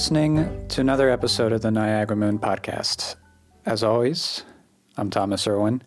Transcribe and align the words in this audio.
listening 0.00 0.66
to 0.66 0.80
another 0.80 1.10
episode 1.10 1.52
of 1.52 1.60
the 1.60 1.70
Niagara 1.70 2.16
Moon 2.16 2.38
podcast. 2.38 3.16
As 3.66 3.82
always, 3.82 4.44
I'm 4.96 5.10
Thomas 5.10 5.46
Irwin, 5.46 5.82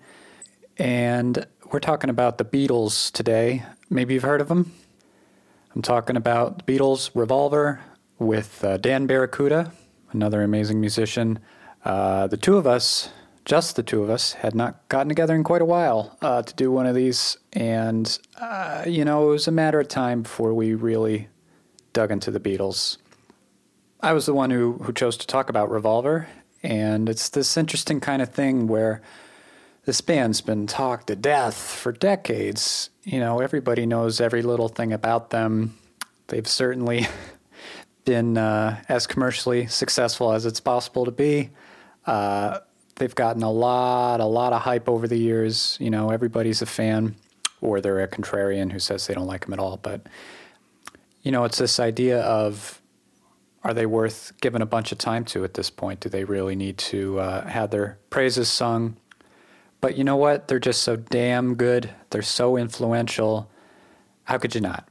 and 0.78 1.48
we're 1.72 1.80
talking 1.80 2.12
about 2.12 2.38
the 2.38 2.46
Beatles 2.46 3.12
today. 3.12 3.64
Maybe 3.90 4.14
you've 4.14 4.22
heard 4.22 4.40
of 4.40 4.50
them. 4.50 4.72
I'm 5.74 5.82
talking 5.82 6.16
about 6.16 6.60
the 6.60 6.72
Beatles 6.72 7.10
Revolver 7.16 7.82
with 8.20 8.64
uh, 8.64 8.78
Dan 8.78 9.08
Barracuda, 9.08 9.74
another 10.12 10.44
amazing 10.44 10.80
musician. 10.80 11.40
Uh, 11.84 12.28
the 12.28 12.38
two 12.38 12.58
of 12.58 12.68
us, 12.68 13.10
just 13.46 13.76
the 13.76 13.82
two 13.82 14.04
of 14.04 14.12
us, 14.12 14.34
had 14.34 14.54
not 14.54 14.88
gotten 14.90 15.10
together 15.10 15.34
in 15.34 15.44
quite 15.44 15.64
a 15.64 15.66
while 15.66 16.20
uh, 16.22 16.44
to 16.44 16.54
do 16.54 16.72
one 16.72 16.86
of 16.86 16.94
these, 16.94 17.36
and 17.54 18.20
uh, 18.40 18.84
you 18.86 19.04
know, 19.04 19.30
it 19.30 19.32
was 19.32 19.48
a 19.48 19.52
matter 19.52 19.80
of 19.80 19.88
time 19.88 20.22
before 20.22 20.54
we 20.54 20.76
really 20.76 21.30
dug 21.94 22.12
into 22.12 22.30
the 22.30 22.40
Beatles. 22.40 22.98
I 24.04 24.12
was 24.12 24.26
the 24.26 24.34
one 24.34 24.50
who, 24.50 24.74
who 24.84 24.92
chose 24.92 25.16
to 25.16 25.28
talk 25.28 25.50
about 25.50 25.72
Revolver, 25.72 26.28
and 26.62 27.08
it's 27.08 27.30
this 27.30 27.56
interesting 27.56 28.02
kind 28.02 28.22
of 28.22 28.28
thing 28.28 28.68
where 28.68 29.02
this 29.86 30.02
band's 30.02 30.42
been 30.42 30.68
talked 30.68 31.08
to 31.08 31.16
death 31.16 31.56
for 31.56 31.94
decades. 31.94 32.90
You 33.06 33.22
know, 33.22 33.40
everybody 33.40 33.86
knows 33.86 34.20
every 34.20 34.42
little 34.42 34.68
thing 34.68 34.92
about 34.92 35.30
them. 35.30 35.78
They've 36.28 36.46
certainly 36.46 37.08
been 38.06 38.38
uh, 38.38 38.84
as 38.90 39.08
commercially 39.08 39.68
successful 39.68 40.34
as 40.34 40.46
it's 40.46 40.60
possible 40.60 41.06
to 41.06 41.12
be. 41.12 41.52
Uh, 42.06 42.60
they've 42.98 43.16
gotten 43.16 43.42
a 43.42 43.52
lot, 43.52 44.20
a 44.20 44.26
lot 44.26 44.52
of 44.52 44.64
hype 44.64 44.90
over 44.90 45.08
the 45.08 45.18
years. 45.18 45.78
You 45.80 45.90
know, 45.90 46.10
everybody's 46.10 46.62
a 46.62 46.66
fan, 46.66 47.16
or 47.62 47.80
they're 47.80 48.04
a 48.04 48.10
contrarian 48.10 48.74
who 48.74 48.80
says 48.80 49.08
they 49.08 49.14
don't 49.14 49.28
like 49.28 49.46
them 49.46 49.54
at 49.54 49.60
all. 49.60 49.78
But 49.78 50.08
you 51.22 51.32
know, 51.32 51.46
it's 51.46 51.58
this 51.58 51.80
idea 51.80 52.20
of 52.20 52.82
are 53.64 53.74
they 53.74 53.86
worth 53.86 54.34
giving 54.42 54.62
a 54.62 54.66
bunch 54.66 54.92
of 54.92 54.98
time 54.98 55.24
to 55.26 55.44
at 55.44 55.54
this 55.54 55.70
point? 55.70 56.02
Do 56.02 56.10
they 56.10 56.26
really 56.26 56.56
need 56.56 56.78
to 56.80 57.20
uh, 57.20 57.48
have 57.48 57.72
their 57.72 57.98
praises 58.10 58.50
sung? 58.50 58.98
But 59.80 59.98
you 59.98 60.04
know 60.04 60.16
what? 60.16 60.48
They're 60.48 60.60
just 60.60 60.82
so 60.82 60.96
damn 60.96 61.56
good. 61.56 61.90
They're 62.10 62.22
so 62.22 62.58
influential. 62.58 63.50
How 64.26 64.38
could 64.38 64.56
you 64.56 64.62
not? 64.62 64.88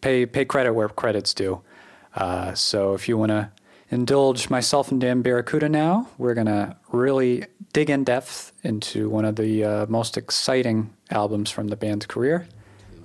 Pay 0.00 0.26
pay 0.26 0.44
credit 0.44 0.74
where 0.74 0.88
credit's 0.88 1.34
due. 1.34 1.62
Uh, 2.14 2.54
so 2.54 2.94
if 2.94 3.08
you 3.08 3.18
want 3.18 3.30
to 3.30 3.50
indulge 3.90 4.50
myself 4.50 4.90
and 4.90 5.00
Dan 5.00 5.22
Barracuda 5.22 5.68
now, 5.68 6.08
we're 6.18 6.34
gonna 6.34 6.76
really 6.92 7.44
dig 7.72 7.90
in 7.90 8.04
depth 8.04 8.52
into 8.62 9.08
one 9.08 9.24
of 9.24 9.36
the 9.36 9.64
uh, 9.64 9.86
most 9.88 10.16
exciting 10.16 10.92
albums 11.10 11.50
from 11.50 11.68
the 11.68 11.76
band's 11.76 12.06
career. 12.06 12.48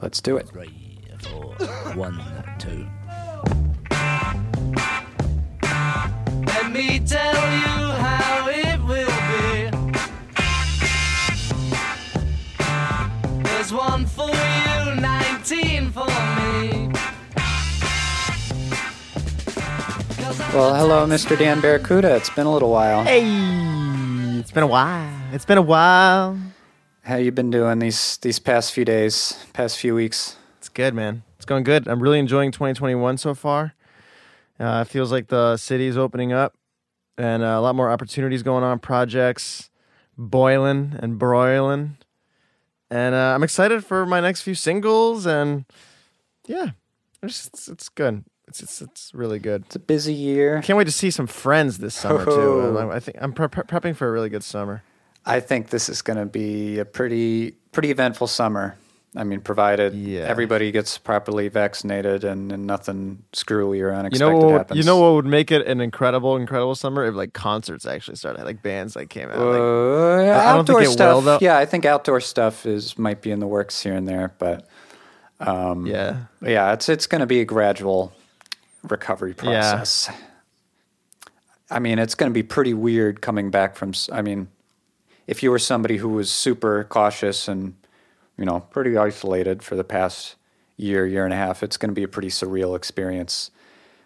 Let's 0.01 0.21
do 0.21 0.37
it. 0.37 0.49
Three, 0.49 0.99
four, 1.19 1.55
one, 1.95 2.21
two. 2.59 2.87
Well, 20.53 20.75
hello, 20.75 21.07
Mr. 21.07 21.35
Dan 21.35 21.61
Barracuda. 21.61 22.15
It's 22.15 22.29
been 22.29 22.45
a 22.45 22.53
little 22.53 22.69
while. 22.69 23.03
Hey, 23.03 23.23
it's 24.37 24.51
been 24.51 24.61
a 24.61 24.67
while. 24.67 25.11
It's 25.31 25.45
been 25.45 25.57
a 25.57 25.63
while. 25.63 26.37
How 27.01 27.15
you 27.15 27.31
been 27.31 27.49
doing 27.49 27.79
these 27.79 28.17
these 28.17 28.37
past 28.37 28.71
few 28.71 28.85
days, 28.85 29.43
past 29.53 29.79
few 29.79 29.95
weeks? 29.95 30.35
It's 30.59 30.69
good, 30.69 30.93
man. 30.93 31.23
It's 31.37 31.45
going 31.45 31.63
good. 31.63 31.87
I'm 31.87 32.03
really 32.03 32.19
enjoying 32.19 32.51
2021 32.51 33.17
so 33.17 33.33
far. 33.33 33.73
Uh, 34.59 34.85
it 34.85 34.91
feels 34.91 35.11
like 35.11 35.29
the 35.29 35.57
city 35.57 35.87
is 35.87 35.97
opening 35.97 36.31
up 36.31 36.53
and 37.17 37.41
uh, 37.41 37.47
a 37.47 37.61
lot 37.61 37.73
more 37.73 37.89
opportunities 37.89 38.43
going 38.43 38.63
on, 38.63 38.77
projects 38.77 39.71
boiling 40.19 40.95
and 40.99 41.17
broiling. 41.17 41.97
And 42.91 43.15
uh, 43.15 43.33
I'm 43.33 43.41
excited 43.41 43.83
for 43.83 44.05
my 44.05 44.19
next 44.19 44.43
few 44.43 44.53
singles. 44.53 45.25
And 45.25 45.65
yeah, 46.45 46.73
it's, 47.23 47.47
it's, 47.47 47.67
it's 47.67 47.89
good. 47.89 48.23
It's, 48.47 48.61
it's, 48.61 48.81
it's 48.81 49.11
really 49.13 49.39
good. 49.39 49.63
It's 49.65 49.75
a 49.75 49.79
busy 49.79 50.13
year. 50.13 50.61
Can't 50.61 50.77
wait 50.77 50.83
to 50.85 50.91
see 50.91 51.09
some 51.11 51.27
friends 51.27 51.77
this 51.79 51.95
summer, 51.95 52.25
too. 52.25 52.77
I, 52.77 52.95
I 52.95 52.99
think 52.99 53.17
I'm 53.21 53.33
pre- 53.33 53.47
pre- 53.47 53.63
prepping 53.63 53.95
for 53.95 54.07
a 54.07 54.11
really 54.11 54.29
good 54.29 54.43
summer. 54.43 54.83
I 55.25 55.39
think 55.39 55.69
this 55.69 55.87
is 55.87 56.01
going 56.01 56.17
to 56.19 56.25
be 56.25 56.79
a 56.79 56.85
pretty 56.85 57.51
pretty 57.71 57.89
eventful 57.91 58.27
summer. 58.27 58.75
I 59.15 59.23
mean, 59.23 59.41
provided 59.41 59.93
Yeah. 59.93 60.21
everybody 60.21 60.71
gets 60.71 60.97
properly 60.97 61.47
vaccinated 61.47 62.23
and, 62.23 62.51
and 62.51 62.65
nothing 62.65 63.23
screwy 63.31 63.79
or 63.81 63.91
You 63.91 63.95
unexpected 63.95 64.19
know 64.39 64.45
what? 64.47 64.51
happens. 64.57 64.77
You 64.79 64.83
know 64.83 64.97
what 64.97 65.13
would 65.13 65.25
make 65.25 65.51
it 65.51 65.65
an 65.67 65.79
incredible, 65.81 66.35
incredible 66.35 66.73
summer 66.75 67.05
if 67.05 67.13
like 67.15 67.31
concerts 67.31 67.85
actually 67.85 68.17
started, 68.17 68.43
like 68.43 68.61
bands 68.63 68.95
like 68.95 69.09
came 69.09 69.29
out. 69.29 69.37
like, 69.37 69.59
Uh, 69.59 70.15
I 70.23 70.35
outdoor 70.57 70.83
stuff. 70.85 71.41
Yeah, 71.41 71.57
I 71.57 71.65
think 71.65 71.85
outdoor 71.85 72.21
stuff 72.21 72.65
is 72.65 72.97
might 72.97 73.21
be 73.21 73.29
in 73.31 73.39
the 73.39 73.47
works 73.47 73.81
here 73.83 73.93
and 73.93 74.07
there, 74.07 74.33
but 74.39 74.67
yeah, 75.39 76.23
yeah, 76.41 76.73
it's 76.73 76.89
it's 76.89 77.07
going 77.07 77.21
to 77.21 77.27
be 77.27 77.39
a 77.41 77.45
gradual 77.45 78.13
recovery 78.83 79.31
Yeah. 79.43 79.43
process. 79.71 80.09
I 81.71 81.79
mean, 81.79 81.97
it's 81.99 82.15
going 82.15 82.29
to 82.29 82.33
be 82.33 82.43
pretty 82.43 82.73
weird 82.73 83.21
coming 83.21 83.49
back 83.49 83.75
from. 83.75 83.93
I 84.11 84.21
mean, 84.21 84.47
if 85.27 85.41
you 85.41 85.49
were 85.51 85.59
somebody 85.59 85.97
who 85.97 86.09
was 86.09 86.29
super 86.31 86.83
cautious 86.83 87.47
and 87.47 87.75
you 88.37 88.45
know 88.45 88.59
pretty 88.59 88.97
isolated 88.97 89.63
for 89.63 89.75
the 89.75 89.83
past 89.83 90.35
year, 90.77 91.05
year 91.05 91.23
and 91.25 91.33
a 91.33 91.37
half, 91.37 91.63
it's 91.63 91.77
going 91.77 91.89
to 91.89 91.95
be 91.95 92.03
a 92.03 92.07
pretty 92.07 92.29
surreal 92.29 92.75
experience. 92.75 93.49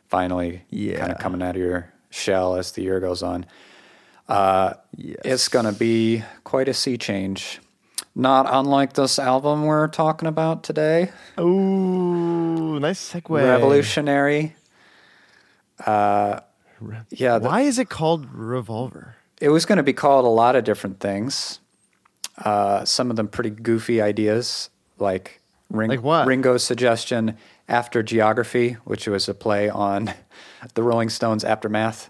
Finally, 0.08 0.62
yeah. 0.70 0.98
kind 1.00 1.12
of 1.12 1.18
coming 1.18 1.42
out 1.42 1.56
of 1.56 1.62
your 1.62 1.92
shell 2.10 2.56
as 2.56 2.72
the 2.72 2.84
year 2.84 3.00
goes 3.00 3.22
on. 3.24 3.46
Uh, 4.30 4.74
Yes. 4.96 5.18
It's 5.26 5.48
going 5.48 5.66
to 5.66 5.72
be 5.74 6.24
quite 6.44 6.68
a 6.68 6.74
sea 6.74 6.98
change. 6.98 7.60
Not 8.16 8.48
unlike 8.50 8.94
this 8.94 9.20
album 9.20 9.66
we're 9.66 9.88
talking 9.90 10.28
about 10.28 10.64
today. 10.64 11.12
Ooh, 11.40 12.80
nice 12.80 13.12
segue. 13.14 13.30
revolutionary. 13.30 14.56
Uh, 15.86 16.40
yeah, 17.10 17.38
the- 17.40 17.48
Why 17.48 17.62
is 17.62 17.80
it 17.80 17.90
called 17.90 18.28
Revolver? 18.34 19.16
it 19.40 19.50
was 19.50 19.66
going 19.66 19.78
to 19.78 19.84
be 19.84 19.94
called 19.94 20.26
a 20.26 20.30
lot 20.30 20.56
of 20.56 20.64
different 20.64 21.00
things. 21.00 21.60
Uh, 22.44 22.84
some 22.86 23.10
of 23.12 23.16
them 23.18 23.28
pretty 23.28 23.50
goofy 23.52 24.02
ideas, 24.02 24.70
like, 25.00 25.40
Ring- 25.70 25.90
Like 25.90 26.02
what? 26.02 26.26
Ringo's 26.28 26.64
suggestion 26.64 27.38
after 27.68 28.02
Geography, 28.02 28.78
which 28.86 29.06
was 29.08 29.28
a 29.30 29.34
play 29.34 29.70
on 29.70 30.14
the 30.76 30.82
Rolling 30.82 31.10
Stones 31.10 31.44
aftermath. 31.44 32.10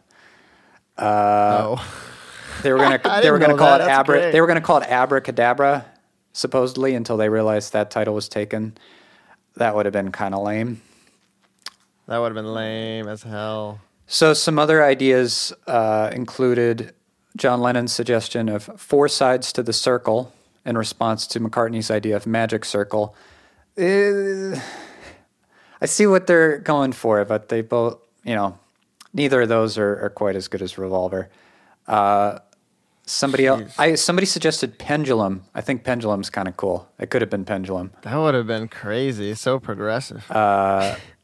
oh, 0.97 1.83
They 2.63 2.71
were 2.71 2.77
gonna 2.79 2.99
they 3.21 3.31
were 3.31 3.39
gonna 3.39 3.57
call 3.57 3.77
that. 3.77 3.81
it 3.81 3.85
That's 3.85 3.99
Abra 3.99 4.19
great. 4.19 4.31
they 4.31 4.41
were 4.41 4.47
gonna 4.47 4.61
call 4.61 4.77
it 4.77 4.87
Abracadabra, 4.89 5.85
supposedly 6.33 6.95
until 6.95 7.17
they 7.17 7.29
realized 7.29 7.73
that 7.73 7.89
title 7.91 8.13
was 8.13 8.29
taken. 8.29 8.77
That 9.55 9.75
would 9.75 9.85
have 9.85 9.93
been 9.93 10.11
kind 10.11 10.33
of 10.35 10.43
lame. 10.43 10.81
That 12.07 12.17
would 12.17 12.27
have 12.27 12.35
been 12.35 12.53
lame 12.53 13.07
as 13.07 13.23
hell. 13.23 13.79
So 14.07 14.33
some 14.33 14.57
other 14.57 14.83
ideas 14.83 15.53
uh, 15.67 16.09
included 16.13 16.93
John 17.35 17.61
Lennon's 17.61 17.91
suggestion 17.91 18.49
of 18.49 18.63
four 18.77 19.07
sides 19.07 19.51
to 19.53 19.63
the 19.63 19.73
circle 19.73 20.33
in 20.65 20.77
response 20.77 21.27
to 21.27 21.39
McCartney's 21.39 21.91
idea 21.91 22.15
of 22.15 22.25
magic 22.25 22.65
circle. 22.65 23.15
Uh, 23.77 24.59
I 25.79 25.85
see 25.85 26.07
what 26.07 26.25
they're 26.25 26.57
going 26.57 26.93
for, 26.93 27.23
but 27.25 27.49
they 27.49 27.61
both, 27.61 27.99
you 28.23 28.33
know, 28.33 28.57
neither 29.13 29.41
of 29.41 29.49
those 29.49 29.77
are, 29.77 30.05
are 30.05 30.09
quite 30.09 30.35
as 30.35 30.47
good 30.47 30.61
as 30.61 30.77
Revolver. 30.77 31.29
Uh, 31.87 32.39
somebody 33.05 33.45
else, 33.45 33.77
I 33.77 33.95
somebody 33.95 34.25
suggested 34.25 34.77
pendulum. 34.79 35.45
I 35.53 35.61
think 35.61 35.83
pendulum's 35.83 36.29
kind 36.29 36.47
of 36.47 36.57
cool. 36.57 36.89
It 36.99 37.09
could 37.09 37.21
have 37.21 37.29
been 37.29 37.45
pendulum. 37.45 37.91
That 38.01 38.15
would 38.17 38.33
have 38.33 38.47
been 38.47 38.67
crazy. 38.67 39.35
So 39.35 39.59
progressive. 39.59 40.29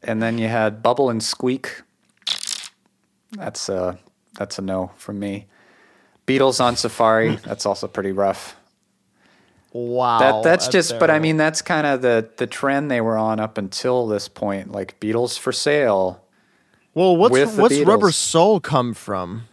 And 0.06 0.22
then 0.22 0.38
you 0.38 0.48
had 0.48 0.82
Bubble 0.82 1.10
and 1.10 1.22
Squeak. 1.22 1.82
That's 3.32 3.68
a 3.68 3.98
that's 4.38 4.58
a 4.58 4.62
no 4.62 4.92
from 4.96 5.18
me. 5.18 5.46
Beatles 6.26 6.62
on 6.62 6.76
Safari. 6.76 7.36
that's 7.44 7.66
also 7.66 7.86
pretty 7.86 8.12
rough. 8.12 8.56
wow. 9.72 10.18
That 10.18 10.42
that's, 10.42 10.68
just. 10.68 10.98
But 10.98 11.10
I 11.10 11.18
mean, 11.18 11.36
that's 11.36 11.62
kind 11.62 11.86
of 11.86 12.02
the 12.02 12.28
the 12.36 12.46
trend 12.46 12.90
they 12.90 13.00
were 13.00 13.18
on 13.18 13.40
up 13.40 13.58
until 13.58 14.06
this 14.06 14.28
point. 14.28 14.72
Like 14.72 14.98
Beatles 15.00 15.38
for 15.38 15.52
sale. 15.52 16.22
well, 16.94 17.16
what's 17.16 17.56
what's 17.56 17.78
Rubber 17.80 18.08
Beatles. 18.08 18.14
Soul 18.14 18.60
come 18.60 18.94
from? 18.94 19.48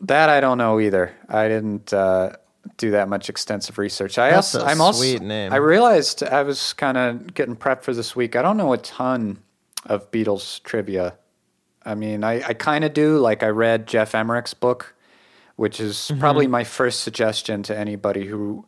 That 0.00 0.28
I 0.28 0.40
don't 0.40 0.58
know 0.58 0.78
either. 0.78 1.14
I 1.28 1.48
didn't 1.48 1.92
uh, 1.92 2.32
do 2.76 2.90
that 2.92 3.08
much 3.08 3.28
extensive 3.28 3.78
research. 3.78 4.18
I 4.18 4.30
That's 4.30 4.54
also 4.54 4.66
a 4.66 4.70
I'm 4.70 4.80
also 4.80 5.00
sweet 5.00 5.22
name. 5.22 5.52
I 5.52 5.56
realized 5.56 6.22
I 6.22 6.42
was 6.42 6.72
kind 6.72 6.96
of 6.96 7.34
getting 7.34 7.56
prepped 7.56 7.82
for 7.82 7.92
this 7.94 8.14
week. 8.16 8.36
I 8.36 8.42
don't 8.42 8.56
know 8.56 8.72
a 8.72 8.78
ton 8.78 9.38
of 9.84 10.10
Beatles 10.10 10.62
trivia. 10.62 11.16
I 11.84 11.94
mean, 11.94 12.24
I, 12.24 12.42
I 12.48 12.54
kind 12.54 12.84
of 12.84 12.92
do. 12.92 13.18
Like 13.18 13.42
I 13.42 13.48
read 13.48 13.86
Geoff 13.86 14.14
Emerick's 14.14 14.54
book, 14.54 14.94
which 15.56 15.80
is 15.80 15.96
Mm-hmm. 15.96 16.20
probably 16.20 16.46
my 16.46 16.64
first 16.64 17.00
suggestion 17.00 17.62
to 17.64 17.76
anybody 17.76 18.26
who 18.26 18.64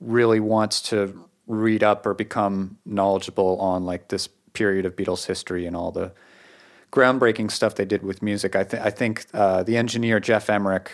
really 0.00 0.40
wants 0.40 0.80
to 0.82 1.28
read 1.46 1.82
up 1.82 2.06
or 2.06 2.14
become 2.14 2.78
knowledgeable 2.86 3.60
on 3.60 3.84
like 3.84 4.08
this 4.08 4.28
period 4.54 4.86
of 4.86 4.96
Beatles 4.96 5.26
history 5.26 5.66
and 5.66 5.76
all 5.76 5.90
the 5.92 6.12
groundbreaking 6.92 7.50
stuff 7.50 7.74
they 7.74 7.84
did 7.84 8.02
with 8.02 8.22
music. 8.22 8.54
I, 8.56 8.64
th- 8.64 8.82
I 8.82 8.90
think 8.90 9.26
uh, 9.32 9.62
the 9.62 9.76
engineer 9.76 10.20
Geoff 10.20 10.48
Emerick, 10.50 10.90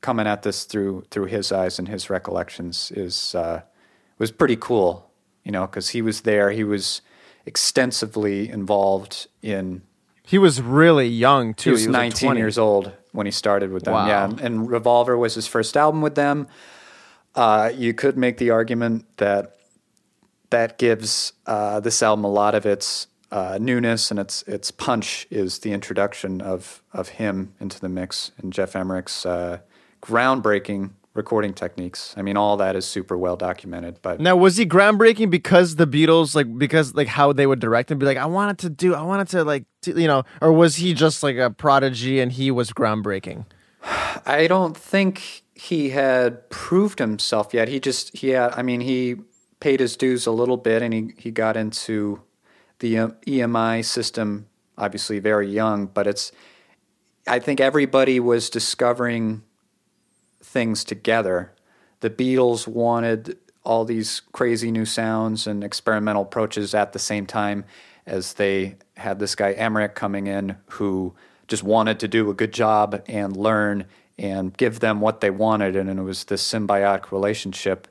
coming 0.00 0.26
at 0.26 0.42
this 0.42 0.64
through 0.64 1.04
through 1.10 1.26
his 1.26 1.52
eyes 1.52 1.78
and 1.78 1.88
his 1.88 2.10
recollections, 2.10 2.92
is 2.94 3.34
uh, 3.34 3.62
was 4.18 4.30
pretty 4.30 4.56
cool. 4.56 5.10
You 5.44 5.52
know, 5.52 5.66
because 5.66 5.90
he 5.90 6.02
was 6.02 6.22
there. 6.22 6.50
He 6.50 6.64
was 6.64 7.00
extensively 7.46 8.48
involved 8.48 9.26
in. 9.42 9.82
He 10.22 10.38
was 10.38 10.60
really 10.60 11.08
young 11.08 11.54
too. 11.54 11.70
He 11.70 11.72
was, 11.72 11.86
like 11.86 12.12
19 12.12 12.26
20. 12.28 12.40
years 12.40 12.58
old 12.58 12.92
when 13.12 13.26
he 13.26 13.32
started 13.32 13.72
with 13.72 13.84
them. 13.84 13.94
Wow. 13.94 14.06
Yeah, 14.06 14.32
and 14.40 14.70
Revolver 14.70 15.16
was 15.16 15.34
his 15.34 15.46
first 15.46 15.76
album 15.76 16.02
with 16.02 16.14
them. 16.14 16.46
Uh, 17.34 17.72
you 17.74 17.94
could 17.94 18.16
make 18.16 18.38
the 18.38 18.50
argument 18.50 19.06
that 19.16 19.56
that 20.50 20.78
gives 20.78 21.32
uh, 21.46 21.80
this 21.80 22.02
album 22.02 22.24
a 22.24 22.30
lot 22.30 22.54
of 22.54 22.66
its 22.66 23.06
uh, 23.30 23.58
newness 23.60 24.10
and 24.10 24.18
its 24.18 24.42
its 24.42 24.70
punch 24.70 25.26
is 25.30 25.60
the 25.60 25.72
introduction 25.72 26.40
of 26.40 26.82
of 26.92 27.10
him 27.10 27.54
into 27.60 27.80
the 27.80 27.88
mix 27.88 28.32
and 28.38 28.52
Geoff 28.52 28.74
Emerick's 28.74 29.24
uh, 29.24 29.58
groundbreaking 30.02 30.90
recording 31.14 31.52
techniques. 31.52 32.14
I 32.16 32.22
mean, 32.22 32.36
all 32.36 32.56
that 32.58 32.76
is 32.76 32.86
super 32.86 33.18
well 33.18 33.36
documented. 33.36 33.98
But 34.00 34.20
Now, 34.20 34.36
was 34.36 34.56
he 34.56 34.66
groundbreaking 34.66 35.30
because 35.30 35.76
the 35.76 35.86
Beatles, 35.86 36.34
like, 36.34 36.58
because 36.58 36.94
like 36.94 37.08
how 37.08 37.32
they 37.32 37.46
would 37.46 37.60
direct 37.60 37.90
him, 37.90 37.98
be 37.98 38.06
like, 38.06 38.16
I 38.16 38.26
wanted 38.26 38.58
to 38.58 38.70
do, 38.70 38.94
I 38.94 39.02
wanted 39.02 39.28
to 39.28 39.44
like, 39.44 39.64
to, 39.82 40.00
you 40.00 40.06
know, 40.06 40.24
or 40.40 40.52
was 40.52 40.76
he 40.76 40.94
just 40.94 41.22
like 41.22 41.36
a 41.36 41.50
prodigy 41.50 42.20
and 42.20 42.32
he 42.32 42.50
was 42.50 42.70
groundbreaking? 42.70 43.46
I 44.26 44.46
don't 44.46 44.76
think 44.76 45.42
he 45.54 45.90
had 45.90 46.48
proved 46.48 46.98
himself 46.98 47.52
yet. 47.52 47.68
He 47.68 47.80
just 47.80 48.16
he 48.16 48.30
had. 48.30 48.52
I 48.56 48.62
mean, 48.62 48.80
he 48.80 49.16
paid 49.60 49.80
his 49.80 49.96
dues 49.96 50.26
a 50.26 50.32
little 50.32 50.56
bit, 50.56 50.82
and 50.82 50.94
he 50.94 51.12
he 51.18 51.30
got 51.30 51.56
into 51.56 52.22
the 52.78 52.94
EMI 52.94 53.84
system. 53.84 54.46
Obviously, 54.78 55.18
very 55.18 55.50
young, 55.50 55.86
but 55.86 56.06
it's. 56.06 56.32
I 57.26 57.38
think 57.38 57.60
everybody 57.60 58.18
was 58.18 58.48
discovering 58.48 59.42
things 60.50 60.82
together. 60.82 61.52
The 62.00 62.10
Beatles 62.10 62.66
wanted 62.66 63.38
all 63.62 63.84
these 63.84 64.22
crazy 64.32 64.72
new 64.72 64.84
sounds 64.84 65.46
and 65.46 65.62
experimental 65.62 66.22
approaches 66.22 66.74
at 66.74 66.92
the 66.92 66.98
same 66.98 67.24
time 67.24 67.64
as 68.04 68.34
they 68.34 68.76
had 68.96 69.20
this 69.20 69.36
guy 69.36 69.52
Emerick 69.52 69.94
coming 69.94 70.26
in 70.26 70.56
who 70.70 71.14
just 71.46 71.62
wanted 71.62 72.00
to 72.00 72.08
do 72.08 72.30
a 72.30 72.34
good 72.34 72.52
job 72.52 73.00
and 73.06 73.36
learn 73.36 73.84
and 74.18 74.56
give 74.56 74.80
them 74.80 75.00
what 75.00 75.20
they 75.20 75.30
wanted. 75.30 75.76
And 75.76 75.88
it 75.88 76.02
was 76.02 76.24
this 76.24 76.42
symbiotic 76.42 77.12
relationship 77.12 77.86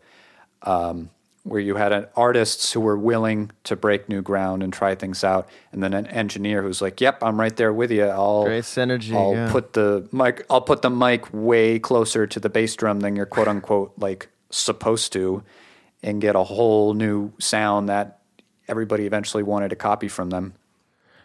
um, 0.63 1.11
where 1.43 1.59
you 1.61 1.75
had 1.75 1.91
an 1.91 2.05
artists 2.15 2.73
who 2.73 2.79
were 2.81 2.97
willing 2.97 3.51
to 3.63 3.75
break 3.75 4.09
new 4.09 4.21
ground 4.21 4.61
and 4.61 4.71
try 4.73 4.93
things 4.95 5.23
out, 5.23 5.47
and 5.71 5.81
then 5.81 5.93
an 5.93 6.05
engineer 6.07 6.61
who's 6.61 6.81
like, 6.81 6.99
"Yep, 7.01 7.23
I'm 7.23 7.39
right 7.39 7.55
there 7.55 7.73
with 7.73 7.91
you. 7.91 8.05
I'll 8.05 8.43
Great 8.45 8.65
synergy, 8.65 9.13
I'll 9.15 9.33
yeah. 9.33 9.51
put 9.51 9.73
the 9.73 10.07
mic. 10.11 10.45
I'll 10.49 10.61
put 10.61 10.81
the 10.81 10.89
mic 10.89 11.25
way 11.33 11.79
closer 11.79 12.27
to 12.27 12.39
the 12.39 12.49
bass 12.49 12.75
drum 12.75 12.99
than 12.99 13.15
you're 13.15 13.25
quote 13.25 13.47
unquote 13.47 13.93
like 13.97 14.27
supposed 14.49 15.13
to, 15.13 15.43
and 16.03 16.21
get 16.21 16.35
a 16.35 16.43
whole 16.43 16.93
new 16.93 17.31
sound 17.39 17.87
that 17.89 18.19
everybody 18.67 19.05
eventually 19.05 19.41
wanted 19.43 19.69
to 19.69 19.75
copy 19.75 20.07
from 20.07 20.29
them. 20.29 20.53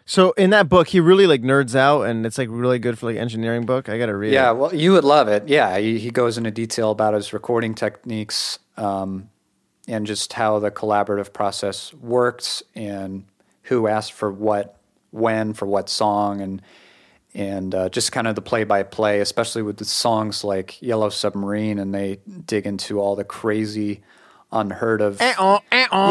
So 0.07 0.31
in 0.33 0.51
that 0.51 0.69
book, 0.69 0.87
he 0.89 0.99
really 0.99 1.25
like 1.25 1.41
nerds 1.41 1.75
out, 1.75 2.03
and 2.03 2.25
it's 2.25 2.37
like 2.37 2.47
really 2.51 2.77
good 2.79 2.97
for 2.99 3.07
like 3.07 3.17
engineering 3.17 3.65
book. 3.65 3.89
I 3.89 3.97
gotta 3.97 4.15
read 4.15 4.33
Yeah, 4.33 4.51
it. 4.51 4.57
well, 4.57 4.73
you 4.73 4.91
would 4.93 5.03
love 5.03 5.27
it. 5.27 5.47
Yeah, 5.47 5.77
he, 5.79 5.97
he 5.99 6.11
goes 6.11 6.37
into 6.37 6.51
detail 6.51 6.91
about 6.91 7.15
his 7.15 7.33
recording 7.33 7.73
techniques 7.73 8.59
um, 8.77 9.29
and 9.87 10.05
just 10.07 10.33
how 10.33 10.59
the 10.59 10.71
collaborative 10.71 11.33
process 11.33 11.93
works 11.93 12.63
and 12.73 13.25
who 13.63 13.87
asked 13.87 14.13
for 14.13 14.31
what, 14.31 14.79
when, 15.11 15.53
for 15.53 15.65
what 15.65 15.89
song, 15.89 16.41
and 16.41 16.61
and 17.33 17.75
uh, 17.75 17.89
just 17.89 18.13
kind 18.13 18.27
of 18.27 18.35
the 18.35 18.41
play 18.41 18.63
by 18.63 18.81
play, 18.83 19.19
especially 19.19 19.61
with 19.61 19.75
the 19.77 19.83
songs 19.85 20.43
like 20.45 20.81
Yellow 20.81 21.09
Submarine, 21.09 21.79
and 21.79 21.93
they 21.93 22.19
dig 22.45 22.65
into 22.65 22.99
all 22.99 23.15
the 23.17 23.25
crazy, 23.25 24.01
unheard 24.51 25.01
of 25.01 25.19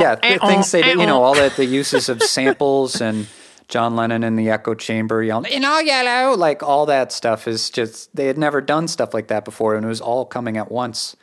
yeah, 0.00 0.16
th- 0.16 0.40
things 0.40 0.70
they 0.70 0.82
did, 0.82 0.98
you 0.98 1.06
know, 1.06 1.22
all 1.22 1.34
that 1.34 1.56
the 1.56 1.64
uses 1.64 2.10
of 2.10 2.22
samples 2.22 3.00
and 3.00 3.26
John 3.68 3.96
Lennon 3.96 4.22
in 4.22 4.36
the 4.36 4.50
echo 4.50 4.74
chamber 4.74 5.22
yelling, 5.22 5.50
in 5.50 5.64
all 5.64 5.80
yellow, 5.80 6.36
like 6.36 6.62
all 6.62 6.84
that 6.86 7.10
stuff 7.10 7.48
is 7.48 7.70
just, 7.70 8.14
they 8.14 8.26
had 8.26 8.36
never 8.36 8.60
done 8.60 8.86
stuff 8.86 9.14
like 9.14 9.28
that 9.28 9.46
before 9.46 9.74
and 9.76 9.84
it 9.84 9.88
was 9.88 10.02
all 10.02 10.26
coming 10.26 10.58
at 10.58 10.70
once. 10.70 11.16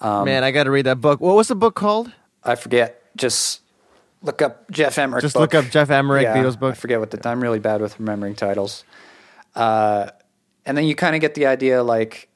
Man, 0.00 0.44
I 0.44 0.50
gotta 0.50 0.70
read 0.70 0.86
that 0.86 1.00
book. 1.00 1.20
What 1.20 1.36
was 1.36 1.48
the 1.48 1.54
book 1.54 1.74
called? 1.74 2.12
I 2.42 2.54
forget, 2.56 3.02
just 3.16 3.60
look 4.22 4.42
up 4.42 4.70
Geoff 4.70 4.98
Emerick. 4.98 5.22
Just 5.22 5.34
book. 5.34 5.52
look 5.52 5.64
up 5.64 5.70
Geoff 5.70 5.90
Emerick 5.90 6.24
Yeah, 6.24 6.36
Beatles 6.36 6.56
I 6.56 6.60
book. 6.60 6.76
forget 6.76 7.00
what 7.00 7.10
the, 7.10 7.28
I'm 7.28 7.40
really 7.42 7.58
bad 7.58 7.80
with 7.80 7.98
remembering 7.98 8.34
titles. 8.34 8.84
Uh, 9.54 10.10
and 10.66 10.76
then 10.76 10.84
you 10.84 10.94
kind 10.94 11.14
of 11.14 11.20
get 11.20 11.34
the 11.34 11.46
idea 11.46 11.82
like, 11.82 12.28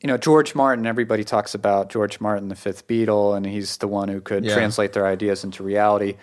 you 0.00 0.06
know, 0.06 0.16
George 0.16 0.54
Martin, 0.54 0.86
everybody 0.86 1.24
talks 1.24 1.54
about 1.54 1.90
George 1.90 2.20
Martin, 2.20 2.48
the 2.48 2.54
fifth 2.54 2.86
Beatle, 2.86 3.36
and 3.36 3.44
he's 3.46 3.78
the 3.78 3.88
one 3.88 4.08
who 4.08 4.20
could 4.20 4.44
Yeah. 4.44 4.54
translate 4.54 4.92
their 4.92 5.06
ideas 5.06 5.42
into 5.44 5.62
reality. 5.64 6.16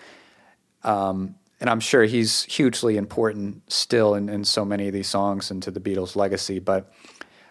Um, 0.82 1.34
and 1.60 1.68
I'm 1.70 1.80
sure 1.80 2.04
he's 2.04 2.44
hugely 2.44 2.96
important 2.96 3.70
still 3.72 4.14
in, 4.14 4.28
in 4.28 4.44
so 4.44 4.64
many 4.64 4.86
of 4.86 4.92
these 4.92 5.08
songs 5.08 5.50
and 5.50 5.62
to 5.62 5.70
the 5.70 5.80
Beatles' 5.80 6.14
legacy. 6.16 6.58
But 6.58 6.90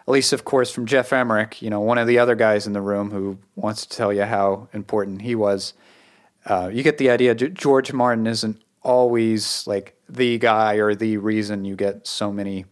at 0.08 0.12
least, 0.12 0.34
of 0.34 0.46
course, 0.46 0.72
from 0.72 0.86
Geoff 0.86 1.12
Emerick, 1.12 1.62
you 1.62 1.70
know, 1.70 1.80
one 1.80 1.98
of 1.98 2.06
the 2.06 2.20
other 2.20 2.36
guys 2.36 2.68
in 2.68 2.74
the 2.74 2.82
room 2.82 3.10
who 3.10 3.40
wants 3.56 3.86
to 3.88 3.98
tell 3.98 4.14
you 4.14 4.24
how 4.24 4.68
important 4.72 5.24
he 5.24 5.34
was. 5.34 5.74
Uh, 6.46 6.70
you 6.72 6.84
get 6.84 7.00
the 7.00 7.10
idea. 7.10 7.34
George 7.34 7.92
Martin 7.92 8.28
isn't 8.28 8.62
always 8.84 9.66
like 9.66 9.96
the 10.08 10.38
guy 10.38 10.76
or 10.76 10.94
the 10.94 11.18
reason 11.18 11.66
you 11.66 11.76
get 11.76 12.06
so 12.06 12.32
many 12.32 12.66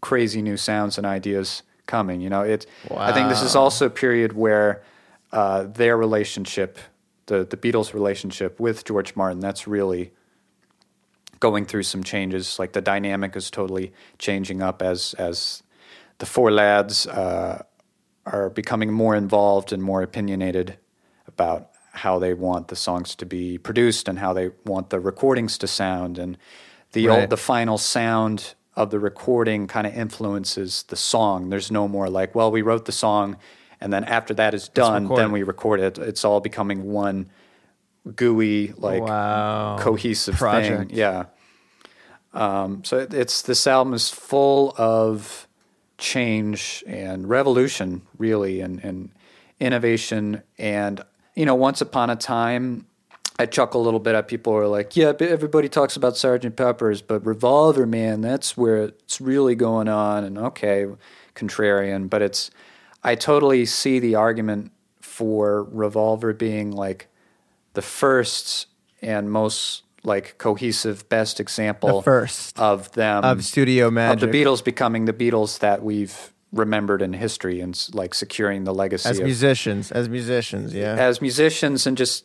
crazy 0.00 0.40
new 0.40 0.56
sounds 0.56 0.96
and 0.96 1.06
ideas 1.06 1.62
coming. 1.86 2.22
You 2.22 2.30
know, 2.30 2.40
it. 2.40 2.64
I 2.96 3.12
think 3.12 3.28
this 3.28 3.42
is 3.42 3.54
also 3.54 3.86
a 3.86 3.90
period 3.90 4.32
where 4.32 4.82
uh, 5.30 5.64
their 5.64 5.98
relationship, 5.98 6.78
the 7.26 7.44
the 7.44 7.58
Beatles' 7.58 7.92
relationship 7.92 8.58
with 8.58 8.84
George 8.84 9.14
Martin, 9.14 9.40
that's 9.40 9.68
really 9.68 10.12
going 11.38 11.66
through 11.66 11.82
some 11.82 12.02
changes. 12.02 12.58
Like 12.58 12.72
the 12.72 12.80
dynamic 12.80 13.36
is 13.36 13.50
totally 13.50 13.92
changing 14.18 14.62
up 14.62 14.80
as 14.80 15.12
as 15.18 15.62
the 16.22 16.26
four 16.26 16.52
lads 16.52 17.08
uh, 17.08 17.64
are 18.26 18.48
becoming 18.48 18.92
more 18.92 19.16
involved 19.16 19.72
and 19.72 19.82
more 19.82 20.02
opinionated 20.02 20.78
about 21.26 21.70
how 21.90 22.20
they 22.20 22.32
want 22.32 22.68
the 22.68 22.76
songs 22.76 23.16
to 23.16 23.26
be 23.26 23.58
produced 23.58 24.06
and 24.06 24.20
how 24.20 24.32
they 24.32 24.50
want 24.64 24.90
the 24.90 25.00
recordings 25.00 25.58
to 25.58 25.66
sound 25.66 26.18
and 26.18 26.38
the 26.92 27.08
Right. 27.08 27.22
old, 27.22 27.30
the 27.30 27.36
final 27.36 27.76
sound 27.76 28.54
of 28.76 28.90
the 28.90 29.00
recording 29.00 29.66
kind 29.66 29.84
of 29.84 29.94
influences 29.96 30.84
the 30.84 30.94
song. 30.94 31.50
There's 31.50 31.72
no 31.72 31.88
more 31.88 32.08
like, 32.08 32.36
well, 32.36 32.52
we 32.52 32.62
wrote 32.62 32.84
the 32.84 32.92
song 32.92 33.36
and 33.80 33.92
then 33.92 34.04
after 34.04 34.32
that 34.34 34.54
is 34.54 34.68
done, 34.68 35.08
then 35.08 35.32
we 35.32 35.42
record 35.42 35.80
it. 35.80 35.98
It's 35.98 36.24
all 36.24 36.38
becoming 36.38 36.84
one 36.84 37.30
gooey, 38.14 38.72
like 38.76 39.02
Wow. 39.02 39.76
cohesive 39.80 40.36
Project. 40.36 40.90
thing. 40.90 40.96
Yeah. 40.96 41.24
Um, 42.32 42.84
so 42.84 42.98
it, 43.00 43.12
it's 43.12 43.42
this 43.42 43.66
album 43.66 43.92
is 43.92 44.08
full 44.08 44.72
of 44.78 45.48
change 46.02 46.82
and 46.86 47.28
revolution, 47.28 48.02
really, 48.18 48.60
and, 48.60 48.82
and 48.84 49.10
innovation. 49.60 50.42
And 50.58 51.02
you 51.34 51.46
know, 51.46 51.54
once 51.54 51.80
upon 51.80 52.10
a 52.10 52.16
time, 52.16 52.86
I 53.38 53.46
chuckle 53.46 53.80
a 53.80 53.84
little 53.84 54.00
bit 54.00 54.14
at 54.14 54.28
people 54.28 54.52
who 54.52 54.58
are 54.58 54.68
like, 54.68 54.96
"Yeah, 54.96 55.12
everybody 55.20 55.68
talks 55.68 55.96
about 55.96 56.16
Sergeant 56.16 56.56
Pepper's, 56.56 57.00
but 57.00 57.24
Revolver 57.24 57.86
Man, 57.86 58.20
that's 58.20 58.56
where 58.56 58.84
it's 58.84 59.20
really 59.20 59.54
going 59.54 59.88
on." 59.88 60.24
And 60.24 60.36
okay, 60.36 60.86
contrarian, 61.34 62.10
but 62.10 62.20
it's 62.20 62.50
I 63.02 63.14
totally 63.14 63.64
see 63.64 63.98
the 63.98 64.16
argument 64.16 64.72
for 65.00 65.64
Revolver 65.64 66.32
being 66.32 66.72
like 66.72 67.08
the 67.74 67.82
first 67.82 68.66
and 69.00 69.30
most 69.30 69.82
like 70.04 70.36
cohesive 70.38 71.08
best 71.08 71.38
example 71.40 71.98
The 71.98 72.02
first 72.02 72.58
of 72.58 72.90
them 72.92 73.24
of 73.24 73.44
studio 73.44 73.90
magic 73.90 74.24
of 74.24 74.32
the 74.32 74.44
Beatles 74.44 74.64
becoming 74.64 75.04
the 75.04 75.12
Beatles 75.12 75.60
that 75.60 75.82
we've 75.82 76.32
remembered 76.52 77.02
in 77.02 77.12
history 77.12 77.60
and 77.60 77.88
like 77.94 78.14
securing 78.14 78.64
the 78.64 78.74
legacy 78.74 79.08
as 79.08 79.18
of, 79.18 79.24
musicians, 79.24 79.90
as 79.90 80.08
musicians, 80.08 80.74
yeah. 80.74 80.94
as 80.94 81.20
musicians 81.20 81.86
and 81.86 81.96
just 81.96 82.24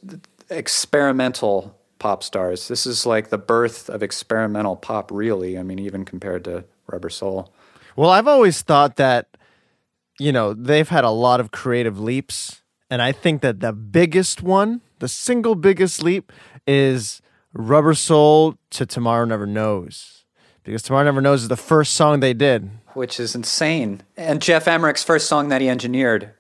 experimental 0.49 1.77
pop 1.99 2.23
stars. 2.23 2.67
This 2.67 2.85
is 2.85 3.05
like 3.05 3.29
the 3.29 3.37
birth 3.37 3.89
of 3.89 4.03
experimental 4.03 4.75
pop, 4.75 5.11
really. 5.11 5.57
I 5.57 5.63
mean, 5.63 5.79
even 5.79 6.05
compared 6.05 6.43
to 6.45 6.65
Rubber 6.87 7.09
Soul. 7.09 7.53
Well, 7.95 8.09
I've 8.09 8.27
always 8.27 8.61
thought 8.61 8.97
that, 8.97 9.37
you 10.19 10.31
know, 10.31 10.53
they've 10.53 10.87
had 10.87 11.03
a 11.03 11.09
lot 11.09 11.39
of 11.39 11.51
creative 11.51 11.99
leaps. 11.99 12.61
And 12.89 13.01
I 13.01 13.11
think 13.11 13.41
that 13.41 13.59
the 13.59 13.73
biggest 13.73 14.41
one, 14.41 14.81
the 14.99 15.07
single 15.07 15.55
biggest 15.55 16.03
leap, 16.03 16.31
is 16.65 17.21
Rubber 17.53 17.93
Soul 17.93 18.55
to 18.71 18.85
Tomorrow 18.85 19.25
Never 19.25 19.45
Knows. 19.45 20.23
Because 20.63 20.81
Tomorrow 20.83 21.05
Never 21.05 21.21
Knows 21.21 21.43
is 21.43 21.47
the 21.47 21.55
first 21.57 21.93
song 21.93 22.19
they 22.19 22.33
did. 22.33 22.69
which 22.93 23.19
is 23.19 23.35
insane. 23.35 24.01
And 24.17 24.41
Geoff 24.41 24.67
Emerick's 24.67 25.03
first 25.03 25.27
song 25.27 25.49
that 25.49 25.61
he 25.61 25.69
engineered 25.69 26.31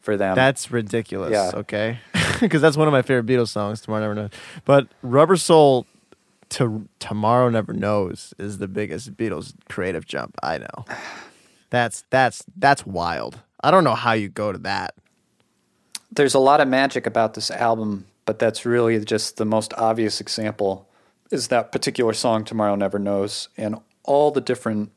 for 0.00 0.16
them. 0.16 0.34
That's 0.34 0.70
ridiculous. 0.70 1.32
Yeah. 1.32 1.50
Okay. 1.54 1.98
Because 2.40 2.60
that's 2.60 2.76
one 2.76 2.86
of 2.86 2.92
my 2.92 3.00
favorite 3.00 3.24
Beatles 3.24 3.48
songs, 3.48 3.80
Tomorrow 3.80 4.02
Never 4.02 4.14
Knows. 4.14 4.30
But 4.66 4.88
Rubber 5.00 5.36
Soul, 5.36 5.86
to 6.50 6.86
Tomorrow 6.98 7.48
Never 7.48 7.72
Knows 7.72 8.34
is 8.38 8.58
the 8.58 8.68
biggest 8.68 9.16
Beatles 9.16 9.54
creative 9.70 10.04
jump 10.04 10.36
I 10.42 10.58
know. 10.58 10.84
That's 11.70 12.04
that's 12.10 12.44
that's 12.56 12.84
wild. 12.86 13.40
I 13.64 13.70
don't 13.72 13.82
know 13.84 13.94
how 13.96 14.12
you 14.12 14.28
go 14.28 14.52
to 14.52 14.58
that. 14.58 14.94
There's 16.12 16.34
a 16.34 16.38
lot 16.38 16.60
of 16.60 16.68
magic 16.68 17.06
about 17.06 17.34
this 17.34 17.50
album, 17.50 18.06
but 18.26 18.38
that's 18.38 18.66
really 18.66 19.02
just 19.04 19.38
the 19.38 19.44
most 19.44 19.72
obvious 19.74 20.20
example 20.20 20.88
is 21.30 21.48
that 21.48 21.72
particular 21.72 22.12
song 22.12 22.44
Tomorrow 22.44 22.74
Never 22.76 22.98
Knows 22.98 23.48
and 23.56 23.76
all 24.04 24.30
the 24.30 24.40
different 24.40 24.92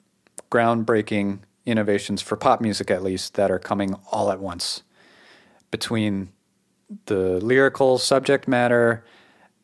groundbreaking 0.51 1.39
innovations 1.65 2.21
for 2.21 2.35
pop 2.35 2.59
music 2.59 2.91
at 2.91 3.03
least 3.03 3.35
that 3.35 3.49
are 3.51 3.59
coming 3.59 3.95
all 4.11 4.31
at 4.31 4.39
once 4.39 4.83
between 5.71 6.29
the 7.05 7.39
lyrical 7.39 7.97
subject 7.99 8.47
matter 8.47 9.05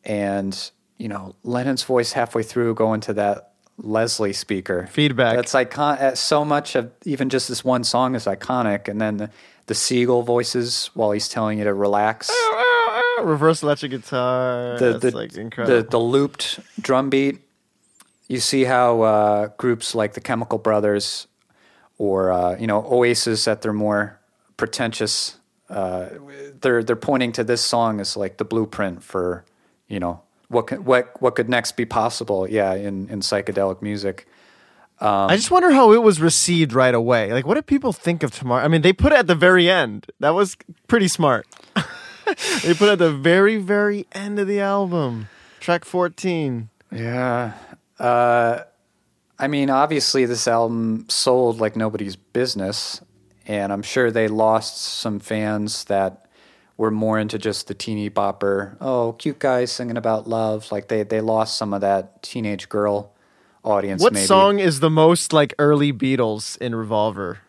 and 0.04 0.70
you 0.96 1.08
know 1.08 1.34
Lennon's 1.42 1.82
voice 1.82 2.12
halfway 2.12 2.42
through 2.42 2.74
going 2.74 3.00
to 3.00 3.12
that 3.14 3.52
Leslie 3.78 4.32
speaker 4.32 4.86
Feedback. 4.90 5.36
That's 5.36 5.54
icon. 5.54 5.98
uh, 5.98 6.14
So 6.14 6.44
much 6.44 6.76
of 6.76 6.92
even 7.04 7.28
just 7.28 7.48
this 7.48 7.64
one 7.64 7.84
song 7.84 8.14
is 8.14 8.24
iconic, 8.24 8.88
and 8.88 9.00
then 9.00 9.18
the, 9.18 9.30
the 9.66 9.74
seagull 9.74 10.22
voices 10.22 10.90
while 10.94 11.10
he's 11.10 11.28
telling 11.28 11.58
you 11.58 11.64
to 11.64 11.74
relax. 11.74 12.30
Reverse 13.22 13.62
electric 13.62 13.92
guitar. 13.92 14.78
The 14.78 14.92
that's 14.92 15.02
the, 15.02 15.10
like 15.10 15.34
incredible. 15.36 15.76
the 15.76 15.88
the 15.88 15.98
looped 15.98 16.60
drum 16.80 17.10
beat. 17.10 17.40
You 18.28 18.40
see 18.40 18.64
how 18.64 19.02
uh, 19.02 19.48
groups 19.56 19.94
like 19.94 20.14
the 20.14 20.20
Chemical 20.20 20.58
Brothers 20.58 21.26
or 21.98 22.30
uh, 22.30 22.56
you 22.58 22.66
know 22.66 22.84
Oasis 22.84 23.48
at 23.48 23.62
their 23.62 23.72
more 23.72 24.20
pretentious, 24.56 25.38
uh, 25.70 26.08
they're 26.60 26.82
they're 26.82 26.96
pointing 26.96 27.32
to 27.32 27.44
this 27.44 27.62
song 27.62 28.00
as 28.00 28.16
like 28.16 28.38
the 28.38 28.44
blueprint 28.44 29.02
for 29.02 29.44
you 29.88 30.00
know 30.00 30.22
what 30.48 30.68
could, 30.68 30.84
what 30.84 31.20
what 31.20 31.36
could 31.36 31.48
next 31.48 31.72
be 31.72 31.84
possible. 31.84 32.48
Yeah, 32.48 32.74
in 32.74 33.08
in 33.08 33.20
psychedelic 33.20 33.82
music. 33.82 34.26
I 34.98 35.36
just 35.36 35.50
wonder 35.50 35.72
how 35.72 35.92
it 35.92 36.02
was 36.02 36.22
received 36.22 36.72
right 36.72 36.94
away. 36.94 37.30
Like, 37.30 37.46
what 37.46 37.54
did 37.54 37.66
people 37.66 37.92
think 37.92 38.22
of 38.22 38.30
tomorrow? 38.30 38.64
I 38.64 38.68
mean, 38.68 38.80
they 38.80 38.94
put 38.94 39.12
it 39.12 39.18
at 39.18 39.26
the 39.26 39.34
very 39.34 39.68
end. 39.68 40.06
That 40.20 40.30
was 40.30 40.56
pretty 40.88 41.08
smart. 41.08 41.46
they 42.62 42.74
put 42.74 42.88
it 42.88 42.92
at 42.92 42.98
the 42.98 43.12
very, 43.12 43.56
very 43.56 44.06
end 44.12 44.38
of 44.38 44.46
the 44.46 44.60
album, 44.60 45.28
track 45.60 45.84
14. 45.84 46.68
Yeah. 46.92 47.52
Uh, 47.98 48.60
I 49.38 49.48
mean, 49.48 49.70
obviously, 49.70 50.24
this 50.24 50.48
album 50.48 51.06
sold 51.08 51.60
like 51.60 51.76
nobody's 51.76 52.16
business, 52.16 53.00
and 53.46 53.72
I'm 53.72 53.82
sure 53.82 54.10
they 54.10 54.28
lost 54.28 54.78
some 54.78 55.20
fans 55.20 55.84
that 55.84 56.26
were 56.76 56.90
more 56.90 57.18
into 57.18 57.38
just 57.38 57.68
the 57.68 57.74
teeny 57.74 58.10
bopper, 58.10 58.76
oh, 58.80 59.12
cute 59.12 59.38
guys 59.38 59.72
singing 59.72 59.96
about 59.96 60.28
love. 60.28 60.70
Like 60.70 60.88
they 60.88 61.02
they 61.02 61.20
lost 61.20 61.56
some 61.56 61.72
of 61.72 61.80
that 61.80 62.22
teenage 62.22 62.68
girl 62.68 63.12
audience. 63.62 64.02
What 64.02 64.12
maybe. 64.12 64.26
song 64.26 64.58
is 64.58 64.80
the 64.80 64.90
most 64.90 65.32
like 65.32 65.54
early 65.58 65.92
Beatles 65.92 66.56
in 66.58 66.74
Revolver? 66.74 67.40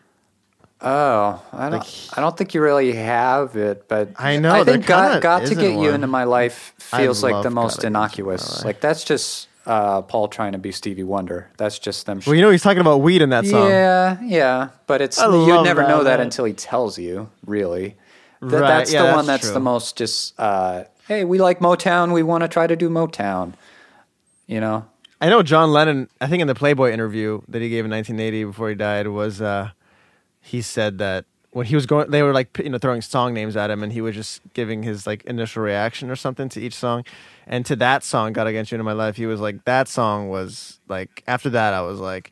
Oh, 0.80 1.42
I 1.52 1.70
don't. 1.70 2.08
I 2.16 2.20
don't 2.20 2.36
think 2.36 2.54
you 2.54 2.60
really 2.62 2.92
have 2.92 3.56
it, 3.56 3.88
but 3.88 4.10
I 4.16 4.36
know, 4.38 4.52
I 4.54 4.64
think 4.64 4.86
"Got, 4.86 5.08
kinda 5.08 5.20
got 5.20 5.46
to 5.46 5.54
get 5.56 5.72
you 5.72 5.90
into 5.90 6.06
my 6.06 6.24
life" 6.24 6.72
I 6.92 7.02
feels 7.02 7.22
like 7.22 7.42
the 7.42 7.50
most 7.50 7.76
Get 7.76 7.84
You 7.84 7.86
Into 7.88 7.98
My 7.98 8.04
innocuous. 8.04 8.64
Like 8.64 8.80
that's 8.80 9.02
just 9.02 9.48
uh, 9.66 10.02
Paul 10.02 10.28
trying 10.28 10.52
to 10.52 10.58
be 10.58 10.70
Stevie 10.70 11.02
Wonder. 11.02 11.50
That's 11.56 11.80
just 11.80 12.06
them. 12.06 12.20
Well, 12.24 12.36
you 12.36 12.42
know 12.42 12.50
he's 12.50 12.62
talking 12.62 12.80
about 12.80 12.98
weed 13.00 13.22
in 13.22 13.30
that 13.30 13.44
song. 13.44 13.68
Yeah, 13.68 14.18
yeah, 14.22 14.68
but 14.86 15.00
it's 15.00 15.20
you'd 15.20 15.62
never 15.64 15.82
that, 15.82 15.88
know 15.88 16.04
that 16.04 16.18
man. 16.18 16.26
until 16.26 16.44
he 16.44 16.52
tells 16.52 16.96
you. 16.96 17.28
Really, 17.44 17.96
Th- 18.40 18.52
Right, 18.52 18.60
that's 18.60 18.92
yeah, 18.92 19.00
the 19.02 19.06
that's 19.06 19.16
one 19.16 19.26
that's 19.26 19.44
true. 19.46 19.54
the 19.54 19.60
most 19.60 19.96
just. 19.96 20.38
Uh, 20.38 20.84
hey, 21.08 21.24
we 21.24 21.38
like 21.38 21.58
Motown. 21.58 22.12
We 22.12 22.22
want 22.22 22.42
to 22.42 22.48
try 22.48 22.68
to 22.68 22.76
do 22.76 22.88
Motown. 22.88 23.54
You 24.46 24.60
know, 24.60 24.86
I 25.20 25.28
know 25.28 25.42
John 25.42 25.72
Lennon. 25.72 26.08
I 26.20 26.28
think 26.28 26.40
in 26.40 26.46
the 26.46 26.54
Playboy 26.54 26.92
interview 26.92 27.40
that 27.48 27.60
he 27.60 27.68
gave 27.68 27.84
in 27.84 27.90
1980 27.90 28.44
before 28.44 28.68
he 28.68 28.74
died 28.76 29.08
was 29.08 29.42
uh, 29.42 29.70
he 30.48 30.62
said 30.62 30.98
that 30.98 31.24
when 31.50 31.66
he 31.66 31.74
was 31.74 31.86
going, 31.86 32.10
they 32.10 32.22
were 32.22 32.32
like 32.32 32.56
you 32.58 32.68
know 32.68 32.78
throwing 32.78 33.00
song 33.02 33.34
names 33.34 33.56
at 33.56 33.70
him, 33.70 33.82
and 33.82 33.92
he 33.92 34.00
was 34.00 34.14
just 34.14 34.40
giving 34.54 34.82
his 34.82 35.06
like 35.06 35.24
initial 35.24 35.62
reaction 35.62 36.10
or 36.10 36.16
something 36.16 36.48
to 36.50 36.60
each 36.60 36.74
song. 36.74 37.04
And 37.46 37.64
to 37.66 37.76
that 37.76 38.04
song, 38.04 38.32
"Got 38.32 38.44
to 38.44 38.52
Get 38.52 38.70
You 38.70 38.76
Into 38.76 38.84
My 38.84 38.92
Life," 38.92 39.16
he 39.16 39.26
was 39.26 39.40
like, 39.40 39.64
that 39.64 39.88
song 39.88 40.28
was 40.28 40.80
like. 40.88 41.22
After 41.26 41.50
that, 41.50 41.74
I 41.74 41.80
was 41.80 41.98
like, 41.98 42.30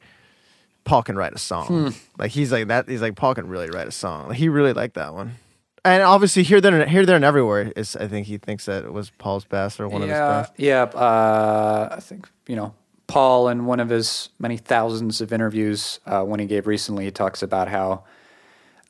Paul 0.85 1.03
can 1.03 1.17
write 1.17 1.33
a 1.33 1.39
song. 1.39 1.67
Hmm. 1.67 1.89
Like 2.19 2.31
he's 2.31 2.53
like 2.53 2.69
that. 2.69 2.89
He's 2.89 3.03
like 3.03 3.17
Paul 3.17 3.35
can 3.35 3.49
really 3.49 3.69
write 3.71 3.89
a 3.89 3.93
song. 3.93 4.29
Like, 4.29 4.39
he 4.39 4.49
really 4.49 4.73
liked 4.73 4.95
that 4.95 5.15
one. 5.15 5.37
And 5.85 6.03
obviously, 6.03 6.43
here, 6.43 6.61
there, 6.61 6.81
and, 6.81 6.91
here, 6.91 7.07
there, 7.07 7.15
and 7.15 7.25
everywhere 7.25 7.73
is. 7.77 7.95
I 7.95 8.09
think 8.09 8.27
he 8.27 8.39
thinks 8.39 8.67
that 8.67 8.85
it 8.85 8.93
was 8.93 9.11
Paul's 9.19 9.45
best 9.45 9.79
or 9.79 9.87
one 9.89 10.03
of 10.03 10.09
his 10.09 10.19
best. 10.19 10.53
yeah. 10.57 10.83
Uh, 10.83 11.89
I 11.93 12.01
think 12.01 12.29
you 12.49 12.57
know 12.57 12.75
Paul 13.07 13.49
in 13.49 13.67
one 13.67 13.81
of 13.81 13.89
his 13.89 14.31
many 14.39 14.57
thousands 14.57 15.21
of 15.21 15.33
interviews 15.33 16.01
uh, 16.07 16.23
when 16.23 16.41
he 16.41 16.47
gave 16.47 16.67
recently, 16.67 17.05
he 17.05 17.11
talks 17.11 17.43
about 17.43 17.69
how 17.69 18.05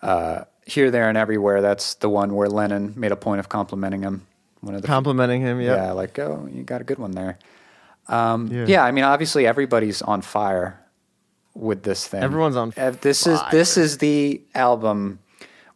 uh, 0.03 0.45
here, 0.67 0.91
there, 0.91 1.09
and 1.09 1.19
everywhere. 1.19 1.61
That's 1.61 1.95
the 1.95 2.09
one 2.09 2.35
where 2.35 2.49
Lennon 2.49 2.95
made 2.97 3.13
a 3.13 3.17
point 3.17 3.41
of 3.41 3.49
complimenting 3.49 4.03
him. 4.03 4.27
One 4.61 4.75
of 4.75 4.83
the 4.83 4.89
Complimenting 4.89 5.43
him, 5.43 5.61
yeah. 5.61 5.77
yeah, 5.77 5.93
like 5.93 6.19
oh, 6.19 6.49
you 6.51 6.63
got 6.63 6.81
a 6.81 6.85
good 6.85 6.99
one 6.99 7.13
there. 7.13 7.39
Um, 8.09 8.49
Yeah. 8.49 8.65
yeah. 8.67 8.85
I 8.85 8.91
mean, 8.91 9.05
obviously, 9.05 9.47
everybody's 9.47 10.03
on 10.03 10.23
fire 10.23 10.81
with 11.55 11.83
this 11.83 12.07
thing. 12.07 12.23
Everyone's 12.23 12.57
on 12.57 12.73
Uh, 12.77 12.91
This 12.91 13.27
is 13.27 13.41
this 13.51 13.77
is 13.77 13.99
the 13.99 14.43
album 14.55 15.19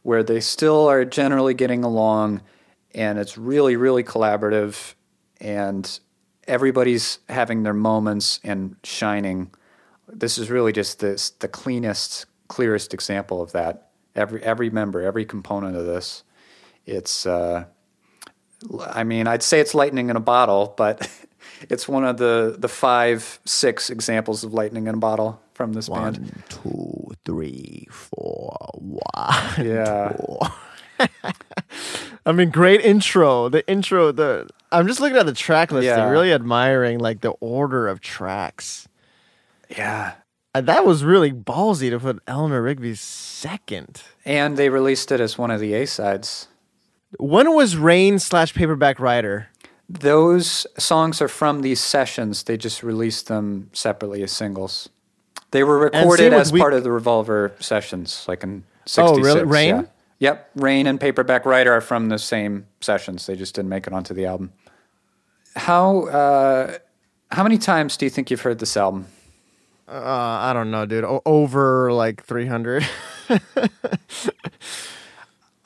where 0.03 0.23
they 0.23 0.41
still 0.41 0.89
are 0.89 1.05
generally 1.05 1.55
getting 1.55 1.85
along, 1.85 2.41
and 2.95 3.19
it's 3.19 3.37
really, 3.37 3.77
really 3.77 4.03
collaborative, 4.03 4.95
and 5.41 6.01
everybody's 6.51 7.21
having 7.29 7.63
their 7.63 7.73
moments 7.73 8.41
and 8.43 8.77
shining. 8.83 9.53
This 10.09 10.37
is 10.37 10.51
really 10.51 10.73
just 10.73 10.99
this 10.99 11.31
the 11.31 11.49
cleanest, 11.49 12.27
clearest 12.49 12.93
example 12.93 13.41
of 13.41 13.53
that. 13.53 13.91
Every 14.17 14.43
every 14.43 14.69
member, 14.69 15.01
every 15.01 15.25
component 15.25 15.77
of 15.77 15.87
this, 15.87 16.25
it's. 16.85 17.25
Uh, 17.25 17.67
I 18.81 19.05
mean, 19.05 19.27
I'd 19.27 19.43
say 19.43 19.61
it's 19.61 19.75
lightning 19.75 20.11
in 20.11 20.17
a 20.17 20.21
bottle, 20.21 20.75
but 20.77 21.09
it's 21.71 21.89
one 21.89 22.05
of 22.05 22.19
the 22.19 22.57
the 22.59 22.69
five, 22.69 23.39
six 23.47 23.89
examples 23.89 24.43
of 24.45 24.53
lightning 24.53 24.89
in 24.89 24.97
a 24.97 24.99
bottle 24.99 25.41
from 25.55 25.73
this 25.73 25.89
band. 25.89 26.19
One, 26.19 26.43
two, 26.49 27.13
three, 27.25 27.87
four, 27.91 28.57
one. 28.75 29.67
Yeah. 29.67 30.17
I 32.31 32.33
mean, 32.33 32.51
great 32.51 32.81
intro. 32.81 33.49
The 33.49 33.67
intro, 33.69 34.13
the 34.13 34.49
I'm 34.73 34.87
just 34.87 35.01
looking 35.01 35.19
at 35.19 35.27
the 35.27 35.33
track 35.33 35.73
listing, 35.73 35.91
Yeah. 35.97 36.09
really 36.09 36.33
admiring 36.33 36.99
like 37.01 37.21
the 37.21 37.31
order 37.41 37.89
of 37.89 38.01
tracks. 38.01 38.89
Yeah. 39.69 40.13
And 40.55 40.67
that 40.67 40.85
was 40.85 41.05
really 41.05 41.33
ballsy 41.33 41.91
to 41.91 41.99
put 42.01 42.21
Eleanor 42.27 42.63
Rigby 42.63 42.95
second. 42.95 44.03
And 44.25 44.57
they 44.57 44.69
released 44.69 45.13
it 45.13 45.21
as 45.21 45.37
one 45.39 45.51
of 45.51 45.61
the 45.61 45.75
A 45.75 45.87
sides. 45.87 46.49
When 47.19 47.53
was 47.55 47.77
Rain 47.77 48.19
slash 48.19 48.55
Paperback 48.55 48.99
Writer? 49.01 49.49
Those 49.89 50.67
songs 50.79 51.21
are 51.21 51.29
from 51.29 51.63
these 51.63 51.81
sessions. 51.81 52.45
They 52.45 52.57
just 52.57 52.83
released 52.85 53.27
them 53.27 53.71
separately 53.73 54.23
as 54.23 54.31
singles. 54.31 54.89
They 55.51 55.65
were 55.65 55.79
recorded 55.79 56.33
as 56.33 56.53
We- 56.53 56.61
part 56.61 56.75
of 56.75 56.85
the 56.85 56.93
Revolver 56.93 57.53
sessions, 57.59 58.25
like 58.29 58.45
in 58.45 58.63
'66. 58.87 59.19
Oh, 59.19 59.21
really? 59.21 59.43
Rain? 59.45 59.77
yeah. 59.77 59.83
Yep, 60.21 60.51
Rain 60.55 60.87
and 60.87 61.01
Paperback 61.01 61.45
Writer 61.47 61.73
are 61.73 61.81
from 61.81 62.09
the 62.11 62.19
same 62.19 62.67
sessions. 62.81 63.27
They 63.27 63.37
just 63.37 63.55
didn't 63.55 63.71
make 63.71 63.87
it 63.87 63.93
onto 63.93 64.15
the 64.15 64.27
album. 64.27 64.53
How 65.57 66.07
uh, 66.07 66.79
how 67.31 67.43
many 67.43 67.59
times 67.59 67.97
do 67.97 68.07
you 68.07 68.11
think 68.11 68.31
you've 68.31 68.43
heard 68.43 68.59
this 68.59 68.77
album? 68.77 69.07
Uh, 69.89 69.95
I 69.95 70.53
don't 70.53 70.71
know, 70.71 70.87
dude. 70.87 71.05
O- 71.05 71.23
over 71.27 71.93
like 71.93 72.25
300. 72.25 72.87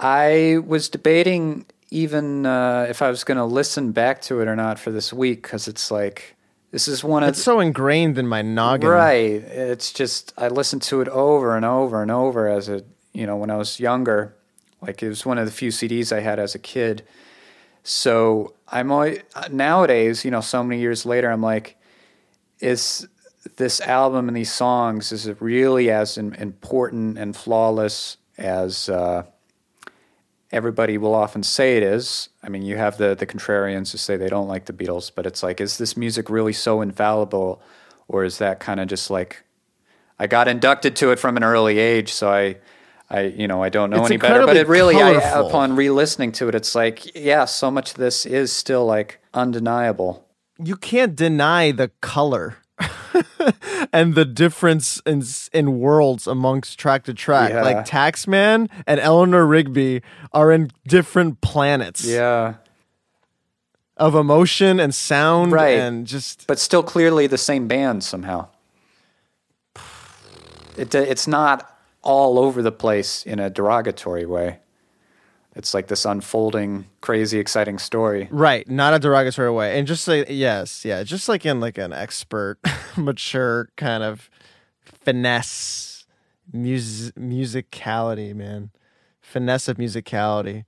I 0.00 0.58
was 0.64 0.88
debating 0.88 1.66
even 1.90 2.46
uh, 2.46 2.86
if 2.88 3.02
I 3.02 3.10
was 3.10 3.24
going 3.24 3.38
to 3.38 3.44
listen 3.44 3.92
back 3.92 4.22
to 4.22 4.40
it 4.40 4.48
or 4.48 4.56
not 4.56 4.78
for 4.78 4.90
this 4.90 5.12
week 5.12 5.42
because 5.42 5.68
it's 5.68 5.90
like 5.90 6.36
this 6.70 6.88
is 6.88 7.04
one 7.04 7.22
of 7.22 7.28
it's 7.30 7.42
so 7.42 7.60
ingrained 7.60 8.18
in 8.18 8.26
my 8.26 8.42
noggin. 8.42 8.88
right. 8.88 9.30
It's 9.30 9.92
just 9.92 10.32
I 10.38 10.48
listened 10.48 10.82
to 10.82 11.00
it 11.00 11.08
over 11.08 11.56
and 11.56 11.64
over 11.64 12.02
and 12.02 12.10
over 12.10 12.48
as 12.48 12.68
a 12.68 12.82
you 13.12 13.26
know 13.26 13.36
when 13.36 13.50
I 13.50 13.56
was 13.56 13.78
younger. 13.78 14.34
Like 14.84 15.02
it 15.02 15.08
was 15.08 15.24
one 15.24 15.38
of 15.38 15.46
the 15.46 15.52
few 15.52 15.70
CDs 15.70 16.14
I 16.14 16.20
had 16.20 16.38
as 16.38 16.54
a 16.54 16.58
kid. 16.58 17.04
So 17.82 18.54
I'm 18.68 18.90
always, 18.90 19.20
nowadays, 19.50 20.24
you 20.24 20.30
know, 20.30 20.40
so 20.40 20.62
many 20.62 20.80
years 20.80 21.04
later, 21.04 21.30
I'm 21.30 21.42
like, 21.42 21.76
is 22.60 23.08
this 23.56 23.80
album 23.82 24.28
and 24.28 24.36
these 24.36 24.52
songs 24.52 25.12
is 25.12 25.26
it 25.26 25.36
really 25.40 25.90
as 25.90 26.16
im- 26.16 26.34
important 26.34 27.18
and 27.18 27.36
flawless 27.36 28.16
as 28.38 28.88
uh, 28.88 29.24
everybody 30.50 30.96
will 30.96 31.14
often 31.14 31.42
say 31.42 31.76
it 31.76 31.82
is? 31.82 32.30
I 32.42 32.48
mean, 32.48 32.62
you 32.62 32.76
have 32.76 32.96
the 32.96 33.14
the 33.14 33.26
contrarians 33.26 33.92
who 33.92 33.98
say 33.98 34.16
they 34.16 34.28
don't 34.28 34.48
like 34.48 34.66
the 34.66 34.72
Beatles, 34.72 35.10
but 35.14 35.26
it's 35.26 35.42
like, 35.42 35.60
is 35.60 35.78
this 35.78 35.96
music 35.96 36.30
really 36.30 36.52
so 36.52 36.80
infallible, 36.80 37.60
or 38.08 38.24
is 38.24 38.38
that 38.38 38.60
kind 38.60 38.80
of 38.80 38.88
just 38.88 39.10
like 39.10 39.44
I 40.18 40.26
got 40.26 40.48
inducted 40.48 40.96
to 40.96 41.10
it 41.10 41.18
from 41.18 41.36
an 41.36 41.44
early 41.44 41.78
age, 41.78 42.12
so 42.12 42.30
I. 42.30 42.56
I 43.16 43.20
you 43.40 43.46
know 43.48 43.62
I 43.62 43.68
don't 43.68 43.90
know 43.90 44.00
It's 44.02 44.10
any 44.10 44.16
better, 44.18 44.44
but 44.46 44.56
it 44.56 44.66
really 44.68 44.96
I, 44.96 45.12
upon 45.40 45.76
re-listening 45.76 46.32
to 46.32 46.48
it, 46.48 46.54
it's 46.54 46.74
like 46.74 47.14
yeah, 47.14 47.44
so 47.46 47.70
much 47.70 47.92
of 47.92 47.96
this 47.98 48.26
is 48.26 48.52
still 48.52 48.84
like 48.86 49.20
undeniable. 49.32 50.24
you 50.58 50.76
can't 50.76 51.14
deny 51.16 51.72
the 51.72 51.88
color 52.00 52.56
and 53.92 54.14
the 54.14 54.24
difference 54.24 55.00
in 55.06 55.22
in 55.52 55.78
worlds 55.78 56.26
amongst 56.26 56.78
track 56.78 57.04
to 57.04 57.14
track. 57.14 57.50
Yeah. 57.50 57.62
Like 57.62 57.86
Taxman 57.86 58.68
and 58.86 58.98
Eleanor 59.00 59.46
Rigby 59.46 60.02
are 60.32 60.50
in 60.50 60.70
different 60.88 61.40
planets 61.40 62.04
Yeah. 62.04 62.54
of 63.96 64.14
emotion 64.16 64.80
and 64.80 64.92
sound 64.94 65.52
Right. 65.52 65.78
and 65.78 66.06
just 66.06 66.46
But 66.48 66.58
still 66.58 66.82
clearly 66.82 67.28
the 67.28 67.38
same 67.38 67.68
band 67.68 68.02
somehow. 68.02 68.48
It, 70.76 70.94
it's 70.94 71.28
not 71.28 71.73
all 72.04 72.38
over 72.38 72.62
the 72.62 72.70
place 72.70 73.24
in 73.24 73.40
a 73.40 73.50
derogatory 73.50 74.26
way. 74.26 74.58
It's 75.56 75.72
like 75.72 75.86
this 75.86 76.04
unfolding, 76.04 76.86
crazy, 77.00 77.38
exciting 77.38 77.78
story. 77.78 78.28
right, 78.30 78.68
not 78.68 78.92
a 78.92 78.98
derogatory 78.98 79.50
way. 79.50 79.78
And 79.78 79.86
just 79.86 80.06
like 80.06 80.26
yes, 80.28 80.84
yeah, 80.84 81.02
just 81.04 81.28
like 81.28 81.46
in 81.46 81.60
like 81.60 81.78
an 81.78 81.92
expert, 81.92 82.58
mature 82.96 83.70
kind 83.76 84.02
of 84.02 84.30
finesse 84.84 86.06
mus- 86.52 87.12
musicality, 87.12 88.34
man. 88.34 88.70
Finesse 89.20 89.68
of 89.68 89.76
musicality. 89.78 90.64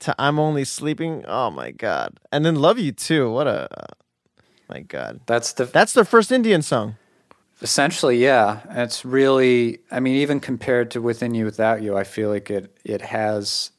To 0.00 0.14
I'm 0.18 0.38
only 0.38 0.64
sleeping. 0.64 1.24
Oh 1.26 1.50
my 1.50 1.70
god. 1.70 2.18
And 2.32 2.44
then 2.44 2.56
Love 2.56 2.78
You 2.78 2.92
Too. 2.92 3.30
What 3.30 3.46
a 3.46 3.68
oh 3.70 4.44
my 4.68 4.80
god. 4.80 5.20
That's 5.26 5.52
the 5.52 5.64
That's 5.64 5.92
their 5.92 6.04
first 6.04 6.30
Indian 6.32 6.62
song. 6.62 6.96
Essentially, 7.64 8.18
yeah. 8.18 8.60
It's 8.70 9.06
really, 9.06 9.80
I 9.90 9.98
mean, 9.98 10.16
even 10.16 10.38
compared 10.38 10.90
to 10.90 11.00
Within 11.00 11.34
You 11.34 11.46
Without 11.46 11.80
You, 11.80 11.96
I 11.96 12.04
feel 12.04 12.28
like 12.28 12.50
it 12.50 12.76
it 12.84 13.00
has 13.00 13.70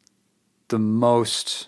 the 0.69 0.79
most. 0.79 1.67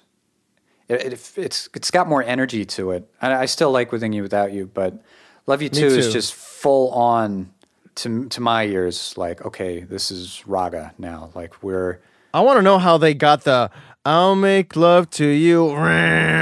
It, 0.89 1.13
it, 1.13 1.31
it's 1.37 1.69
it's 1.75 1.91
got 1.91 2.07
more 2.07 2.23
energy 2.23 2.65
to 2.65 2.89
it. 2.89 3.07
I, 3.21 3.35
I 3.35 3.45
still 3.45 3.71
like 3.71 3.91
Within 3.91 4.13
You 4.13 4.23
Without 4.23 4.51
You, 4.51 4.65
but 4.65 4.99
Love 5.45 5.61
You 5.61 5.69
Too, 5.69 5.85
is 5.85 6.11
just 6.11 6.33
full 6.33 6.89
on 6.91 7.53
to 7.97 8.25
to 8.29 8.41
my 8.41 8.65
ears. 8.65 9.13
Like, 9.15 9.45
okay, 9.45 9.81
this 9.81 10.09
is 10.09 10.41
raga 10.47 10.95
now. 10.97 11.29
Like 11.35 11.61
we're 11.61 11.99
I 12.33 12.41
want 12.41 12.57
to 12.57 12.63
know 12.63 12.79
how 12.79 12.97
they 12.97 13.13
got 13.13 13.43
the 13.43 13.69
I'll 14.03 14.35
make 14.35 14.75
love 14.75 15.11
to 15.11 15.25
you. 15.25 15.71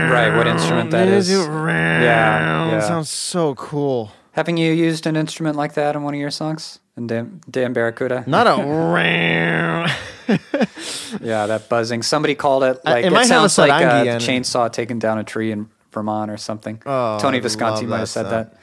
right. 0.10 0.38
What 0.38 0.48
instrument 0.48 0.92
that 0.92 1.10
is? 1.10 1.30
Yeah, 2.04 2.70
yeah. 2.72 2.80
Sounds 2.80 3.10
so 3.10 3.56
cool. 3.56 4.14
Having 4.36 4.58
you 4.58 4.72
used 4.74 5.08
an 5.08 5.16
instrument 5.16 5.56
like 5.56 5.74
that 5.76 5.96
in 5.96 6.04
one 6.04 6.14
of 6.14 6.20
your 6.20 6.30
songs? 6.32 6.80
And 6.98 7.08
Dan, 7.10 7.42
Dan 7.50 7.72
Barracuda? 7.74 8.24
Not 8.28 8.48
a 8.48 8.56
Yeah, 11.22 11.46
that 11.48 11.68
buzzing. 11.70 12.02
Somebody 12.04 12.36
called 12.36 12.64
it 12.64 12.78
Uh, 12.86 12.92
like 12.92 13.06
it 13.06 13.14
it, 13.14 13.16
a 13.22 13.26
sounds 13.26 13.58
like 13.58 13.72
a 13.72 14.02
it. 14.16 14.22
chainsaw 14.22 14.72
taking 14.72 15.00
down 15.00 15.18
a 15.18 15.24
tree 15.24 15.52
in 15.52 15.70
Vermont 15.92 16.30
or 16.32 16.38
something. 16.38 16.82
Oh, 16.86 17.18
Tony 17.20 17.40
Visconti 17.40 17.86
might 17.86 18.00
have 18.00 18.10
said 18.10 18.24
song. 18.24 18.32
that. 18.32 18.58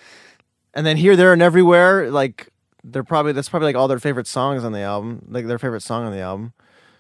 And 0.74 0.84
then 0.86 0.96
here, 0.96 1.16
there, 1.16 1.32
and 1.32 1.40
everywhere. 1.42 2.10
Like 2.10 2.48
they're 2.84 3.04
probably 3.04 3.32
that's 3.32 3.48
probably 3.48 3.66
like 3.66 3.76
all 3.76 3.88
their 3.88 3.98
favorite 4.00 4.26
songs 4.26 4.64
on 4.64 4.72
the 4.72 4.80
album. 4.80 5.24
Like 5.28 5.46
their 5.46 5.58
favorite 5.58 5.82
song 5.82 6.04
on 6.04 6.12
the 6.12 6.20
album. 6.20 6.52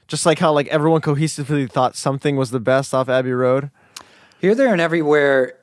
Just 0.08 0.24
like 0.26 0.38
how 0.38 0.52
like 0.52 0.68
everyone 0.68 1.00
cohesively 1.02 1.70
thought 1.70 1.96
something 1.96 2.36
was 2.36 2.50
the 2.50 2.60
best 2.60 2.94
off 2.94 3.08
Abbey 3.08 3.32
Road. 3.32 3.70
Here, 4.40 4.54
there, 4.54 4.72
and 4.72 4.80
everywhere 4.80 5.54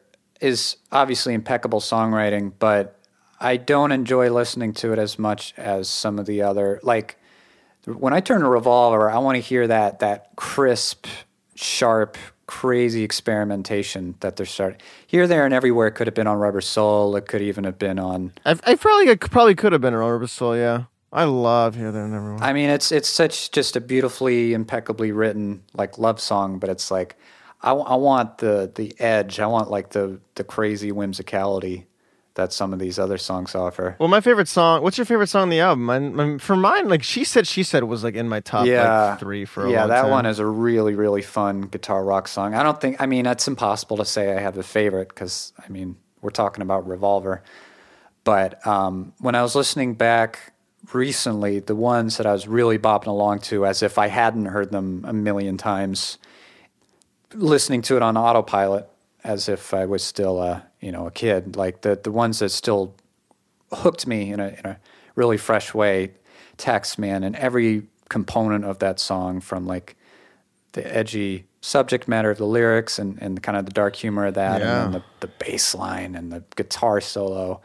is 0.41 0.77
obviously 0.91 1.33
impeccable 1.33 1.79
songwriting, 1.81 2.53
but 2.59 2.98
I 3.39 3.57
don't 3.57 3.91
enjoy 3.91 4.29
listening 4.31 4.73
to 4.75 4.91
it 4.91 4.99
as 4.99 5.17
much 5.17 5.53
as 5.55 5.87
some 5.87 6.19
of 6.19 6.25
the 6.25 6.41
other. 6.41 6.79
Like 6.83 7.17
when 7.85 8.13
I 8.13 8.19
turn 8.19 8.41
to 8.41 8.49
Revolver, 8.49 9.09
I 9.09 9.17
want 9.19 9.35
to 9.37 9.41
hear 9.41 9.67
that 9.67 9.99
that 9.99 10.35
crisp, 10.35 11.07
sharp, 11.55 12.17
crazy 12.47 13.03
experimentation 13.03 14.15
that 14.19 14.35
they're 14.35 14.45
starting. 14.45 14.79
Here, 15.07 15.27
there, 15.27 15.45
and 15.45 15.53
everywhere 15.53 15.87
It 15.87 15.91
could 15.91 16.07
have 16.07 16.13
been 16.13 16.27
on 16.27 16.37
Rubber 16.37 16.61
Soul. 16.61 17.15
It 17.15 17.27
could 17.27 17.41
even 17.41 17.63
have 17.63 17.79
been 17.79 17.99
on 17.99 18.33
I, 18.45 18.57
I 18.65 18.75
probably 18.75 19.09
I 19.09 19.15
probably 19.15 19.55
could 19.55 19.71
have 19.71 19.81
been 19.81 19.93
on 19.93 19.99
Rubber 19.99 20.27
Soul. 20.27 20.57
Yeah, 20.57 20.83
I 21.13 21.23
love 21.23 21.75
here, 21.75 21.91
there, 21.91 22.03
and 22.03 22.13
everywhere. 22.13 22.43
I 22.43 22.51
mean, 22.53 22.69
it's 22.69 22.91
it's 22.91 23.09
such 23.09 23.51
just 23.51 23.75
a 23.75 23.81
beautifully, 23.81 24.53
impeccably 24.53 25.11
written 25.11 25.63
like 25.73 25.97
love 25.97 26.19
song, 26.19 26.59
but 26.59 26.69
it's 26.69 26.91
like 26.91 27.15
I, 27.61 27.71
I 27.71 27.95
want 27.95 28.39
the 28.39 28.69
the 28.73 28.99
edge. 28.99 29.39
I 29.39 29.47
want 29.47 29.69
like 29.69 29.91
the 29.91 30.19
the 30.35 30.43
crazy 30.43 30.91
whimsicality 30.91 31.85
that 32.39 32.53
some 32.53 32.71
of 32.73 32.79
these 32.79 32.97
other 32.97 33.17
songs 33.17 33.53
offer. 33.53 33.95
Well, 33.99 34.07
my 34.07 34.21
favorite 34.21 34.47
song. 34.47 34.81
What's 34.81 34.97
your 34.97 35.05
favorite 35.05 35.27
song 35.27 35.43
on 35.43 35.49
the 35.49 35.59
album? 35.59 36.15
Mine, 36.15 36.39
for 36.39 36.55
mine, 36.55 36.87
like 36.87 37.03
she 37.03 37.23
said, 37.23 37.45
she 37.45 37.63
said 37.63 37.83
it 37.83 37.87
was 37.87 38.03
like 38.03 38.15
in 38.15 38.29
my 38.29 38.39
top 38.39 38.65
yeah, 38.65 39.11
like 39.11 39.19
three 39.19 39.45
for 39.45 39.63
a 39.63 39.65
while. 39.65 39.73
yeah. 39.73 39.87
That 39.87 40.03
time. 40.03 40.11
one 40.11 40.25
is 40.25 40.39
a 40.39 40.45
really 40.45 40.95
really 40.95 41.21
fun 41.21 41.61
guitar 41.61 42.03
rock 42.03 42.27
song. 42.27 42.55
I 42.55 42.63
don't 42.63 42.79
think. 42.79 43.01
I 43.01 43.05
mean, 43.05 43.25
it's 43.25 43.47
impossible 43.47 43.97
to 43.97 44.05
say 44.05 44.33
I 44.35 44.39
have 44.39 44.57
a 44.57 44.63
favorite 44.63 45.09
because 45.09 45.53
I 45.63 45.69
mean 45.69 45.97
we're 46.21 46.29
talking 46.29 46.61
about 46.61 46.87
Revolver. 46.87 47.43
But 48.23 48.65
um, 48.65 49.13
when 49.19 49.35
I 49.35 49.41
was 49.41 49.55
listening 49.55 49.95
back 49.95 50.53
recently, 50.93 51.59
the 51.59 51.75
ones 51.75 52.17
that 52.17 52.25
I 52.25 52.31
was 52.31 52.47
really 52.47 52.77
bopping 52.77 53.07
along 53.07 53.39
to, 53.39 53.65
as 53.65 53.83
if 53.83 53.97
I 53.97 54.07
hadn't 54.07 54.45
heard 54.45 54.71
them 54.71 55.03
a 55.07 55.13
million 55.13 55.57
times, 55.57 56.17
listening 57.33 57.81
to 57.83 57.95
it 57.95 58.01
on 58.01 58.17
autopilot, 58.17 58.89
as 59.23 59.49
if 59.49 59.73
I 59.73 59.85
was 59.85 60.03
still 60.03 60.41
a 60.41 60.65
you 60.79 60.91
know 60.91 61.07
a 61.07 61.11
kid. 61.11 61.55
Like 61.55 61.81
the 61.81 61.99
the 62.01 62.11
ones 62.11 62.39
that 62.39 62.49
still 62.49 62.95
hooked 63.71 64.07
me 64.07 64.31
in 64.31 64.39
a 64.39 64.47
in 64.49 64.65
a 64.65 64.79
really 65.15 65.37
fresh 65.37 65.73
way. 65.73 66.11
Taxman 66.57 67.23
and 67.25 67.35
every 67.37 67.83
component 68.09 68.65
of 68.65 68.79
that 68.79 68.99
song, 68.99 69.39
from 69.39 69.65
like 69.65 69.95
the 70.73 70.85
edgy 70.95 71.45
subject 71.61 72.07
matter 72.07 72.29
of 72.31 72.37
the 72.37 72.45
lyrics 72.45 72.99
and, 72.99 73.17
and 73.21 73.41
kind 73.41 73.57
of 73.57 73.65
the 73.65 73.71
dark 73.71 73.95
humor 73.95 74.25
of 74.25 74.33
that, 74.33 74.59
Yeah. 74.61 74.85
and 74.85 74.93
then 74.93 75.01
the, 75.21 75.27
the 75.27 75.33
bass 75.39 75.73
line 75.73 76.15
and 76.15 76.31
the 76.33 76.43
guitar 76.57 76.99
solo, 77.01 77.61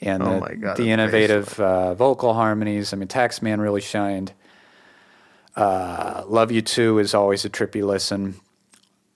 and 0.00 0.22
Oh 0.22 0.40
the, 0.40 0.56
God, 0.56 0.76
the 0.76 0.82
the 0.84 0.90
innovative 0.90 1.60
uh, 1.60 1.94
vocal 1.94 2.34
harmonies. 2.34 2.92
I 2.92 2.96
mean, 2.96 3.06
Taxman 3.08 3.60
really 3.60 3.80
shined. 3.80 4.32
Uh, 5.56 6.24
Love 6.26 6.50
You 6.50 6.62
Too 6.62 6.98
is 6.98 7.14
always 7.14 7.44
a 7.44 7.50
trippy 7.50 7.84
listen. 7.84 8.34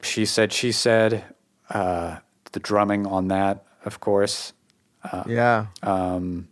She 0.02 0.24
said, 0.24 0.52
she 0.52 0.70
said, 0.70 1.24
uh, 1.70 2.18
the 2.52 2.60
drumming 2.60 3.06
on 3.06 3.28
that, 3.28 3.64
of 3.84 4.00
course. 4.00 4.52
Uh, 5.04 5.24
Yeah. 5.26 5.66
Um, 5.82 6.48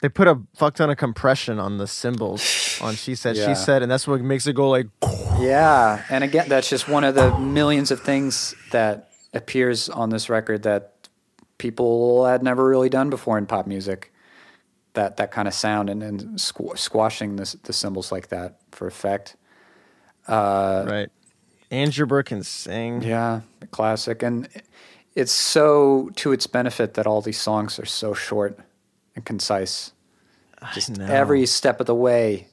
They 0.00 0.08
put 0.08 0.26
a 0.26 0.40
fuck 0.56 0.74
ton 0.74 0.90
of 0.90 0.96
compression 0.96 1.58
on 1.60 1.78
the 1.78 1.86
cymbals 1.86 2.42
on 2.82 2.94
she 2.96 3.14
said 3.14 3.36
Yeah. 3.36 3.46
she 3.48 3.54
said, 3.54 3.82
and 3.82 3.90
that's 3.92 4.06
what 4.08 4.20
makes 4.20 4.46
it 4.46 4.54
go 4.54 4.68
like. 4.70 4.88
Yeah, 5.38 6.02
and 6.10 6.24
again, 6.24 6.48
that's 6.48 6.68
just 6.68 6.88
one 6.88 7.04
of 7.04 7.14
the 7.14 7.36
millions 7.38 7.90
of 7.90 8.00
things 8.00 8.54
that 8.72 9.10
appears 9.32 9.88
on 9.88 10.10
this 10.10 10.28
record 10.28 10.62
that 10.64 11.08
people 11.58 12.24
had 12.26 12.42
never 12.42 12.64
really 12.68 12.88
done 12.88 13.10
before 13.10 13.38
in 13.38 13.46
pop 13.46 13.66
music. 13.66 14.12
That 14.94 15.16
that 15.16 15.30
kind 15.30 15.46
of 15.48 15.54
sound 15.54 15.88
and, 15.88 16.02
and 16.02 16.20
squ- 16.38 16.76
squashing 16.76 17.36
the 17.36 17.56
the 17.62 17.72
cymbals 17.72 18.10
like 18.12 18.28
that 18.28 18.58
for 18.72 18.86
effect. 18.86 19.36
Uh, 20.28 20.84
right. 20.86 21.08
And 21.72 21.96
Your 21.96 22.06
Bird 22.06 22.26
can 22.26 22.42
sing. 22.42 23.02
Yeah, 23.02 23.40
classic, 23.70 24.22
and 24.22 24.46
it's 25.14 25.32
so 25.32 26.10
to 26.16 26.30
its 26.30 26.46
benefit 26.46 26.94
that 26.94 27.06
all 27.06 27.22
these 27.22 27.40
songs 27.40 27.78
are 27.78 27.86
so 27.86 28.12
short 28.12 28.58
and 29.16 29.24
concise. 29.24 29.92
Just 30.74 31.00
Every 31.00 31.44
step 31.46 31.80
of 31.80 31.86
the 31.86 31.94
way, 31.94 32.46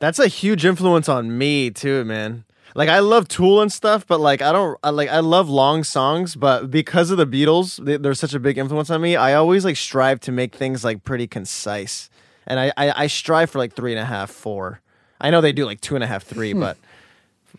That's 0.00 0.18
a 0.18 0.26
huge 0.26 0.64
influence 0.64 1.08
on 1.08 1.38
me 1.38 1.70
too, 1.70 2.04
man. 2.04 2.44
Like 2.74 2.88
I 2.88 2.98
love 2.98 3.28
Tool 3.28 3.60
and 3.60 3.70
stuff, 3.70 4.06
but 4.06 4.18
like 4.18 4.42
I 4.42 4.50
don't 4.50 4.78
I, 4.82 4.90
like 4.90 5.10
I 5.10 5.20
love 5.20 5.48
long 5.48 5.84
songs, 5.84 6.34
but 6.34 6.70
because 6.70 7.10
of 7.10 7.18
the 7.18 7.26
Beatles, 7.26 7.84
they, 7.84 7.98
they're 7.98 8.14
such 8.14 8.34
a 8.34 8.40
big 8.40 8.58
influence 8.58 8.90
on 8.90 9.00
me. 9.00 9.14
I 9.14 9.34
always 9.34 9.64
like 9.64 9.76
strive 9.76 10.20
to 10.20 10.32
make 10.32 10.54
things 10.54 10.82
like 10.84 11.04
pretty 11.04 11.26
concise, 11.26 12.08
and 12.46 12.58
I 12.58 12.72
I, 12.76 13.04
I 13.04 13.06
strive 13.08 13.50
for 13.50 13.58
like 13.58 13.74
three 13.74 13.92
and 13.92 14.00
a 14.00 14.06
half, 14.06 14.30
four. 14.30 14.80
I 15.20 15.30
know 15.30 15.40
they 15.40 15.52
do 15.52 15.66
like 15.66 15.80
two 15.80 15.94
and 15.94 16.02
a 16.02 16.06
half, 16.08 16.24
three, 16.24 16.52
but 16.64 16.76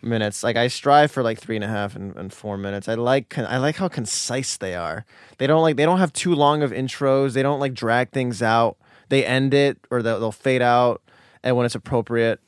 minutes. 0.02 0.42
Like 0.42 0.56
I 0.56 0.68
strive 0.68 1.10
for 1.10 1.22
like 1.22 1.38
three 1.40 1.56
and 1.56 1.64
a 1.64 1.68
half 1.68 1.96
and, 1.96 2.14
and 2.16 2.32
four 2.32 2.56
minutes. 2.56 2.88
I 2.88 2.94
like 2.94 3.28
con- 3.28 3.46
I 3.46 3.58
like 3.58 3.76
how 3.76 3.88
concise 3.88 4.56
they 4.56 4.74
are. 4.74 5.04
They 5.38 5.46
don't 5.46 5.62
like 5.62 5.76
they 5.76 5.84
don't 5.84 5.98
have 5.98 6.12
too 6.12 6.34
long 6.34 6.62
of 6.62 6.70
intros. 6.70 7.32
They 7.32 7.42
don't 7.42 7.60
like 7.60 7.74
drag 7.74 8.10
things 8.10 8.42
out. 8.42 8.76
They 9.08 9.24
end 9.24 9.54
it 9.54 9.78
or 9.90 10.02
they'll, 10.02 10.18
they'll 10.20 10.32
fade 10.32 10.62
out, 10.62 11.00
and 11.42 11.56
when 11.56 11.64
it's 11.66 11.74
appropriate. 11.74 12.40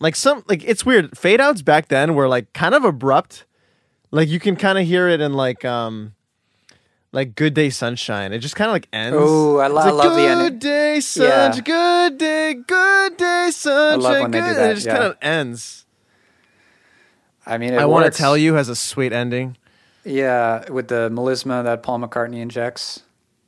Like 0.00 0.16
some 0.16 0.44
like 0.48 0.62
it's 0.64 0.84
weird. 0.84 1.16
Fade 1.16 1.40
outs 1.40 1.62
back 1.62 1.88
then 1.88 2.14
were 2.14 2.28
like 2.28 2.52
kind 2.52 2.74
of 2.74 2.84
abrupt. 2.84 3.44
Like 4.10 4.28
you 4.28 4.38
can 4.40 4.56
kind 4.56 4.78
of 4.78 4.84
hear 4.86 5.08
it 5.08 5.20
in 5.20 5.32
like 5.32 5.64
um 5.64 6.12
like 7.12 7.34
Good 7.34 7.54
Day 7.54 7.70
Sunshine. 7.70 8.34
It 8.34 8.40
just 8.40 8.56
kind 8.56 8.68
of 8.68 8.74
like 8.74 8.88
ends. 8.92 9.16
Oh, 9.18 9.56
I 9.56 9.68
lo- 9.68 9.78
It's 9.78 9.86
I 9.86 9.90
like, 9.92 10.04
love 10.06 10.16
the 10.16 10.22
end. 10.26 10.40
Good 10.40 10.58
day 10.58 11.00
sunshine. 11.00 11.54
Yeah. 11.54 11.60
Good 11.62 12.18
day. 12.18 12.54
Good 12.54 13.16
day 13.16 13.48
sunshine. 13.52 13.92
I 13.92 13.94
love 14.02 14.22
when 14.22 14.30
they 14.32 14.40
do 14.40 14.46
good- 14.46 14.56
that, 14.56 14.70
It 14.70 14.74
just 14.74 14.86
yeah. 14.86 14.92
kind 14.92 15.04
of 15.04 15.16
ends. 15.22 15.85
I 17.46 17.58
mean, 17.58 17.74
it 17.74 17.78
I 17.78 17.84
want 17.84 18.12
to 18.12 18.16
tell 18.16 18.36
you 18.36 18.54
has 18.54 18.68
a 18.68 18.76
sweet 18.76 19.12
ending. 19.12 19.56
Yeah, 20.04 20.70
with 20.70 20.88
the 20.88 21.10
melisma 21.10 21.64
that 21.64 21.82
Paul 21.82 22.00
McCartney 22.00 22.38
injects 22.38 23.02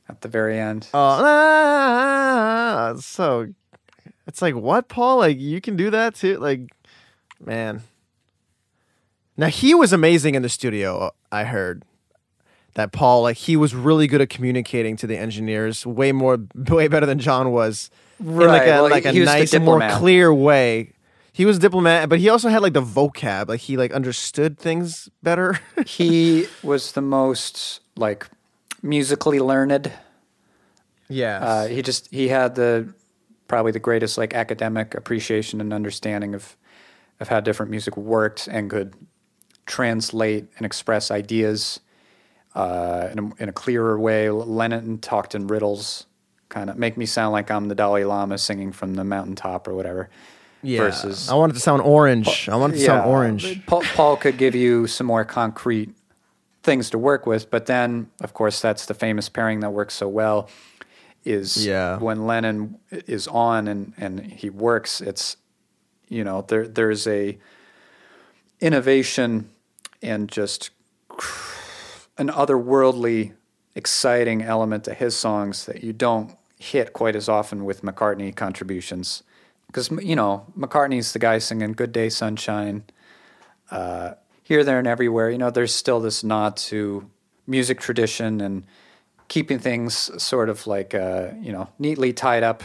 at 0.07 0.21
the 0.21 0.27
very 0.27 0.59
end. 0.59 0.87
Oh, 0.93 0.99
ah, 0.99 2.93
so 2.99 3.53
it's 4.27 4.41
like 4.41 4.55
what, 4.55 4.87
Paul? 4.87 5.17
Like 5.17 5.39
you 5.39 5.61
can 5.61 5.75
do 5.75 5.89
that 5.89 6.15
too? 6.15 6.37
Like, 6.37 6.71
man. 7.43 7.83
Now 9.37 9.47
he 9.47 9.73
was 9.73 9.93
amazing 9.93 10.35
in 10.35 10.41
the 10.41 10.49
studio. 10.49 11.11
I 11.31 11.45
heard 11.45 11.83
that 12.73 12.91
Paul 12.91 13.23
like 13.23 13.37
he 13.37 13.55
was 13.55 13.73
really 13.73 14.07
good 14.07 14.21
at 14.21 14.29
communicating 14.29 14.95
to 14.97 15.07
the 15.07 15.17
engineers, 15.17 15.85
way 15.85 16.11
more, 16.11 16.39
way 16.55 16.87
better 16.87 17.05
than 17.05 17.19
John 17.19 17.51
was. 17.51 17.89
In 18.19 18.35
like 18.35 18.47
Right, 18.47 18.67
a 18.67 18.81
well, 18.81 18.89
like 18.89 19.05
a 19.05 19.13
nice 19.13 19.57
more 19.59 19.79
clear 19.91 20.33
way. 20.33 20.91
He 21.39 21.45
was 21.45 21.55
a 21.55 21.61
diplomat, 21.61 22.09
but 22.09 22.19
he 22.19 22.27
also 22.27 22.49
had 22.49 22.61
like 22.61 22.73
the 22.73 22.81
vocab, 22.81 23.47
like 23.47 23.61
he 23.61 23.77
like 23.77 23.93
understood 23.93 24.59
things 24.59 25.07
better. 25.23 25.57
he 25.85 26.47
was 26.61 26.91
the 26.91 27.01
most 27.01 27.79
like 27.95 28.27
musically 28.83 29.39
learned. 29.39 29.89
yeah, 31.07 31.39
Uh, 31.39 31.67
he 31.67 31.81
just 31.81 32.11
he 32.11 32.27
had 32.27 32.55
the 32.55 32.93
probably 33.47 33.71
the 33.71 33.79
greatest 33.79 34.17
like 34.17 34.33
academic 34.33 34.93
appreciation 34.93 35.61
and 35.61 35.71
understanding 35.71 36.35
of 36.35 36.57
of 37.21 37.29
how 37.29 37.39
different 37.39 37.71
music 37.71 37.95
worked 37.95 38.47
and 38.47 38.69
could 38.69 38.93
translate 39.65 40.45
and 40.57 40.65
express 40.65 41.09
ideas 41.09 41.79
uh, 42.53 43.07
in, 43.13 43.19
a, 43.19 43.43
in 43.43 43.47
a 43.47 43.53
clearer 43.53 43.97
way. 43.97 44.29
Lennon 44.29 44.97
talked 44.97 45.35
in 45.35 45.47
riddles, 45.47 46.05
kind 46.49 46.69
of 46.69 46.77
make 46.77 46.97
me 46.97 47.05
sound 47.05 47.31
like 47.31 47.49
I'm 47.49 47.69
the 47.69 47.75
Dalai 47.75 48.03
Lama 48.03 48.37
singing 48.37 48.73
from 48.73 48.95
the 48.95 49.05
mountaintop 49.05 49.69
or 49.69 49.73
whatever. 49.73 50.09
Yeah. 50.61 50.79
versus- 50.79 51.29
I 51.29 51.35
want 51.35 51.51
it 51.51 51.55
to 51.55 51.59
sound 51.61 51.81
orange. 51.81 52.47
I 52.49 52.55
want 52.55 52.73
it 52.73 52.77
to 52.77 52.85
sound 52.85 53.05
orange. 53.09 53.65
Paul, 53.65 53.81
Paul 53.95 54.17
could 54.17 54.37
give 54.37 54.55
you 54.55 54.87
some 54.87 55.07
more 55.07 55.23
concrete 55.25 55.89
things 56.63 56.89
to 56.91 56.97
work 56.97 57.25
with, 57.25 57.49
but 57.49 57.65
then, 57.67 58.09
of 58.21 58.33
course, 58.33 58.61
that's 58.61 58.85
the 58.85 58.93
famous 58.93 59.29
pairing 59.29 59.61
that 59.61 59.71
works 59.71 59.93
so 59.95 60.07
well. 60.07 60.49
Is 61.25 61.65
Yeah. 61.65 61.97
when 61.97 62.25
Lennon 62.25 62.77
is 62.91 63.27
on 63.27 63.67
and 63.67 63.93
and 63.97 64.19
he 64.21 64.49
works. 64.49 65.01
It's 65.01 65.35
you 66.07 66.23
know 66.23 66.43
there 66.47 66.65
there's 66.67 67.05
a 67.07 67.37
innovation 68.61 69.49
and 70.01 70.29
just 70.29 70.69
an 72.17 72.27
otherworldly, 72.29 73.33
exciting 73.75 74.41
element 74.41 74.83
to 74.85 74.93
his 74.93 75.15
songs 75.15 75.65
that 75.65 75.83
you 75.83 75.93
don't 75.93 76.35
hit 76.57 76.93
quite 76.93 77.15
as 77.15 77.29
often 77.29 77.63
with 77.65 77.81
McCartney 77.81 78.35
contributions. 78.35 79.23
Because, 79.69 79.91
you 80.01 80.15
know, 80.15 80.45
McCartney's 80.57 81.13
the 81.13 81.19
guy 81.19 81.37
singing 81.37 81.73
Good 81.73 81.91
Day 81.91 82.09
Sunshine, 82.09 82.83
uh, 83.69 84.15
here, 84.43 84.63
there, 84.63 84.79
and 84.79 84.87
everywhere. 84.87 85.29
You 85.29 85.37
know, 85.37 85.51
there's 85.51 85.73
still 85.73 85.99
this 85.99 86.23
nod 86.23 86.57
to 86.57 87.07
music 87.45 87.79
tradition 87.79 88.41
and 88.41 88.63
keeping 89.27 89.59
things 89.59 89.93
sort 90.21 90.49
of 90.49 90.65
like, 90.65 90.95
uh, 90.95 91.27
you 91.39 91.51
know, 91.51 91.69
neatly 91.77 92.13
tied 92.13 92.41
up. 92.41 92.63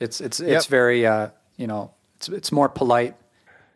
It's, 0.00 0.20
it's, 0.22 0.40
it's 0.40 0.64
Yep. 0.64 0.70
very, 0.70 1.06
uh, 1.06 1.28
you 1.58 1.66
know, 1.66 1.90
it's, 2.16 2.30
it's 2.30 2.52
more 2.52 2.70
polite 2.70 3.14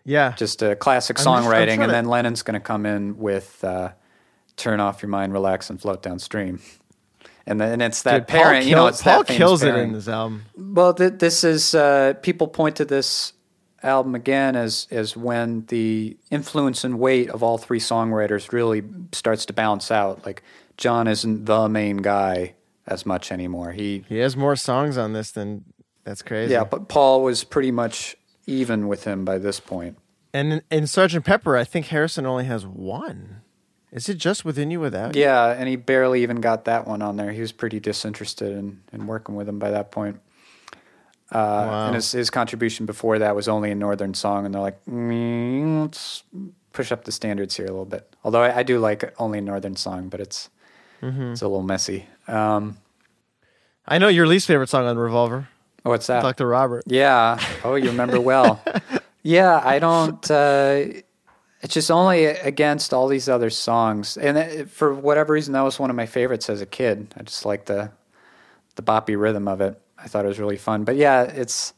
Yeah, 0.04 0.32
just 0.32 0.62
a 0.62 0.74
classic 0.74 1.18
I'm 1.20 1.26
songwriting, 1.26 1.74
and 1.80 1.82
to- 1.82 1.88
then 1.88 2.06
Lennon's 2.06 2.42
going 2.42 2.54
to 2.54 2.60
come 2.60 2.86
in 2.86 3.18
with 3.18 3.62
uh, 3.62 3.90
"Turn 4.56 4.80
Off 4.80 5.02
Your 5.02 5.10
Mind, 5.10 5.32
Relax, 5.34 5.68
and 5.70 5.80
Float 5.80 6.02
Downstream," 6.02 6.60
and 7.46 7.61
then 7.61 7.72
and 7.72 7.83
it's 7.83 8.02
that 8.02 8.26
Dude, 8.26 8.28
Paul, 8.28 8.42
pairing. 8.42 8.68
you 8.68 8.74
know, 8.74 8.87
it's 8.87 9.02
Paul 9.02 9.24
that 9.24 9.35
kills 9.37 9.62
it 9.62 9.74
in 9.74 9.92
this 9.92 10.09
album. 10.09 10.44
Well, 10.57 10.94
th- 10.94 11.14
this 11.18 11.44
is 11.44 11.74
uh, 11.74 12.14
people 12.22 12.48
point 12.48 12.76
to 12.76 12.85
this 12.85 13.33
album 13.83 14.14
again 14.14 14.55
as 14.55 14.87
as 14.90 15.16
when 15.16 15.64
the 15.66 16.16
influence 16.31 16.85
and 16.85 16.98
weight 16.98 17.28
of 17.31 17.42
all 17.42 17.59
three 17.59 17.81
songwriters 17.81 18.52
really 18.52 18.83
starts 19.12 19.44
to 19.46 19.52
balance 19.52 19.90
out. 19.90 20.24
Like 20.24 20.42
John 20.76 21.09
isn't 21.09 21.46
the 21.46 21.68
main 21.68 21.98
guy 21.98 22.55
as 22.87 23.05
much 23.07 23.33
anymore. 23.33 23.72
He 23.72 24.05
He 24.09 24.18
has 24.18 24.37
more 24.37 24.57
songs 24.57 24.96
on 24.96 25.12
this 25.12 25.31
than 25.33 25.64
that's 26.05 26.22
crazy. 26.22 26.52
yeah, 26.52 26.64
but 26.64 26.88
Paul 26.88 27.22
was 27.22 27.44
pretty 27.44 27.70
much 27.70 28.16
even 28.46 28.88
with 28.88 29.05
him 29.05 29.24
by 29.24 29.38
this 29.38 29.61
point. 29.61 29.96
And 30.35 30.52
in, 30.55 30.62
in 30.70 30.87
Sergeant 30.87 31.24
Pepper, 31.24 31.57
I 31.57 31.64
think 31.64 31.87
Harrison 31.87 32.24
only 32.26 32.44
has 32.44 32.66
one. 32.66 33.42
Is 33.92 34.09
it 34.09 34.14
just 34.16 34.44
within 34.44 34.70
you 34.70 34.81
without? 34.81 35.14
You? 35.14 35.22
Yeah, 35.22 35.48
and 35.50 35.68
he 35.68 35.76
barely 35.76 36.22
even 36.22 36.40
got 36.40 36.64
that 36.64 36.87
one 36.87 37.02
on 37.02 37.16
there. 37.16 37.31
He 37.33 37.40
was 37.42 37.52
pretty 37.52 37.78
disinterested 37.78 38.50
in, 38.57 38.81
in 38.92 39.07
working 39.07 39.35
with 39.37 39.48
him 39.48 39.59
by 39.59 39.70
that 39.70 39.90
point. 39.90 40.20
Uh, 41.31 41.66
Wow. 41.68 41.87
And 41.87 41.94
his, 41.94 42.12
his 42.12 42.31
contribution 42.31 42.87
before 42.87 43.18
that 43.18 43.35
was 43.37 43.48
only 43.48 43.70
a 43.70 43.74
Northern 43.74 44.14
song, 44.14 44.44
and 44.46 44.55
they're 44.55 44.61
like, 44.62 44.83
mm, 44.87 45.83
let's 45.83 46.22
push 46.72 46.90
up 46.90 47.05
the 47.05 47.12
standards 47.12 47.57
here 47.57 47.66
a 47.66 47.70
little 47.70 47.85
bit. 47.85 48.14
Although 48.24 48.42
I, 48.42 48.59
I 48.59 48.62
do 48.62 48.78
like 48.78 49.14
only 49.18 49.38
a 49.38 49.42
Northern 49.42 49.76
song, 49.76 50.09
but 50.09 50.20
it's 50.20 50.48
Mm-hmm. 51.02 51.33
it's 51.33 51.42
a 51.42 51.48
little 51.48 51.64
messy. 51.64 52.07
Um, 52.28 52.76
I 53.88 53.98
know 53.98 54.07
your 54.07 54.24
least 54.26 54.46
favorite 54.46 54.68
song 54.68 54.87
on 54.87 54.96
Revolver. 54.96 55.48
Oh, 55.85 55.90
what's 55.90 56.07
that? 56.07 56.22
Dr. 56.22 56.46
Robert. 56.46 56.85
Yeah. 56.87 57.40
Oh, 57.64 57.74
you 57.74 57.90
remember 57.90 58.20
well. 58.20 58.62
yeah, 59.24 59.61
I 59.64 59.81
don't. 59.81 60.31
Uh, 60.31 60.85
it's 61.62 61.75
just 61.75 61.90
only 61.90 62.27
against 62.27 62.92
all 62.92 63.07
these 63.07 63.29
other 63.29 63.48
songs, 63.48 64.16
and 64.16 64.37
it, 64.37 64.70
for 64.70 64.92
whatever 64.92 65.33
reason, 65.33 65.53
that 65.53 65.62
was 65.62 65.79
one 65.79 65.90
of 65.90 65.96
my 65.96 66.07
favorites 66.07 66.51
as 66.51 66.61
a 66.61 66.66
kid. 66.66 67.14
I 67.16 67.22
just 67.22 67.44
like 67.44 67.66
the 67.66 67.92
the 68.75 68.83
boppy 68.83 69.18
rhythm 69.20 69.46
of 69.46 69.61
it. 69.61 69.81
I 69.96 70.09
thought 70.09 70.25
it 70.25 70.29
was 70.29 70.40
really 70.40 70.57
fun. 70.57 70.85
But 70.85 70.96
yeah, 70.96 71.22
it's 71.22 71.72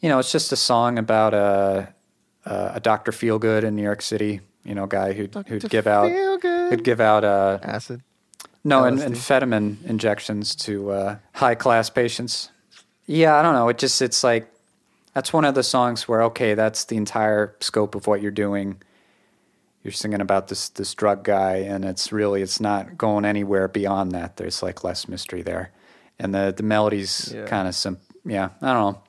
you 0.00 0.08
know, 0.08 0.18
it's 0.18 0.32
just 0.32 0.52
a 0.52 0.56
song 0.56 0.98
about 0.98 1.34
a 1.34 1.94
a, 2.46 2.72
a 2.74 2.80
Doctor 2.80 3.12
Feelgood 3.12 3.62
in 3.62 3.76
New 3.76 3.82
York 3.82 4.02
City. 4.02 4.40
You 4.64 4.74
know, 4.74 4.86
guy 4.86 5.12
who'd 5.12 5.34
who'd 5.46 5.68
give 5.68 5.86
out 5.86 6.10
Feelgood. 6.10 6.70
who'd 6.70 6.84
give 6.84 7.00
out 7.00 7.24
uh, 7.24 7.58
Acid. 7.62 8.00
no, 8.64 8.84
and 8.84 8.98
LSD. 8.98 9.10
amphetamine 9.10 9.84
injections 9.84 10.54
to 10.56 10.90
uh, 10.90 11.16
high 11.34 11.54
class 11.54 11.90
patients. 11.90 12.50
Yeah, 13.06 13.36
I 13.36 13.42
don't 13.42 13.52
know. 13.52 13.68
It 13.68 13.76
just 13.76 14.00
it's 14.00 14.24
like 14.24 14.50
that's 15.12 15.32
one 15.32 15.44
of 15.44 15.54
the 15.54 15.62
songs 15.62 16.08
where 16.08 16.22
okay, 16.22 16.54
that's 16.54 16.86
the 16.86 16.96
entire 16.96 17.54
scope 17.60 17.94
of 17.94 18.06
what 18.06 18.22
you're 18.22 18.30
doing. 18.30 18.80
You're 19.84 19.92
singing 19.92 20.20
about 20.22 20.48
this 20.48 20.70
this 20.70 20.94
drug 20.94 21.22
guy, 21.24 21.56
and 21.58 21.84
it's 21.84 22.10
really 22.10 22.40
it's 22.42 22.58
not 22.58 22.96
going 22.98 23.24
anywhere 23.24 23.68
beyond 23.68 24.12
that. 24.12 24.36
There's 24.38 24.62
like 24.62 24.82
less 24.82 25.06
mystery 25.06 25.42
there, 25.42 25.70
and 26.18 26.34
the 26.34 26.52
the 26.56 26.62
melodies 26.62 27.32
Yeah. 27.34 27.44
kind 27.44 27.68
of 27.68 27.74
sim. 27.74 27.98
Yeah, 28.24 28.48
I 28.62 28.72
don't 28.72 28.94
know. 28.94 29.02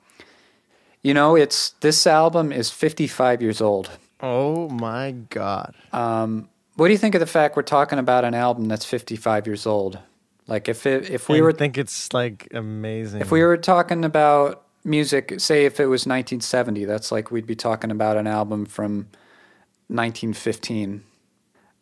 You 1.02 1.14
know, 1.14 1.34
it's 1.34 1.70
this 1.80 2.06
album 2.06 2.52
is 2.52 2.70
55 2.70 3.40
years 3.40 3.60
old. 3.62 3.90
Oh 4.20 4.68
my 4.68 5.12
god. 5.30 5.74
Um, 5.92 6.48
what 6.74 6.88
do 6.88 6.92
you 6.92 6.98
think 6.98 7.14
of 7.14 7.20
the 7.20 7.26
fact 7.26 7.56
we're 7.56 7.62
talking 7.62 7.98
about 7.98 8.24
an 8.24 8.34
album 8.34 8.66
that's 8.68 8.84
55 8.84 9.46
years 9.46 9.66
old? 9.66 9.98
Like 10.46 10.68
if 10.68 10.84
it, 10.86 11.08
if 11.10 11.28
we 11.28 11.38
I 11.38 11.40
were 11.40 11.52
think 11.52 11.78
it's 11.78 12.12
like 12.12 12.48
amazing. 12.52 13.20
If 13.22 13.30
we 13.30 13.42
were 13.42 13.56
talking 13.56 14.04
about 14.04 14.62
music, 14.84 15.40
say 15.40 15.64
if 15.64 15.80
it 15.80 15.86
was 15.86 16.02
1970, 16.02 16.84
that's 16.84 17.10
like 17.10 17.30
we'd 17.30 17.46
be 17.46 17.56
talking 17.56 17.90
about 17.90 18.16
an 18.18 18.26
album 18.26 18.66
from 18.66 19.08
1915. 19.88 21.04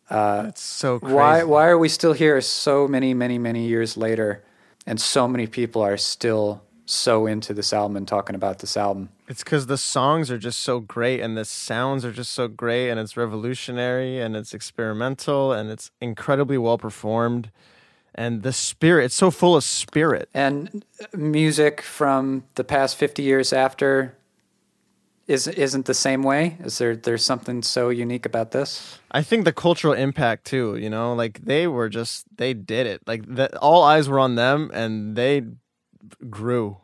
Uh, 0.09 0.43
That's 0.43 0.61
so 0.61 0.99
crazy. 0.99 1.15
Why 1.15 1.43
why 1.43 1.67
are 1.67 1.77
we 1.77 1.89
still 1.89 2.13
here 2.13 2.39
so 2.41 2.87
many 2.87 3.13
many 3.13 3.37
many 3.37 3.67
years 3.67 3.97
later 3.97 4.43
and 4.85 5.01
so 5.01 5.27
many 5.27 5.47
people 5.47 5.81
are 5.81 5.97
still 5.97 6.61
so 6.85 7.25
into 7.25 7.53
this 7.53 7.73
album 7.73 7.97
and 7.97 8.07
talking 8.07 8.35
about 8.35 8.59
this 8.59 8.77
album? 8.77 9.09
It's 9.27 9.43
because 9.43 9.65
the 9.65 9.77
songs 9.77 10.29
are 10.29 10.37
just 10.37 10.59
so 10.59 10.79
great 10.79 11.21
and 11.21 11.35
the 11.35 11.45
sounds 11.45 12.05
are 12.05 12.11
just 12.11 12.31
so 12.31 12.47
great 12.47 12.91
and 12.91 12.99
it's 12.99 13.17
revolutionary 13.17 14.19
and 14.19 14.35
it's 14.35 14.53
experimental 14.53 15.51
and 15.51 15.71
it's 15.71 15.89
incredibly 15.99 16.57
well 16.59 16.77
performed. 16.77 17.49
And 18.13 18.43
the 18.43 18.53
spirit, 18.53 19.05
it's 19.05 19.15
so 19.15 19.29
full 19.31 19.57
of 19.57 19.63
spirit. 19.63 20.29
And 20.33 20.85
music 21.13 21.81
from 21.81 22.45
the 22.55 22.63
past 22.63 22.95
50 22.95 23.23
years 23.23 23.51
after 23.51 24.15
is 25.27 25.47
isn't 25.47 25.85
the 25.85 25.93
same 25.93 26.23
way? 26.23 26.57
Is 26.63 26.77
there 26.77 26.95
there's 26.95 27.25
something 27.25 27.63
so 27.63 27.89
unique 27.89 28.25
about 28.25 28.51
this? 28.51 28.99
I 29.11 29.23
think 29.23 29.45
the 29.45 29.53
cultural 29.53 29.93
impact 29.93 30.45
too, 30.45 30.75
you 30.75 30.89
know, 30.89 31.13
like 31.13 31.45
they 31.45 31.67
were 31.67 31.89
just, 31.89 32.25
they 32.37 32.53
did 32.53 32.85
it. 32.85 33.01
Like 33.07 33.25
that, 33.35 33.55
all 33.55 33.83
eyes 33.83 34.07
were 34.07 34.19
on 34.19 34.35
them 34.35 34.69
and 34.73 35.15
they 35.15 35.43
grew 36.29 36.77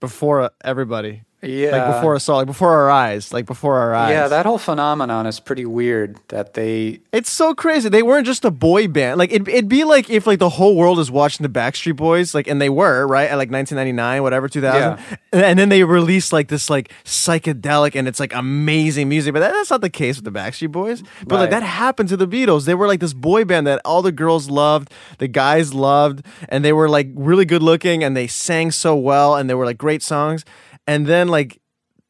before 0.00 0.50
everybody. 0.62 1.22
Yeah. 1.44 1.70
Like 1.76 1.96
before 1.96 2.14
us 2.16 2.28
all, 2.28 2.38
like 2.38 2.46
before 2.46 2.72
our 2.72 2.90
eyes, 2.90 3.32
like 3.32 3.46
before 3.46 3.78
our 3.78 3.94
eyes. 3.94 4.10
Yeah, 4.10 4.28
that 4.28 4.46
whole 4.46 4.58
phenomenon 4.58 5.26
is 5.26 5.40
pretty 5.40 5.66
weird 5.66 6.18
that 6.28 6.54
they 6.54 7.00
It's 7.12 7.30
so 7.30 7.54
crazy. 7.54 7.88
They 7.88 8.02
weren't 8.02 8.26
just 8.26 8.44
a 8.44 8.50
boy 8.50 8.88
band. 8.88 9.18
Like 9.18 9.32
it, 9.32 9.46
it'd 9.48 9.68
be 9.68 9.84
like 9.84 10.08
if 10.10 10.26
like 10.26 10.38
the 10.38 10.48
whole 10.50 10.76
world 10.76 10.98
is 10.98 11.10
watching 11.10 11.44
the 11.44 11.48
Backstreet 11.60 11.96
Boys, 11.96 12.34
like 12.34 12.46
and 12.48 12.60
they 12.60 12.68
were 12.70 13.06
right 13.06 13.28
at 13.30 13.36
like 13.36 13.50
1999, 13.50 14.22
whatever, 14.22 14.48
2000, 14.48 14.80
Yeah. 14.80 15.16
and, 15.32 15.42
and 15.44 15.58
then 15.58 15.68
they 15.68 15.84
released 15.84 16.32
like 16.32 16.48
this 16.48 16.68
like 16.70 16.90
psychedelic 17.04 17.94
and 17.94 18.06
it's 18.08 18.20
like 18.20 18.34
amazing 18.34 19.08
music. 19.08 19.32
But 19.32 19.40
that, 19.40 19.52
that's 19.52 19.70
not 19.70 19.80
the 19.80 19.90
case 19.90 20.16
with 20.16 20.24
the 20.24 20.32
Backstreet 20.38 20.72
Boys. 20.72 21.02
But 21.26 21.36
like 21.40 21.50
that 21.50 21.62
happened 21.62 22.08
to 22.10 22.16
the 22.16 22.26
Beatles. 22.28 22.64
They 22.64 22.74
were 22.74 22.86
like 22.86 23.00
this 23.00 23.12
boy 23.14 23.44
band 23.44 23.66
that 23.66 23.80
all 23.84 24.02
the 24.02 24.12
girls 24.12 24.48
loved, 24.50 24.90
the 25.18 25.28
guys 25.28 25.74
loved, 25.74 26.24
and 26.48 26.64
they 26.64 26.72
were 26.72 26.88
like 26.88 27.08
really 27.14 27.44
good 27.44 27.62
looking 27.62 28.02
and 28.04 28.16
they 28.16 28.26
sang 28.26 28.70
so 28.70 28.94
well 28.96 29.34
and 29.36 29.48
they 29.48 29.54
were 29.54 29.64
like 29.66 29.78
great 29.78 30.02
songs. 30.02 30.44
And 30.86 31.06
then 31.06 31.28
like 31.28 31.60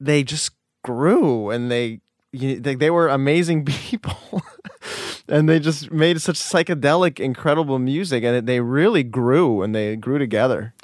they 0.01 0.23
just 0.23 0.53
grew 0.83 1.51
and 1.51 1.71
they 1.71 2.01
you, 2.33 2.59
they, 2.59 2.75
they 2.75 2.91
were 2.91 3.09
amazing 3.09 3.65
people 3.65 4.43
and 5.29 5.49
they 5.49 5.59
just 5.59 5.91
made 5.91 6.21
such 6.21 6.37
psychedelic 6.37 7.21
incredible 7.21 7.79
music 7.79 8.25
and 8.25 8.47
they 8.47 8.61
really 8.61 9.03
grew 9.03 9.63
and 9.63 9.75
they 9.75 9.97
grew 9.97 10.19
together 10.19 10.75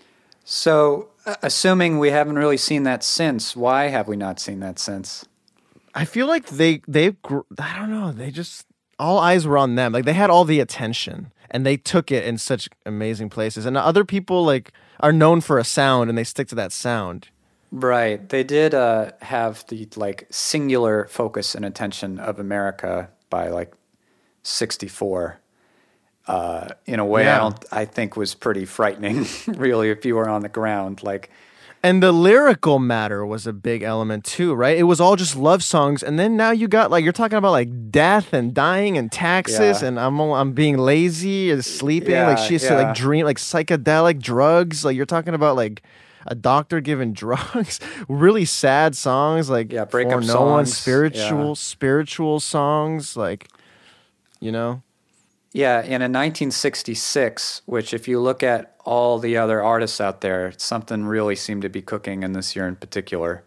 So, 0.44 1.08
uh, 1.26 1.34
assuming 1.42 1.98
we 1.98 2.10
haven't 2.10 2.36
really 2.36 2.56
seen 2.56 2.84
that 2.84 3.02
since, 3.02 3.54
why 3.54 3.88
have 3.88 4.08
we 4.08 4.16
not 4.16 4.40
seen 4.40 4.60
that 4.60 4.78
since? 4.78 5.26
i 5.92 6.04
feel 6.04 6.28
like 6.28 6.46
they 6.46 6.80
they 6.86 7.08
i 7.58 7.76
don't 7.76 7.90
know 7.90 8.12
they 8.12 8.30
just 8.30 8.64
all 9.00 9.18
eyes 9.18 9.46
were 9.46 9.58
on 9.58 9.74
them. 9.74 9.92
Like 9.92 10.04
they 10.04 10.12
had 10.12 10.30
all 10.30 10.44
the 10.44 10.60
attention 10.60 11.32
and 11.50 11.66
they 11.66 11.76
took 11.76 12.12
it 12.12 12.24
in 12.24 12.38
such 12.38 12.68
amazing 12.86 13.30
places. 13.30 13.66
And 13.66 13.76
other 13.76 14.04
people 14.04 14.44
like 14.44 14.72
are 15.00 15.12
known 15.12 15.40
for 15.40 15.58
a 15.58 15.64
sound 15.64 16.10
and 16.10 16.18
they 16.18 16.24
stick 16.24 16.46
to 16.48 16.54
that 16.56 16.70
sound. 16.70 17.28
Right. 17.72 18.28
They 18.28 18.42
did 18.42 18.74
uh, 18.74 19.12
have 19.22 19.64
the 19.68 19.88
like 19.96 20.26
singular 20.30 21.06
focus 21.08 21.54
and 21.54 21.64
attention 21.64 22.18
of 22.18 22.38
America 22.40 23.10
by 23.30 23.48
like 23.48 23.72
64. 24.42 25.38
Uh, 26.26 26.68
in 26.86 27.00
a 27.00 27.04
way, 27.04 27.28
I 27.28 27.38
don't. 27.38 27.64
I 27.72 27.84
think 27.84 28.16
was 28.16 28.34
pretty 28.34 28.64
frightening. 28.64 29.26
really, 29.46 29.90
if 29.90 30.04
you 30.04 30.14
were 30.16 30.28
on 30.28 30.42
the 30.42 30.48
ground, 30.48 31.02
like 31.02 31.30
And 31.82 32.02
the 32.02 32.12
lyrical 32.12 32.78
matter 32.78 33.24
was 33.26 33.46
a 33.46 33.52
big 33.52 33.82
element 33.82 34.24
too, 34.24 34.54
right? 34.54 34.76
It 34.76 34.84
was 34.84 35.00
all 35.00 35.16
just 35.16 35.34
love 35.34 35.64
songs, 35.64 36.02
and 36.02 36.18
then 36.18 36.36
now 36.36 36.50
you 36.52 36.68
got 36.68 36.90
like 36.90 37.02
you're 37.02 37.12
talking 37.12 37.38
about 37.38 37.50
like 37.52 37.90
death 37.90 38.32
and 38.32 38.54
dying 38.54 38.96
and 38.98 39.10
taxes, 39.10 39.82
Yeah. 39.82 39.88
and 39.88 39.98
I'm 39.98 40.20
I'm 40.20 40.52
being 40.52 40.76
lazy 40.78 41.50
and 41.50 41.64
sleeping. 41.64 42.14
like 42.14 42.38
Yeah, 42.38 42.44
she 42.44 42.58
said, 42.58 42.78
yeah. 42.78 42.88
like 42.88 42.96
dream, 42.96 43.24
like 43.24 43.38
psychedelic 43.38 44.20
drugs. 44.22 44.84
Like 44.84 44.94
you're 44.96 45.06
talking 45.06 45.34
about 45.34 45.56
like 45.56 45.82
a 46.26 46.34
doctor 46.34 46.80
giving 46.80 47.12
drugs. 47.24 47.80
really 48.08 48.44
sad 48.44 48.96
songs, 48.96 49.48
like 49.50 49.72
Yeah, 49.72 49.84
breakup 49.84 50.20
for 50.22 50.26
no 50.26 50.42
one, 50.42 50.66
spiritual, 50.66 51.48
yeah. 51.48 51.54
spiritual 51.54 52.40
songs, 52.40 53.16
like 53.16 53.48
you 54.40 54.52
know. 54.52 54.82
Yeah, 55.52 55.78
and 55.80 56.02
in 56.02 56.12
1966, 56.12 57.62
which 57.66 57.92
if 57.92 58.06
you 58.06 58.20
look 58.20 58.42
at 58.44 58.76
all 58.84 59.18
the 59.18 59.36
other 59.36 59.60
artists 59.60 60.00
out 60.00 60.20
there, 60.20 60.52
something 60.56 61.04
really 61.06 61.34
seemed 61.34 61.62
to 61.62 61.68
be 61.68 61.82
cooking 61.82 62.22
in 62.22 62.32
this 62.34 62.54
year 62.54 62.68
in 62.68 62.76
particular. 62.76 63.42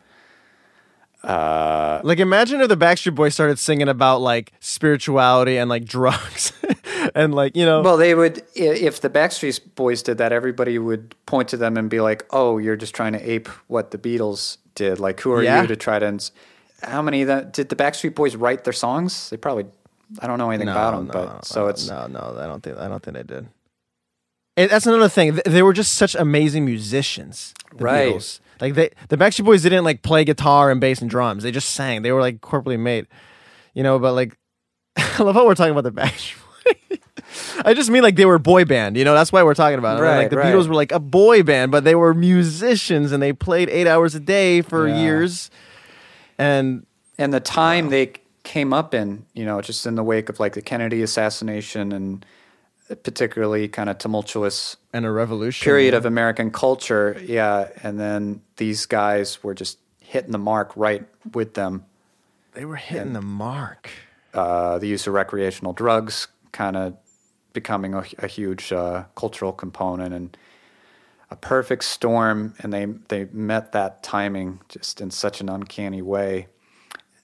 Uh, 1.23 2.01
Like 2.03 2.19
imagine 2.19 2.59
if 2.59 2.67
the 2.67 2.75
Backstreet 2.75 3.15
Boys 3.15 3.33
started 3.33 3.57
singing 3.57 3.87
about 3.87 4.19
like 4.19 4.51
spirituality 4.59 5.57
and 5.57 5.69
like 5.69 5.85
drugs, 5.97 6.51
and 7.15 7.33
like 7.33 7.55
you 7.55 7.65
know. 7.65 7.81
well, 7.81 7.97
they 7.97 8.15
would 8.15 8.43
if 8.55 9.01
the 9.01 9.09
Backstreet 9.09 9.59
Boys 9.75 10.01
did 10.03 10.17
that, 10.17 10.31
everybody 10.31 10.77
would 10.79 11.15
point 11.25 11.47
to 11.49 11.57
them 11.57 11.77
and 11.77 11.89
be 11.89 11.99
like, 12.01 12.25
"Oh, 12.31 12.57
you're 12.57 12.75
just 12.75 12.93
trying 12.95 13.13
to 13.13 13.19
ape 13.31 13.47
what 13.67 13.91
the 13.91 13.97
Beatles 13.97 14.57
did. 14.75 14.99
Like, 14.99 15.19
who 15.21 15.31
are 15.31 15.43
Yeah. 15.43 15.61
you 15.61 15.67
to 15.67 15.75
try 15.75 15.99
to?" 15.99 16.05
ins- 16.07 16.31
How 16.83 17.01
many 17.01 17.21
of 17.21 17.27
that 17.27 17.53
did 17.53 17.69
the 17.69 17.75
Backstreet 17.75 18.15
Boys 18.15 18.35
write 18.35 18.63
their 18.63 18.73
songs? 18.73 19.29
They 19.29 19.37
probably. 19.37 19.65
I 20.19 20.27
don't 20.27 20.37
know 20.37 20.49
anything 20.51 20.69
about 20.69 20.91
them, 20.95 21.07
but 21.07 21.43
so 21.45 21.67
it's 21.67 21.89
no, 21.89 22.05
no. 22.07 22.37
I 22.39 22.45
don't 22.45 22.61
think 22.61 22.77
I 22.77 22.87
don't 22.87 23.01
think 23.01 23.15
they 23.17 23.23
did. 23.23 23.47
And 24.55 24.69
that's 24.69 24.85
another 24.85 25.09
thing. 25.09 25.39
They 25.45 25.63
were 25.63 25.73
just 25.73 25.93
such 25.93 26.13
amazing 26.13 26.63
musicians. 26.65 27.55
the 27.75 27.83
Right. 27.83 28.13
Beatles. 28.13 28.39
Like 28.61 28.75
they, 28.75 28.91
the 29.09 29.17
Backstreet 29.17 29.45
Boys 29.45 29.63
didn't 29.63 29.83
like 29.83 30.03
play 30.03 30.23
guitar 30.23 30.69
and 30.69 30.79
bass 30.79 31.01
and 31.01 31.09
drums. 31.09 31.41
They 31.41 31.51
just 31.51 31.71
sang. 31.71 32.03
They 32.03 32.11
were 32.11 32.21
like 32.21 32.39
corporately 32.41 32.79
made, 32.79 33.07
you 33.73 33.81
know. 33.81 33.97
But 33.97 34.13
like, 34.13 34.37
I 34.97 35.23
love 35.23 35.33
how 35.33 35.47
we're 35.47 35.55
talking 35.55 35.71
about 35.75 35.83
the 35.85 35.91
Backstreet. 35.91 36.37
I 37.65 37.73
just 37.73 37.89
mean 37.89 38.03
like 38.03 38.15
they 38.15 38.25
were 38.25 38.37
boy 38.39 38.65
band. 38.65 38.95
You 38.97 39.05
know, 39.05 39.13
that's 39.13 39.31
why 39.31 39.41
we're 39.43 39.53
talking 39.55 39.79
about 39.79 39.97
it. 39.99 40.01
Right, 40.03 40.17
like 40.17 40.29
the 40.29 40.37
right. 40.37 40.53
Beatles 40.53 40.67
were 40.67 40.75
like 40.75 40.91
a 40.91 40.99
boy 40.99 41.41
band, 41.43 41.71
but 41.71 41.83
they 41.83 41.95
were 41.95 42.13
musicians 42.13 43.11
and 43.11 43.21
they 43.23 43.33
played 43.33 43.69
eight 43.69 43.87
hours 43.87 44.13
a 44.15 44.19
day 44.19 44.61
for 44.61 44.87
Yeah. 44.87 45.01
years. 45.01 45.49
And 46.37 46.85
and 47.17 47.33
the 47.33 47.39
time 47.39 47.89
they 47.89 48.13
came 48.43 48.73
up 48.73 48.93
in, 48.93 49.25
you 49.33 49.45
know, 49.45 49.61
just 49.61 49.85
in 49.85 49.95
the 49.95 50.03
wake 50.03 50.29
of 50.29 50.39
like 50.39 50.53
the 50.53 50.61
Kennedy 50.61 51.01
assassination 51.01 51.91
and 51.91 52.25
particularly 53.03 53.67
kind 53.67 53.89
of 53.89 53.97
tumultuous 53.97 54.75
and 54.91 55.05
a 55.05 55.11
revolution 55.11 55.63
period 55.63 55.93
of 55.93 56.05
American 56.05 56.51
culture, 56.51 57.19
yeah, 57.25 57.69
and 57.81 57.99
then 57.99 58.41
these 58.57 58.85
guys 58.85 59.41
were 59.43 59.53
just 59.53 59.79
hitting 60.01 60.31
the 60.31 60.37
mark 60.37 60.71
right 60.75 61.03
with 61.33 61.53
them. 61.53 61.85
they 62.53 62.65
were 62.65 62.75
hitting 62.75 63.13
the 63.13 63.21
mark. 63.21 63.89
Uh, 64.33 64.77
the 64.79 64.87
use 64.87 65.07
of 65.07 65.13
recreational 65.13 65.73
drugs 65.73 66.27
kind 66.53 66.77
of 66.77 66.95
becoming 67.51 67.93
a, 67.93 68.05
a 68.19 68.27
huge 68.27 68.71
uh, 68.71 69.03
cultural 69.15 69.51
component 69.51 70.13
and 70.13 70.37
a 71.29 71.35
perfect 71.35 71.83
storm, 71.83 72.53
and 72.59 72.71
they 72.71 72.85
they 73.07 73.25
met 73.31 73.71
that 73.71 74.03
timing 74.03 74.61
just 74.69 75.01
in 75.01 75.11
such 75.11 75.41
an 75.41 75.49
uncanny 75.49 76.01
way. 76.01 76.47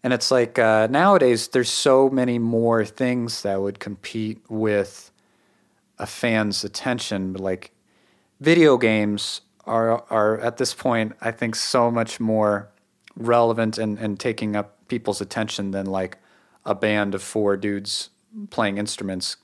And 0.04 0.13
it's 0.13 0.32
like 0.32 0.58
uh, 0.58 0.88
nowadays, 0.89 1.50
there's 1.50 1.70
so 1.70 2.10
many 2.10 2.39
more 2.39 2.86
things 2.86 3.42
that 3.44 3.62
would 3.62 3.80
compete 3.80 4.42
with 4.50 5.12
a 5.98 6.08
fan's 6.08 6.63
attention. 6.63 7.34
But 7.34 7.42
like 7.42 7.72
video 8.39 8.78
games 8.78 9.42
are 9.65 10.04
are 10.10 10.39
at 10.39 10.58
this 10.58 10.74
point, 10.74 11.13
I 11.22 11.32
think, 11.32 11.56
so 11.56 11.92
much 11.92 12.20
more 12.20 12.70
relevant 13.15 13.78
and, 13.78 14.00
and 14.00 14.20
taking 14.20 14.56
up 14.56 14.88
people's 14.88 15.22
attention 15.22 15.72
than 15.72 15.86
like 15.86 16.18
a 16.65 16.74
band 16.74 17.13
of 17.13 17.22
four 17.22 17.58
dudes 17.58 18.10
playing 18.50 18.78
instruments. 18.78 19.38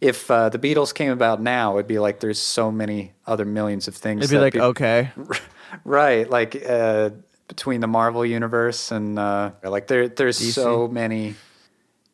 If 0.00 0.30
uh, 0.30 0.48
the 0.48 0.58
Beatles 0.58 0.94
came 0.94 1.10
about 1.10 1.42
now, 1.42 1.74
it'd 1.74 1.88
be 1.88 1.98
like 1.98 2.20
there's 2.20 2.38
so 2.38 2.70
many 2.70 3.12
other 3.26 3.44
millions 3.44 3.88
of 3.88 3.96
things. 3.96 4.24
It'd 4.24 4.34
be 4.34 4.40
like, 4.40 4.52
peop- 4.52 4.62
okay, 4.62 5.10
right 5.84 6.28
like 6.28 6.62
uh, 6.68 7.10
between 7.48 7.80
the 7.80 7.86
marvel 7.86 8.24
universe 8.24 8.92
and 8.92 9.18
uh, 9.18 9.52
like 9.62 9.86
there 9.88 10.08
there's 10.08 10.38
DC. 10.38 10.52
so 10.52 10.86
many 10.86 11.34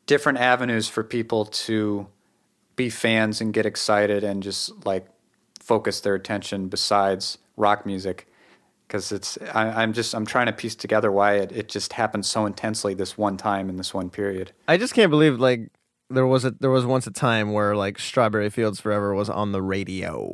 different 0.06 0.38
avenues 0.38 0.88
for 0.88 1.02
people 1.02 1.46
to 1.46 2.06
be 2.76 2.90
fans 2.90 3.40
and 3.40 3.52
get 3.52 3.66
excited 3.66 4.24
and 4.24 4.42
just 4.42 4.86
like 4.86 5.06
focus 5.60 6.00
their 6.00 6.14
attention 6.14 6.68
besides 6.68 7.38
rock 7.56 7.86
music 7.86 8.26
because 8.86 9.12
it's 9.12 9.38
I, 9.54 9.82
i'm 9.82 9.92
just 9.92 10.14
i'm 10.14 10.26
trying 10.26 10.46
to 10.46 10.52
piece 10.52 10.74
together 10.74 11.10
why 11.10 11.34
it, 11.36 11.52
it 11.52 11.68
just 11.68 11.94
happened 11.94 12.26
so 12.26 12.44
intensely 12.44 12.92
this 12.94 13.16
one 13.16 13.36
time 13.36 13.70
in 13.70 13.76
this 13.76 13.94
one 13.94 14.10
period 14.10 14.52
I 14.68 14.76
just 14.76 14.92
can't 14.92 15.10
believe 15.10 15.40
like 15.40 15.70
there 16.10 16.26
was 16.26 16.44
a 16.44 16.50
there 16.52 16.70
was 16.70 16.84
once 16.84 17.06
a 17.06 17.10
time 17.10 17.52
where 17.52 17.74
like 17.76 17.98
Strawberry 17.98 18.50
Fields 18.50 18.80
Forever 18.80 19.14
was 19.14 19.28
on 19.30 19.52
the 19.52 19.62
radio, 19.62 20.28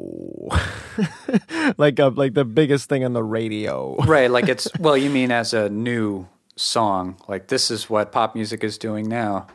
like 1.78 1.98
a, 1.98 2.06
like 2.09 2.35
the 2.35 2.44
biggest 2.44 2.88
thing 2.88 3.04
on 3.04 3.12
the 3.12 3.22
radio. 3.22 3.96
right 4.06 4.30
like 4.30 4.48
it's 4.48 4.68
well 4.80 4.96
you 4.96 5.11
mean 5.11 5.30
as 5.30 5.54
a 5.54 5.68
new 5.68 6.26
song 6.56 7.16
like 7.28 7.48
this 7.48 7.70
is 7.70 7.88
what 7.88 8.12
pop 8.12 8.35
music 8.35 8.62
is 8.62 8.76
doing 8.76 9.09
now 9.09 9.46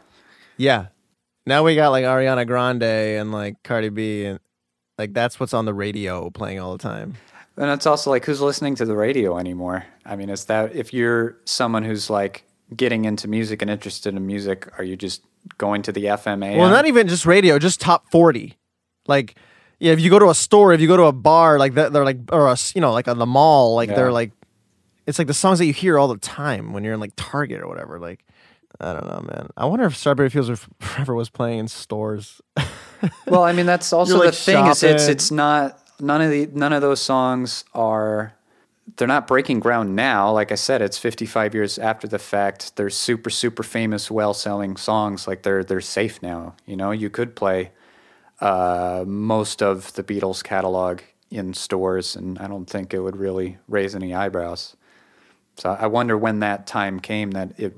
Yeah, 0.58 0.88
now 1.46 1.64
we 1.64 1.76
got 1.76 1.90
like 1.90 2.06
Ariana 2.06 2.48
Grande 2.48 2.84
and 2.84 3.32
like 3.32 3.62
Cardi 3.64 3.90
B 3.90 4.26
and 4.26 4.40
like 4.98 5.14
that's 5.14 5.40
what's 5.40 5.54
on 5.54 5.66
the 5.66 5.74
radio 5.74 6.30
playing 6.30 6.60
all 6.60 6.72
the 6.72 6.82
time. 6.82 7.16
And 7.58 7.70
it's 7.70 7.86
also 7.86 8.10
like 8.10 8.26
who's 8.26 8.42
listening 8.42 8.76
to 8.76 8.86
the 8.86 8.96
radio 8.96 9.38
anymore? 9.38 9.86
I 10.06 10.16
mean, 10.16 10.30
is 10.30 10.46
that 10.46 10.76
if 10.76 10.94
you're 10.94 11.38
someone 11.46 11.84
who's 11.84 12.10
like 12.10 12.44
getting 12.76 13.06
into 13.06 13.28
music 13.28 13.62
and 13.62 13.70
interested 13.70 14.16
in 14.16 14.26
music, 14.26 14.68
are 14.78 14.84
you 14.84 14.96
just 14.98 15.22
going 15.58 15.82
to 15.84 15.92
the 15.92 16.06
FMA. 16.06 16.58
Well, 16.58 16.70
not 16.70 16.86
even 16.88 17.08
just 17.08 17.26
radio, 17.26 17.60
just 17.60 17.80
top 17.82 18.10
forty. 18.12 18.58
Like, 19.08 19.36
yeah, 19.80 19.92
if 19.94 20.00
you 20.00 20.10
go 20.10 20.20
to 20.20 20.30
a 20.30 20.36
store, 20.36 20.74
if 20.74 20.82
you 20.82 20.88
go 20.88 20.98
to 20.98 21.04
a 21.04 21.12
bar, 21.12 21.60
like 21.60 21.74
that, 21.76 21.94
they're 21.94 22.06
like, 22.06 22.18
or 22.32 22.48
a, 22.48 22.54
s- 22.54 22.74
you 22.76 22.82
know, 22.82 22.92
like 22.92 23.08
on 23.08 23.18
the 23.20 23.26
mall, 23.26 23.76
like 23.76 23.90
Yeah. 23.90 23.96
they're 23.96 24.12
like, 24.12 24.32
it's 25.06 25.20
like 25.20 25.28
the 25.28 25.34
songs 25.34 25.60
that 25.60 25.66
you 25.66 25.74
hear 25.74 26.00
all 26.00 26.08
the 26.08 26.18
time 26.18 26.74
when 26.74 26.84
you're 26.84 26.94
in 26.96 27.00
like 27.00 27.14
Target 27.16 27.62
or 27.62 27.68
whatever. 27.68 28.00
Like, 28.00 28.26
I 28.80 28.94
don't 28.94 29.06
know, 29.06 29.22
man. 29.32 29.50
I 29.56 29.66
wonder 29.66 29.86
if 29.86 29.96
Strawberry 29.96 30.30
Fields 30.30 30.50
Forever 30.80 31.14
was 31.14 31.30
playing 31.30 31.60
in 31.60 31.68
stores. 31.68 32.42
Well, 33.28 33.44
I 33.44 33.52
mean, 33.52 33.68
that's 33.68 33.94
also 33.94 34.14
You're, 34.14 34.20
the 34.22 34.26
like, 34.30 34.34
thing 34.36 34.66
is 34.66 34.82
it's 34.82 35.08
it's 35.08 35.30
not 35.30 35.78
none 36.00 36.22
of 36.22 36.32
the 36.32 36.48
none 36.54 36.74
of 36.74 36.82
those 36.82 37.00
songs 37.02 37.64
are 37.76 38.34
they're 38.98 39.08
not 39.08 39.28
breaking 39.28 39.60
ground 39.60 39.96
now. 39.96 40.32
Like 40.32 40.52
I 40.52 40.56
said, 40.56 40.82
it's 40.82 40.98
55 40.98 41.54
years 41.56 41.80
after 41.80 42.08
the 42.08 42.20
fact. 42.20 42.76
They're 42.76 42.90
super 42.90 43.30
super 43.30 43.64
famous, 43.64 44.12
well 44.12 44.34
selling 44.34 44.78
songs. 44.78 45.28
Like 45.28 45.44
they're 45.44 45.64
they're 45.64 45.82
safe 45.82 46.22
now. 46.22 46.56
You 46.66 46.76
know, 46.76 46.92
you 46.92 47.10
could 47.10 47.36
play 47.36 47.72
uh, 48.40 49.04
most 49.08 49.62
of 49.64 49.94
the 49.94 50.04
Beatles 50.04 50.44
catalog 50.44 51.02
in 51.32 51.54
stores, 51.54 52.16
and 52.16 52.38
I 52.40 52.48
don't 52.48 52.70
think 52.70 52.94
it 52.94 53.00
would 53.00 53.18
really 53.18 53.58
raise 53.68 53.96
any 53.96 54.14
eyebrows. 54.14 54.76
So 55.58 55.72
I 55.72 55.88
wonder 55.88 56.18
when 56.18 56.40
that 56.40 56.68
time 56.68 57.00
came 57.00 57.32
that 57.32 57.60
it, 57.60 57.76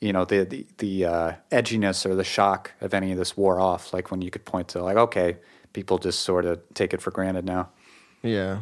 you 0.00 0.12
know, 0.12 0.24
the 0.24 0.44
the, 0.44 0.66
the 0.78 1.04
uh, 1.04 1.32
edginess 1.50 2.06
or 2.06 2.14
the 2.14 2.24
shock 2.24 2.72
of 2.80 2.94
any 2.94 3.10
of 3.10 3.18
this 3.18 3.36
wore 3.36 3.58
off. 3.58 3.92
Like 3.92 4.10
when 4.10 4.22
you 4.22 4.30
could 4.30 4.44
point 4.44 4.68
to 4.68 4.82
like, 4.82 4.96
okay, 4.96 5.38
people 5.72 5.98
just 5.98 6.20
sort 6.20 6.44
of 6.44 6.60
take 6.74 6.94
it 6.94 7.02
for 7.02 7.10
granted 7.10 7.44
now. 7.44 7.70
Yeah. 8.22 8.60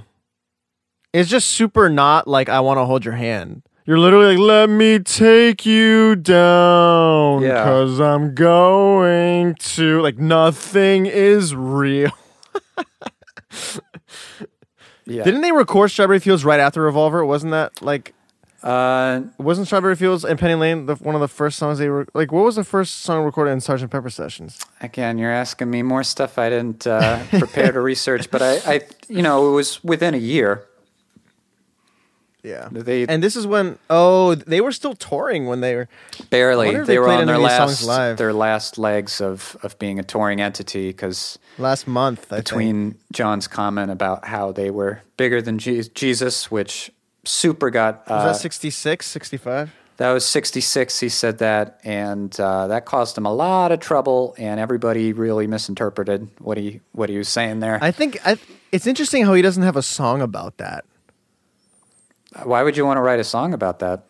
It's 1.13 1.31
just 1.31 1.49
super 1.51 1.89
not 1.89 2.29
like 2.29 2.49
I 2.49 2.61
want 2.61 2.79
to 2.79 2.85
hold 2.85 3.05
your 3.05 3.15
hand. 3.15 3.63
You're 3.87 3.99
literally 3.99 4.37
like, 4.37 4.39
let 4.39 4.69
me 4.69 4.99
take 4.99 5.65
you 5.65 6.15
down 6.15 7.41
Yeah. 7.43 7.65
because 7.65 7.99
I'm 8.01 8.35
going 8.35 9.55
to. 9.55 10.03
Like, 10.03 10.19
nothing 10.19 11.07
is 11.07 11.55
real. 11.55 12.11
Yeah. 15.11 15.25
Didn't 15.25 15.41
they 15.41 15.53
record 15.53 15.91
Strawberry 15.91 16.19
Fields 16.19 16.45
right 16.45 16.61
after 16.61 16.83
Revolver? 16.83 17.25
Wasn't 17.25 17.51
that 17.53 17.81
like, 17.81 18.13
uh, 18.63 19.23
wasn't 19.39 19.67
Strawberry 19.67 19.97
Fields 19.97 20.23
and 20.23 20.39
Penny 20.39 20.55
Lane 20.55 20.85
the, 20.85 20.97
one 20.97 21.15
of 21.15 21.23
the 21.23 21.29
first 21.29 21.57
songs 21.57 21.79
they 21.79 21.89
were 21.89 22.07
like? 22.13 22.31
What 22.31 22.45
was 22.45 22.57
the 22.57 22.65
first 22.65 22.99
song 22.99 23.25
recorded 23.25 23.53
in 23.53 23.61
Sgt. 23.61 23.89
Pepper 23.91 24.11
sessions? 24.11 24.59
again, 24.83 25.17
you're 25.17 25.33
asking 25.33 25.71
me 25.71 25.81
more 25.83 26.03
stuff 26.03 26.39
I 26.39 26.51
didn't 26.51 26.87
uh, 26.87 27.25
prepare 27.31 27.73
to 27.73 27.81
research, 27.81 28.31
but 28.31 28.43
I, 28.43 28.57
I, 28.67 28.81
you 29.09 29.23
know, 29.23 29.49
it 29.49 29.53
was 29.55 29.83
within 29.83 30.13
a 30.13 30.19
year. 30.19 30.67
Yeah. 32.43 32.69
They 32.71 33.07
And 33.07 33.23
this 33.23 33.37
is 33.37 33.47
when 33.47 33.79
oh 33.91 34.35
they 34.35 34.61
were 34.61 34.73
still 34.73 34.95
touring 34.95 35.47
when 35.47 35.61
they 35.61 35.75
were 35.75 35.89
barely 36.31 36.77
they 36.77 36.83
they 36.85 36.99
were 36.99 37.09
on 37.09 37.27
their 37.27 37.37
any 37.37 37.45
of 37.45 37.51
these 37.51 37.79
songs 37.79 37.87
last 37.87 38.19
their 38.19 38.33
last 38.33 38.79
legs 38.79 39.21
of 39.21 39.57
of 39.63 39.79
being 39.79 39.99
a 39.99 40.03
touring 40.03 40.41
entity 40.41 40.89
because 40.89 41.39
last 41.59 41.87
month. 41.87 42.27
I 42.33 42.37
think. 42.37 42.45
between 42.45 42.95
John's 43.13 43.49
comment 43.49 43.91
about 43.91 44.27
how 44.27 44.53
they 44.53 44.71
were 44.71 45.03
bigger 45.17 45.43
than 45.43 45.59
Je- 45.59 45.89
Jesus, 45.95 46.51
which 46.51 46.91
super 47.25 47.71
got 47.71 48.09
was 48.09 48.25
uh, 48.25 48.27
that 48.29 48.37
66, 48.37 49.07
65? 49.07 49.75
That 49.99 50.13
was 50.13 50.25
66. 50.25 51.01
He 51.01 51.09
said 51.09 51.39
that, 51.39 51.81
and 51.83 52.39
uh, 52.39 52.69
that 52.69 52.85
caused 52.85 53.19
him 53.19 53.27
a 53.27 53.33
lot 53.33 53.73
of 53.73 53.81
trouble, 53.81 54.35
and 54.39 54.61
everybody 54.61 55.13
really 55.13 55.49
misinterpreted 55.49 56.29
what 56.39 56.57
he 56.57 56.81
what 56.93 57.09
he 57.09 57.19
was 57.19 57.29
saying 57.29 57.61
there. 57.61 57.79
I 57.83 57.91
think 57.91 58.25
I, 58.25 58.39
it's 58.71 58.87
interesting 58.87 59.25
how 59.25 59.35
he 59.35 59.43
doesn't 59.43 59.65
have 59.65 59.77
a 59.77 59.83
song 59.83 60.23
about 60.23 60.59
that. 60.59 60.85
Why 62.45 62.63
would 62.63 62.77
you 62.77 62.85
want 62.87 62.97
to 62.99 63.03
write 63.03 63.21
a 63.21 63.25
song 63.25 63.53
about 63.55 63.79
that? 63.81 64.05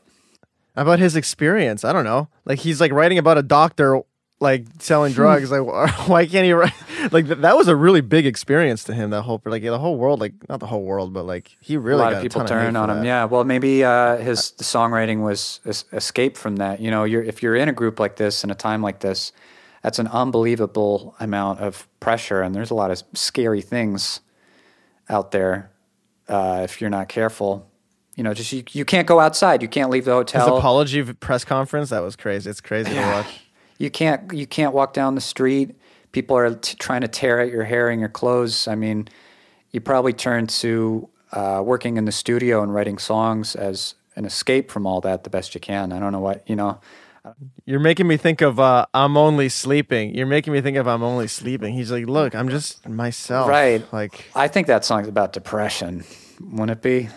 About 0.76 0.98
his 0.98 1.16
experience. 1.16 1.84
I 1.84 1.92
don't 1.92 2.04
know. 2.04 2.28
Like 2.44 2.60
he's 2.60 2.80
like 2.80 2.92
writing 2.92 3.18
about 3.18 3.38
a 3.38 3.42
doctor 3.42 4.02
like 4.40 4.66
selling 4.78 5.12
drugs. 5.20 5.50
like 5.50 5.62
why 6.08 6.24
can't 6.26 6.44
he 6.44 6.52
write 6.52 6.72
like 7.12 7.26
th- 7.26 7.38
that 7.38 7.56
was 7.56 7.66
a 7.66 7.74
really 7.74 8.00
big 8.00 8.24
experience 8.24 8.84
to 8.84 8.94
him 8.94 9.10
that 9.10 9.22
whole 9.22 9.42
like 9.44 9.62
the 9.62 9.78
whole 9.78 9.96
world 9.96 10.20
like 10.20 10.32
not 10.48 10.60
the 10.60 10.66
whole 10.66 10.84
world 10.84 11.12
but 11.12 11.24
like 11.24 11.56
he 11.60 11.76
really 11.76 12.00
a 12.00 12.04
lot 12.04 12.12
of 12.12 12.22
people 12.22 12.44
turn 12.44 12.76
on 12.76 12.88
him. 12.90 12.98
that. 12.98 13.04
Yeah, 13.04 13.24
well, 13.24 13.42
maybe 13.42 13.82
uh, 13.82 14.16
his 14.18 14.52
the 14.52 14.64
songwriting 14.64 15.22
was 15.24 15.58
es- 15.66 15.84
escape 15.92 16.36
from 16.36 16.56
that. 16.56 16.80
You 16.80 16.90
know, 16.92 17.02
you're 17.04 17.22
if 17.22 17.42
you're 17.42 17.56
in 17.56 17.68
a 17.68 17.72
group 17.72 17.98
like 17.98 18.14
this 18.16 18.44
in 18.44 18.50
a 18.50 18.54
time 18.54 18.80
like 18.80 19.00
this, 19.00 19.32
that's 19.82 19.98
an 19.98 20.06
unbelievable 20.08 21.16
amount 21.18 21.58
of 21.60 21.88
pressure, 21.98 22.42
and 22.42 22.54
there's 22.54 22.70
a 22.70 22.74
lot 22.74 22.90
of 22.92 23.02
scary 23.14 23.62
things 23.62 24.20
out 25.08 25.32
there 25.32 25.70
uh, 26.28 26.60
if 26.62 26.80
you're 26.80 26.90
not 26.90 27.08
careful. 27.08 27.68
You 28.18 28.24
know, 28.24 28.34
just 28.34 28.52
you, 28.52 28.64
you 28.72 28.84
can't 28.84 29.06
go 29.06 29.20
outside. 29.20 29.62
You 29.62 29.68
can't 29.68 29.90
leave 29.90 30.04
the 30.04 30.10
His 30.10 30.32
hotel. 30.32 30.56
apology 30.58 31.04
press 31.14 31.44
conference 31.44 31.90
that 31.90 32.02
was 32.02 32.16
crazy. 32.16 32.50
It's 32.50 32.60
crazy 32.60 32.92
to 32.92 33.00
watch. 33.00 33.26
You 33.78 33.90
can't 33.92 34.32
you 34.32 34.44
can't 34.44 34.74
walk 34.74 34.92
down 34.92 35.14
the 35.14 35.20
street. 35.20 35.76
People 36.10 36.36
are 36.36 36.52
t- 36.56 36.74
trying 36.80 37.02
to 37.02 37.06
tear 37.06 37.38
at 37.38 37.52
your 37.52 37.62
hair 37.62 37.88
and 37.90 38.00
your 38.00 38.08
clothes. 38.08 38.66
I 38.66 38.74
mean, 38.74 39.06
you 39.70 39.80
probably 39.80 40.12
turn 40.12 40.48
to 40.48 41.08
uh, 41.30 41.62
working 41.64 41.96
in 41.96 42.06
the 42.06 42.10
studio 42.10 42.60
and 42.60 42.74
writing 42.74 42.98
songs 42.98 43.54
as 43.54 43.94
an 44.16 44.24
escape 44.24 44.72
from 44.72 44.84
all 44.84 45.00
that 45.02 45.22
the 45.22 45.30
best 45.30 45.54
you 45.54 45.60
can. 45.60 45.92
I 45.92 46.00
don't 46.00 46.10
know 46.10 46.18
what 46.18 46.42
you 46.48 46.56
know. 46.56 46.80
You're 47.66 47.78
making 47.78 48.08
me 48.08 48.16
think 48.16 48.40
of 48.40 48.58
uh, 48.58 48.86
I'm 48.94 49.16
only 49.16 49.48
sleeping. 49.48 50.12
You're 50.16 50.26
making 50.26 50.52
me 50.52 50.60
think 50.60 50.76
of 50.76 50.88
I'm 50.88 51.04
only 51.04 51.28
sleeping. 51.28 51.72
He's 51.72 51.92
like, 51.92 52.06
look, 52.06 52.34
I'm 52.34 52.48
just 52.48 52.88
myself. 52.88 53.48
Right. 53.48 53.84
Like 53.92 54.24
I 54.34 54.48
think 54.48 54.66
that 54.66 54.84
song's 54.84 55.06
about 55.06 55.32
depression. 55.32 56.02
Wouldn't 56.40 56.70
it 56.72 56.82
be? 56.82 57.10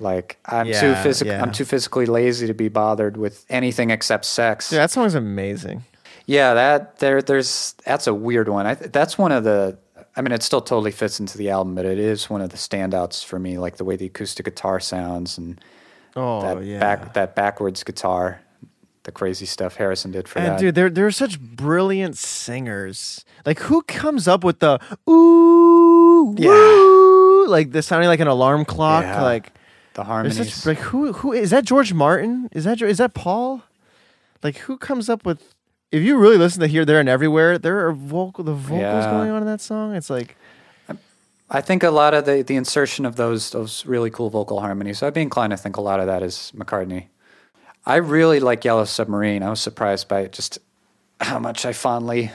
Like 0.00 0.38
I'm 0.46 0.66
too 0.66 0.72
Yeah, 0.72 1.02
physical. 1.02 1.32
yeah. 1.34 1.42
I'm 1.42 1.52
too 1.52 1.64
physically 1.64 2.06
lazy 2.06 2.46
to 2.46 2.54
be 2.54 2.68
bothered 2.68 3.16
with 3.16 3.44
anything 3.48 3.90
except 3.90 4.24
sex. 4.26 4.70
Yeah, 4.72 4.80
that 4.80 4.90
song's 4.90 5.14
amazing. 5.14 5.84
Yeah, 6.26 6.54
that 6.54 6.98
there 6.98 7.22
there's 7.22 7.74
that's 7.84 8.06
a 8.06 8.12
weird 8.14 8.48
one. 8.48 8.66
I 8.66 8.74
that's 8.74 9.16
one 9.16 9.32
of 9.32 9.44
the 9.44 9.78
I 10.16 10.20
mean 10.22 10.32
it 10.32 10.42
still 10.42 10.60
totally 10.60 10.90
fits 10.92 11.18
into 11.20 11.38
the 11.38 11.48
album, 11.50 11.74
but 11.74 11.86
it 11.86 11.98
is 11.98 12.28
one 12.28 12.40
of 12.42 12.50
the 12.50 12.56
standouts 12.56 13.24
for 13.24 13.38
me 13.38 13.58
like 13.58 13.76
the 13.76 13.84
way 13.84 13.96
the 13.96 14.06
acoustic 14.06 14.44
guitar 14.44 14.80
sounds 14.80 15.38
and 15.38 15.60
Oh 16.14 16.40
that 16.42 16.64
yeah. 16.64 16.78
back 16.80 17.14
that 17.14 17.34
backwards 17.34 17.82
guitar, 17.84 18.40
the 19.04 19.12
crazy 19.12 19.46
stuff 19.46 19.76
Harrison 19.76 20.10
did 20.10 20.28
for 20.28 20.38
And 20.40 20.48
that. 20.52 20.58
dude, 20.58 20.74
they're 20.74 20.90
they're 20.90 21.10
such 21.10 21.40
brilliant 21.40 22.16
singers. 22.18 23.24
Like 23.46 23.60
who 23.60 23.82
comes 23.82 24.26
up 24.28 24.42
with 24.44 24.58
the 24.60 24.78
ooh 25.08 26.34
Yeah. 26.38 26.48
woo, 26.50 27.46
like 27.48 27.72
the 27.72 27.82
sounding 27.82 28.08
like 28.08 28.20
an 28.20 28.28
alarm 28.28 28.64
clock? 28.64 29.04
Yeah. 29.04 29.22
Like 29.22 29.52
the 29.96 30.02
there's 30.02 30.06
harmonies. 30.08 30.54
such 30.54 30.66
like 30.66 30.78
who 30.78 31.12
who 31.12 31.32
is 31.32 31.50
that 31.50 31.64
George 31.64 31.92
Martin? 31.92 32.48
Is 32.52 32.64
that 32.64 32.80
is 32.82 32.98
that 32.98 33.14
Paul? 33.14 33.62
Like 34.42 34.58
who 34.58 34.76
comes 34.76 35.08
up 35.08 35.24
with 35.26 35.54
if 35.92 36.02
you 36.02 36.16
really 36.18 36.36
listen 36.38 36.60
to 36.60 36.66
here, 36.66 36.84
there, 36.84 37.00
and 37.00 37.08
everywhere, 37.08 37.58
there 37.58 37.86
are 37.86 37.92
vocal 37.92 38.44
the 38.44 38.52
vocals 38.52 38.80
Yeah. 38.80 39.10
going 39.10 39.30
on 39.30 39.42
in 39.42 39.46
that 39.46 39.60
song. 39.60 39.94
It's 39.94 40.10
like 40.10 40.36
I 41.48 41.60
think 41.60 41.84
a 41.84 41.90
lot 41.90 42.12
of 42.12 42.24
the, 42.26 42.42
the 42.42 42.56
insertion 42.56 43.06
of 43.06 43.14
those 43.16 43.50
those 43.50 43.86
really 43.86 44.10
cool 44.10 44.30
vocal 44.30 44.60
harmonies. 44.60 45.02
I'd 45.02 45.14
be 45.14 45.22
inclined 45.22 45.52
to 45.52 45.56
think 45.56 45.76
a 45.76 45.80
lot 45.80 46.00
of 46.00 46.06
that 46.06 46.22
is 46.22 46.52
McCartney. 46.56 47.06
I 47.86 47.96
really 47.96 48.40
like 48.40 48.64
Yellow 48.64 48.84
Submarine. 48.84 49.42
I 49.44 49.50
was 49.50 49.60
surprised 49.60 50.08
by 50.08 50.26
just 50.26 50.58
how 51.20 51.38
much 51.38 51.64
I 51.64 51.72
fondly 51.72 52.32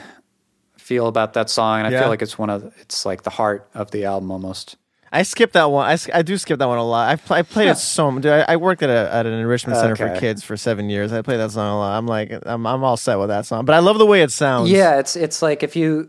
feel 0.78 1.06
about 1.08 1.34
that 1.34 1.50
song, 1.50 1.78
and 1.80 1.86
I 1.86 1.90
Yeah. 1.90 2.00
feel 2.00 2.08
like 2.08 2.22
it's 2.22 2.38
one 2.38 2.48
of 2.50 2.72
it's 2.80 3.04
like 3.04 3.22
the 3.22 3.30
heart 3.30 3.68
of 3.74 3.90
the 3.90 4.04
album 4.06 4.30
almost. 4.30 4.76
I 5.14 5.22
skip 5.24 5.52
that 5.52 5.70
one. 5.70 5.86
I, 5.86 5.98
I 6.18 6.22
do 6.22 6.38
skip 6.38 6.58
that 6.58 6.66
one 6.66 6.78
a 6.78 6.84
lot. 6.84 7.10
I, 7.10 7.16
pl- 7.16 7.36
I 7.36 7.42
played 7.42 7.68
it 7.68 7.76
so 7.76 8.10
much. 8.10 8.24
I, 8.24 8.40
I 8.48 8.56
worked 8.56 8.82
at 8.82 8.88
a 8.90 9.12
at 9.14 9.26
an 9.26 9.32
enrichment 9.34 9.78
center 9.78 9.94
for 9.94 10.18
kids 10.18 10.42
for 10.42 10.56
seven 10.56 10.88
years. 10.88 11.12
I 11.12 11.20
played 11.22 11.36
that 11.36 11.50
song 11.50 11.70
a 11.70 11.78
lot. 11.78 11.98
I'm 11.98 12.06
like, 12.06 12.32
I'm 12.46 12.66
I'm 12.66 12.82
all 12.82 12.96
set 12.96 13.18
with 13.18 13.28
that 13.28 13.44
song. 13.44 13.64
But 13.66 13.74
I 13.74 13.80
love 13.80 13.98
the 13.98 14.06
way 14.06 14.22
it 14.22 14.30
sounds. 14.32 14.70
Yeah, 14.70 14.98
it's 14.98 15.14
it's 15.14 15.42
like 15.42 15.62
if 15.62 15.76
you 15.76 16.08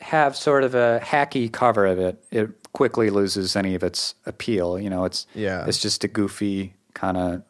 have 0.00 0.34
sort 0.36 0.64
of 0.64 0.74
a 0.74 1.00
hacky 1.04 1.50
cover 1.52 1.86
of 1.86 2.00
it, 2.00 2.22
it 2.32 2.50
quickly 2.72 3.10
loses 3.10 3.54
any 3.54 3.76
of 3.76 3.84
its 3.84 4.16
appeal. 4.26 4.76
You 4.78 4.90
know, 4.90 5.04
it's 5.04 5.26
Yeah. 5.34 5.64
it's 5.66 5.78
just 5.78 6.02
a 6.02 6.08
goofy 6.08 6.74
kind 6.94 7.16
of 7.16 7.42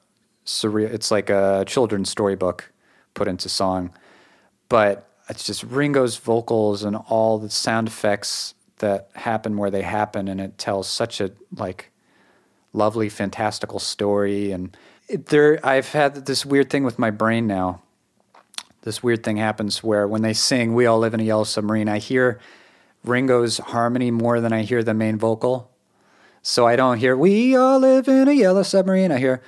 surreal. 0.44 0.92
It's 0.92 1.10
like 1.10 1.30
a 1.30 1.64
children's 1.66 2.10
storybook 2.10 2.70
put 3.14 3.28
into 3.28 3.48
song, 3.48 3.92
but 4.68 5.08
it's 5.30 5.44
just 5.44 5.62
Ringo's 5.62 6.16
vocals 6.18 6.82
and 6.84 6.96
all 7.08 7.38
the 7.38 7.48
sound 7.48 7.88
effects 7.88 8.52
that 8.82 9.08
happen 9.14 9.56
where 9.56 9.70
they 9.70 9.82
happen, 9.82 10.28
and 10.28 10.40
it 10.40 10.58
tells 10.58 10.86
such 10.86 11.20
a 11.20 11.32
like 11.56 11.90
lovely, 12.72 13.08
fantastical 13.08 13.78
story. 13.78 14.52
And 14.52 14.76
it, 15.08 15.26
there, 15.26 15.58
I've 15.66 15.88
had 15.92 16.26
this 16.26 16.46
weird 16.46 16.70
thing 16.70 16.84
with 16.84 16.98
my 16.98 17.10
brain 17.10 17.46
now 17.46 17.80
this 18.82 19.02
weird 19.02 19.22
thing 19.22 19.36
happens 19.36 19.82
where 19.82 20.06
when 20.06 20.22
they 20.22 20.32
sing 20.32 20.74
"We 20.74 20.86
All 20.86 20.98
Live 20.98 21.14
in 21.14 21.20
a 21.20 21.24
Yellow 21.24 21.44
Submarine," 21.44 21.88
I 21.88 21.98
hear 21.98 22.40
Ringo's 23.04 23.58
harmony 23.58 24.10
more 24.10 24.40
than 24.40 24.52
I 24.52 24.62
hear 24.62 24.82
the 24.82 24.94
main 24.94 25.18
vocal. 25.18 25.70
So 26.42 26.66
I 26.66 26.74
don't 26.76 26.98
hear 26.98 27.16
"We 27.16 27.56
all 27.56 27.78
live 27.78 28.08
in 28.08 28.28
a 28.28 28.32
yellow 28.32 28.64
submarine." 28.64 29.12
I 29.12 29.18
hear 29.18 29.40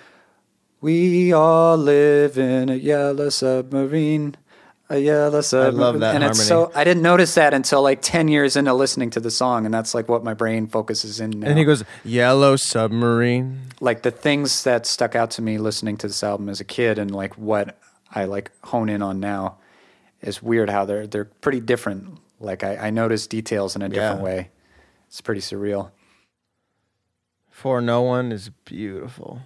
"We 0.81 1.33
all 1.33 1.77
live 1.77 2.39
in 2.39 2.69
a 2.69 2.77
yellow 2.77 3.29
submarine." 3.29 4.37
Yeah, 4.97 5.29
that's 5.29 5.53
a 5.53 5.57
yellow 5.65 5.71
love 5.73 6.01
that 6.01 6.15
and 6.15 6.25
it's 6.25 6.45
so 6.47 6.71
I 6.75 6.85
didn't 6.85 7.03
notice 7.03 7.35
that 7.35 7.55
until 7.55 7.83
like 7.83 8.01
ten 8.03 8.29
years 8.29 8.57
into 8.57 8.73
listening 8.75 9.11
to 9.11 9.21
the 9.21 9.31
song, 9.31 9.65
and 9.65 9.73
that's 9.75 9.95
like 9.95 10.09
what 10.09 10.23
my 10.25 10.35
brain 10.35 10.67
focuses 10.67 11.21
in 11.21 11.31
now. 11.41 11.49
And 11.49 11.59
he 11.59 11.65
goes, 11.65 11.85
Yellow 12.05 12.57
Submarine. 12.57 13.61
like 13.81 14.03
the 14.03 14.11
things 14.11 14.65
that 14.65 14.87
stuck 14.87 15.15
out 15.15 15.31
to 15.33 15.43
me 15.43 15.59
listening 15.59 15.97
to 15.99 16.07
this 16.07 16.23
album 16.23 16.49
as 16.49 16.61
a 16.61 16.65
kid 16.65 16.99
and 16.99 17.11
like 17.15 17.37
what 17.39 17.79
I 18.15 18.25
like 18.25 18.51
hone 18.65 18.89
in 18.89 19.03
on 19.03 19.21
now 19.21 19.57
is 20.23 20.43
weird 20.43 20.71
how 20.71 20.85
they're 20.85 21.07
they're 21.07 21.25
pretty 21.27 21.61
different. 21.61 22.19
Like 22.41 22.63
I, 22.65 22.77
I 22.77 22.91
notice 22.91 23.27
details 23.27 23.77
in 23.77 23.83
a 23.83 23.89
different 23.89 24.19
Yeah. 24.21 24.25
way. 24.25 24.51
It's 25.09 25.21
pretty 25.21 25.41
surreal. 25.41 25.91
For 27.51 27.81
No 27.81 28.03
One 28.03 28.33
is 28.33 28.51
beautiful. 28.65 29.41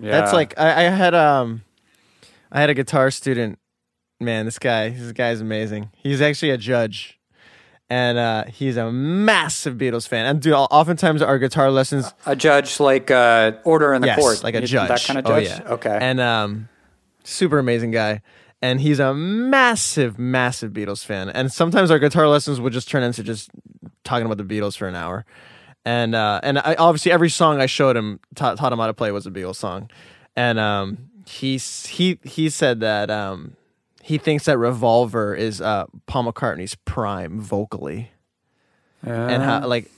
Yeah. 0.00 0.10
That's 0.12 0.32
like 0.32 0.58
I, 0.58 0.86
I 0.86 0.90
had 0.90 1.14
um 1.14 1.62
I 2.50 2.60
had 2.60 2.70
a 2.70 2.74
guitar 2.74 3.10
student. 3.10 3.58
Man, 4.20 4.44
this 4.46 4.58
guy, 4.58 4.90
this 4.90 5.12
guy's 5.12 5.40
amazing. 5.40 5.90
He's 5.96 6.20
actually 6.20 6.50
a 6.50 6.58
judge. 6.58 7.18
And 7.88 8.18
uh, 8.18 8.44
he's 8.46 8.76
a 8.76 8.90
massive 8.90 9.76
Beatles 9.76 10.08
fan. 10.08 10.26
And 10.26 10.42
dude, 10.42 10.54
oftentimes 10.54 11.22
our 11.22 11.38
guitar 11.38 11.70
lessons 11.70 12.12
a 12.24 12.34
judge 12.34 12.80
like 12.80 13.12
uh, 13.12 13.52
order 13.64 13.94
in 13.94 14.00
the 14.00 14.08
yes, 14.08 14.18
court. 14.18 14.42
like 14.42 14.56
a 14.56 14.62
judge. 14.62 14.88
That 14.88 15.04
kind 15.04 15.18
of 15.20 15.26
Oh, 15.26 15.40
judge? 15.40 15.46
yeah. 15.60 15.72
Okay. 15.72 15.96
And 16.00 16.18
um, 16.18 16.68
super 17.22 17.58
amazing 17.60 17.92
guy. 17.92 18.22
And 18.60 18.80
he's 18.80 18.98
a 18.98 19.14
massive, 19.14 20.18
massive 20.18 20.72
Beatles 20.72 21.04
fan. 21.04 21.28
And 21.28 21.52
sometimes 21.52 21.92
our 21.92 22.00
guitar 22.00 22.26
lessons 22.26 22.60
would 22.60 22.72
just 22.72 22.88
turn 22.90 23.04
into 23.04 23.22
just 23.22 23.50
talking 24.02 24.26
about 24.26 24.38
the 24.38 24.44
Beatles 24.44 24.76
for 24.76 24.88
an 24.88 24.96
hour. 24.96 25.24
And 25.84 26.16
uh, 26.16 26.40
and 26.42 26.58
I, 26.58 26.74
obviously 26.76 27.12
every 27.12 27.30
song 27.30 27.60
I 27.60 27.66
showed 27.66 27.96
him 27.96 28.18
taught, 28.34 28.58
taught 28.58 28.72
him 28.72 28.80
how 28.80 28.88
to 28.88 28.94
play 28.94 29.12
was 29.12 29.26
a 29.26 29.30
Beatles 29.30 29.56
song. 29.56 29.90
And 30.34 30.58
um, 30.58 30.98
he 31.28 31.58
he 31.58 32.18
he 32.24 32.50
said 32.50 32.80
that 32.80 33.10
um, 33.10 33.54
he 34.06 34.18
thinks 34.18 34.44
that 34.44 34.56
Revolver 34.56 35.34
is 35.34 35.60
uh, 35.60 35.86
Paul 36.06 36.32
McCartney's 36.32 36.76
prime 36.84 37.40
vocally 37.40 38.10
and 39.02 39.42
how 39.42 39.66
like 39.66 39.90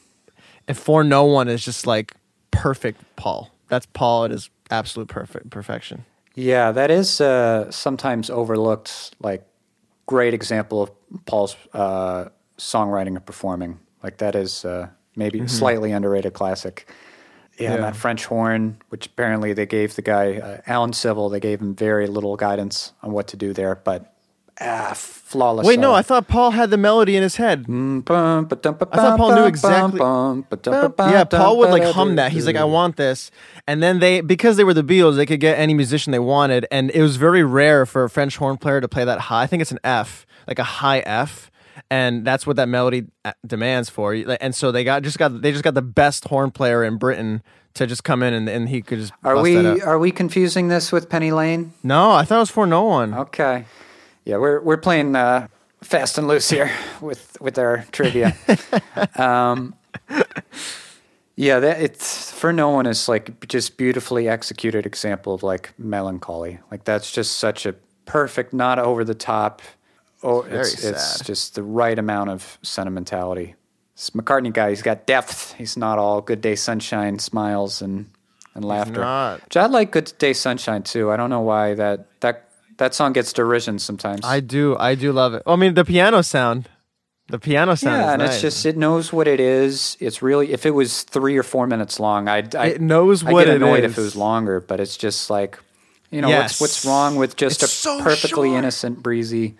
and 0.66 0.76
for 0.76 1.04
no 1.04 1.24
one 1.24 1.48
is 1.48 1.64
just 1.64 1.86
like 1.86 2.12
perfect 2.50 3.00
paul 3.16 3.50
that's 3.68 3.86
paul 3.86 4.24
at 4.24 4.30
his 4.30 4.50
absolute 4.70 5.08
perfect 5.08 5.50
perfection 5.50 6.04
Yeah, 6.38 6.70
that 6.70 6.92
is 6.92 7.20
uh, 7.20 7.68
sometimes 7.68 8.30
overlooked. 8.30 9.16
Like, 9.18 9.44
great 10.06 10.34
example 10.34 10.80
of 10.84 10.90
Paul's 11.26 11.56
uh, 11.72 12.26
songwriting 12.58 13.16
and 13.16 13.26
performing. 13.26 13.80
Like 14.04 14.18
that 14.18 14.36
is 14.36 14.64
uh, 14.64 14.88
maybe 15.16 15.48
slightly 15.48 15.90
underrated 15.90 16.34
classic. 16.34 16.88
Yeah, 17.58 17.74
Yeah. 17.74 17.76
that 17.78 17.96
French 17.96 18.24
horn, 18.26 18.76
which 18.90 19.06
apparently 19.06 19.52
they 19.52 19.66
gave 19.66 19.96
the 19.96 20.02
guy 20.02 20.36
uh, 20.36 20.58
Alan 20.66 20.92
Civil, 20.92 21.28
they 21.28 21.40
gave 21.40 21.60
him 21.60 21.74
very 21.74 22.06
little 22.06 22.36
guidance 22.36 22.92
on 23.02 23.12
what 23.12 23.26
to 23.28 23.36
do 23.36 23.52
there, 23.52 23.74
but 23.74 24.14
ah, 24.60 24.92
flawless. 24.94 25.66
Wait, 25.66 25.78
no. 25.78 25.92
I 25.92 26.02
thought 26.02 26.28
Paul 26.28 26.52
had 26.52 26.70
the 26.70 26.76
melody 26.76 27.16
in 27.16 27.22
his 27.22 27.36
head. 27.36 27.66
I 28.92 28.96
thought 28.96 28.96
thought 28.96 29.18
Paul 29.18 29.34
knew 29.34 29.44
exactly- 29.46 29.98
Yeah, 31.12 31.24
Paul 31.24 31.58
would 31.58 31.70
like 31.70 31.82
hum 31.94 32.16
that. 32.16 32.32
He's 32.32 32.46
like, 32.46 32.56
I 32.56 32.64
want 32.64 32.96
this. 32.96 33.30
And 33.66 33.82
then 33.82 33.98
they, 33.98 34.20
because 34.20 34.56
they 34.56 34.64
were 34.64 34.74
the 34.74 34.82
Beatles, 34.84 35.16
they 35.16 35.26
could 35.26 35.40
get 35.40 35.58
any 35.58 35.74
musician 35.74 36.12
they 36.12 36.18
wanted. 36.18 36.66
And 36.70 36.90
it 36.92 37.02
was 37.02 37.16
very 37.16 37.42
rare 37.42 37.86
for 37.86 38.04
a 38.04 38.10
French 38.10 38.36
horn 38.36 38.56
player 38.56 38.80
to 38.80 38.88
play 38.88 39.04
that 39.04 39.20
high. 39.22 39.42
I 39.42 39.46
think 39.46 39.62
it's 39.62 39.72
an 39.72 39.80
F, 39.84 40.26
like 40.46 40.58
a 40.58 40.64
high 40.64 41.00
F. 41.00 41.50
And 41.90 42.24
that's 42.24 42.46
what 42.46 42.56
that 42.56 42.68
melody 42.68 43.06
uh, 43.24 43.32
demands 43.46 43.88
for. 43.88 44.14
And 44.40 44.54
so 44.54 44.72
they 44.72 44.84
got 44.84 45.02
just 45.02 45.18
got 45.18 45.42
they 45.42 45.52
just 45.52 45.64
got 45.64 45.74
the 45.74 45.82
best 45.82 46.24
horn 46.24 46.50
player 46.50 46.84
in 46.84 46.96
Britain 46.96 47.42
to 47.74 47.86
just 47.86 48.04
come 48.04 48.22
in 48.22 48.34
and, 48.34 48.48
and 48.48 48.68
he 48.68 48.82
could 48.82 48.98
just 48.98 49.12
Are 49.24 49.40
we 49.40 49.80
are 49.82 49.98
we 49.98 50.10
confusing 50.10 50.68
this 50.68 50.92
with 50.92 51.08
Penny 51.08 51.30
Lane? 51.30 51.72
No, 51.82 52.10
I 52.10 52.24
thought 52.24 52.36
it 52.36 52.40
was 52.40 52.50
for 52.50 52.66
no 52.66 52.84
one. 52.84 53.14
Okay. 53.14 53.64
Yeah, 54.24 54.36
we're 54.36 54.60
we're 54.60 54.76
playing 54.76 55.16
uh, 55.16 55.48
fast 55.82 56.18
and 56.18 56.28
loose 56.28 56.50
here 56.50 56.70
with 57.00 57.36
with 57.40 57.58
our 57.58 57.86
trivia. 57.92 58.36
um, 59.16 59.74
yeah, 61.36 61.60
that 61.60 61.80
it's 61.80 62.32
for 62.32 62.52
no 62.52 62.70
one 62.70 62.86
is 62.86 63.08
like 63.08 63.46
just 63.48 63.76
beautifully 63.76 64.28
executed 64.28 64.86
example 64.86 65.34
of 65.34 65.42
like 65.42 65.72
melancholy. 65.78 66.58
Like 66.70 66.84
that's 66.84 67.12
just 67.12 67.36
such 67.36 67.64
a 67.64 67.74
perfect, 68.06 68.52
not 68.52 68.78
over 68.78 69.04
the 69.04 69.14
top. 69.14 69.62
Oh, 70.22 70.42
it's 70.42 70.84
it's 70.84 71.20
just 71.20 71.54
the 71.54 71.62
right 71.62 71.98
amount 71.98 72.30
of 72.30 72.58
sentimentality. 72.62 73.54
This 73.94 74.10
McCartney 74.10 74.52
guy, 74.52 74.70
he's 74.70 74.82
got 74.82 75.06
depth. 75.06 75.54
He's 75.54 75.76
not 75.76 75.98
all 75.98 76.20
good 76.20 76.40
day 76.40 76.54
sunshine, 76.56 77.18
smiles 77.18 77.82
and 77.82 78.06
and 78.54 78.64
laughter. 78.64 79.00
not. 79.00 79.44
Which 79.44 79.56
I 79.56 79.66
like 79.66 79.92
Good 79.92 80.12
Day 80.18 80.32
Sunshine 80.32 80.82
too. 80.82 81.12
I 81.12 81.16
don't 81.16 81.30
know 81.30 81.40
why 81.42 81.74
that 81.74 82.06
that 82.20 82.48
that 82.78 82.94
song 82.94 83.12
gets 83.12 83.32
derision 83.32 83.78
sometimes. 83.78 84.20
I 84.24 84.40
do, 84.40 84.76
I 84.78 84.94
do 84.96 85.12
love 85.12 85.34
it. 85.34 85.42
I 85.46 85.54
mean, 85.56 85.74
the 85.74 85.84
piano 85.84 86.22
sound, 86.22 86.68
the 87.28 87.38
piano 87.38 87.76
sound. 87.76 88.02
yeah, 88.02 88.12
and 88.14 88.22
nice. 88.22 88.32
it's 88.34 88.40
just 88.42 88.66
it 88.66 88.76
knows 88.76 89.12
what 89.12 89.28
it 89.28 89.38
is. 89.38 89.96
It's 90.00 90.22
really 90.22 90.52
if 90.52 90.66
it 90.66 90.72
was 90.72 91.02
three 91.04 91.36
or 91.36 91.42
four 91.44 91.66
minutes 91.68 92.00
long, 92.00 92.26
I'd 92.28 92.56
I 92.56 92.66
It 92.66 92.80
knows 92.80 93.24
I'd 93.24 93.32
what 93.32 93.44
get 93.46 93.54
it 93.54 93.62
annoyed 93.62 93.84
if 93.84 93.96
it 93.96 94.00
was 94.00 94.16
longer. 94.16 94.58
But 94.60 94.80
it's 94.80 94.96
just 94.96 95.30
like 95.30 95.58
you 96.10 96.20
know 96.20 96.28
Yes. 96.28 96.60
what's 96.60 96.82
what's 96.82 96.84
wrong 96.84 97.14
with 97.16 97.36
just 97.36 97.62
It's 97.62 97.72
a 97.72 97.76
so 97.76 98.00
perfectly 98.02 98.48
short. 98.48 98.58
innocent, 98.58 99.02
breezy, 99.02 99.56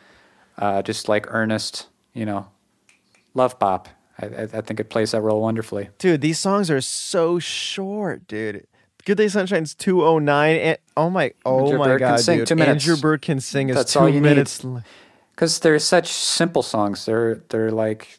uh, 0.58 0.82
just 0.82 1.08
like 1.08 1.26
earnest, 1.28 1.86
you 2.12 2.26
know, 2.26 2.48
love 3.34 3.58
pop. 3.58 3.88
I, 4.20 4.26
I, 4.26 4.42
I 4.42 4.60
think 4.60 4.80
it 4.80 4.90
plays 4.90 5.12
that 5.12 5.20
role 5.22 5.40
wonderfully. 5.40 5.90
dude, 5.98 6.20
these 6.20 6.38
songs 6.38 6.70
are 6.70 6.80
so 6.80 7.38
short, 7.38 8.26
dude. 8.26 8.66
Good 9.04 9.16
Day 9.16 9.28
Sunshine's 9.28 9.74
209 9.74 10.56
and 10.58 10.78
oh 10.96 11.08
my 11.08 11.32
oh 11.46 11.60
And 11.60 11.68
Your 11.68 11.78
my 11.78 11.86
Bird 11.86 12.00
can 12.00 12.08
god, 12.10 12.20
sing 12.20 12.38
dude. 12.38 12.48
two 12.48 12.56
minutes. 12.56 12.84
And 12.84 12.86
Your 12.86 12.96
Bird 12.98 13.22
can 13.22 13.40
sing 13.40 13.68
is 13.70 13.76
That's 13.76 13.92
2 13.94 13.98
all 14.00 14.08
you 14.08 14.20
minutes. 14.20 14.64
Because 15.30 15.60
they're 15.60 15.78
such 15.78 16.08
simple 16.12 16.62
songs. 16.62 17.06
They're 17.06 17.36
they're 17.48 17.70
like, 17.70 18.18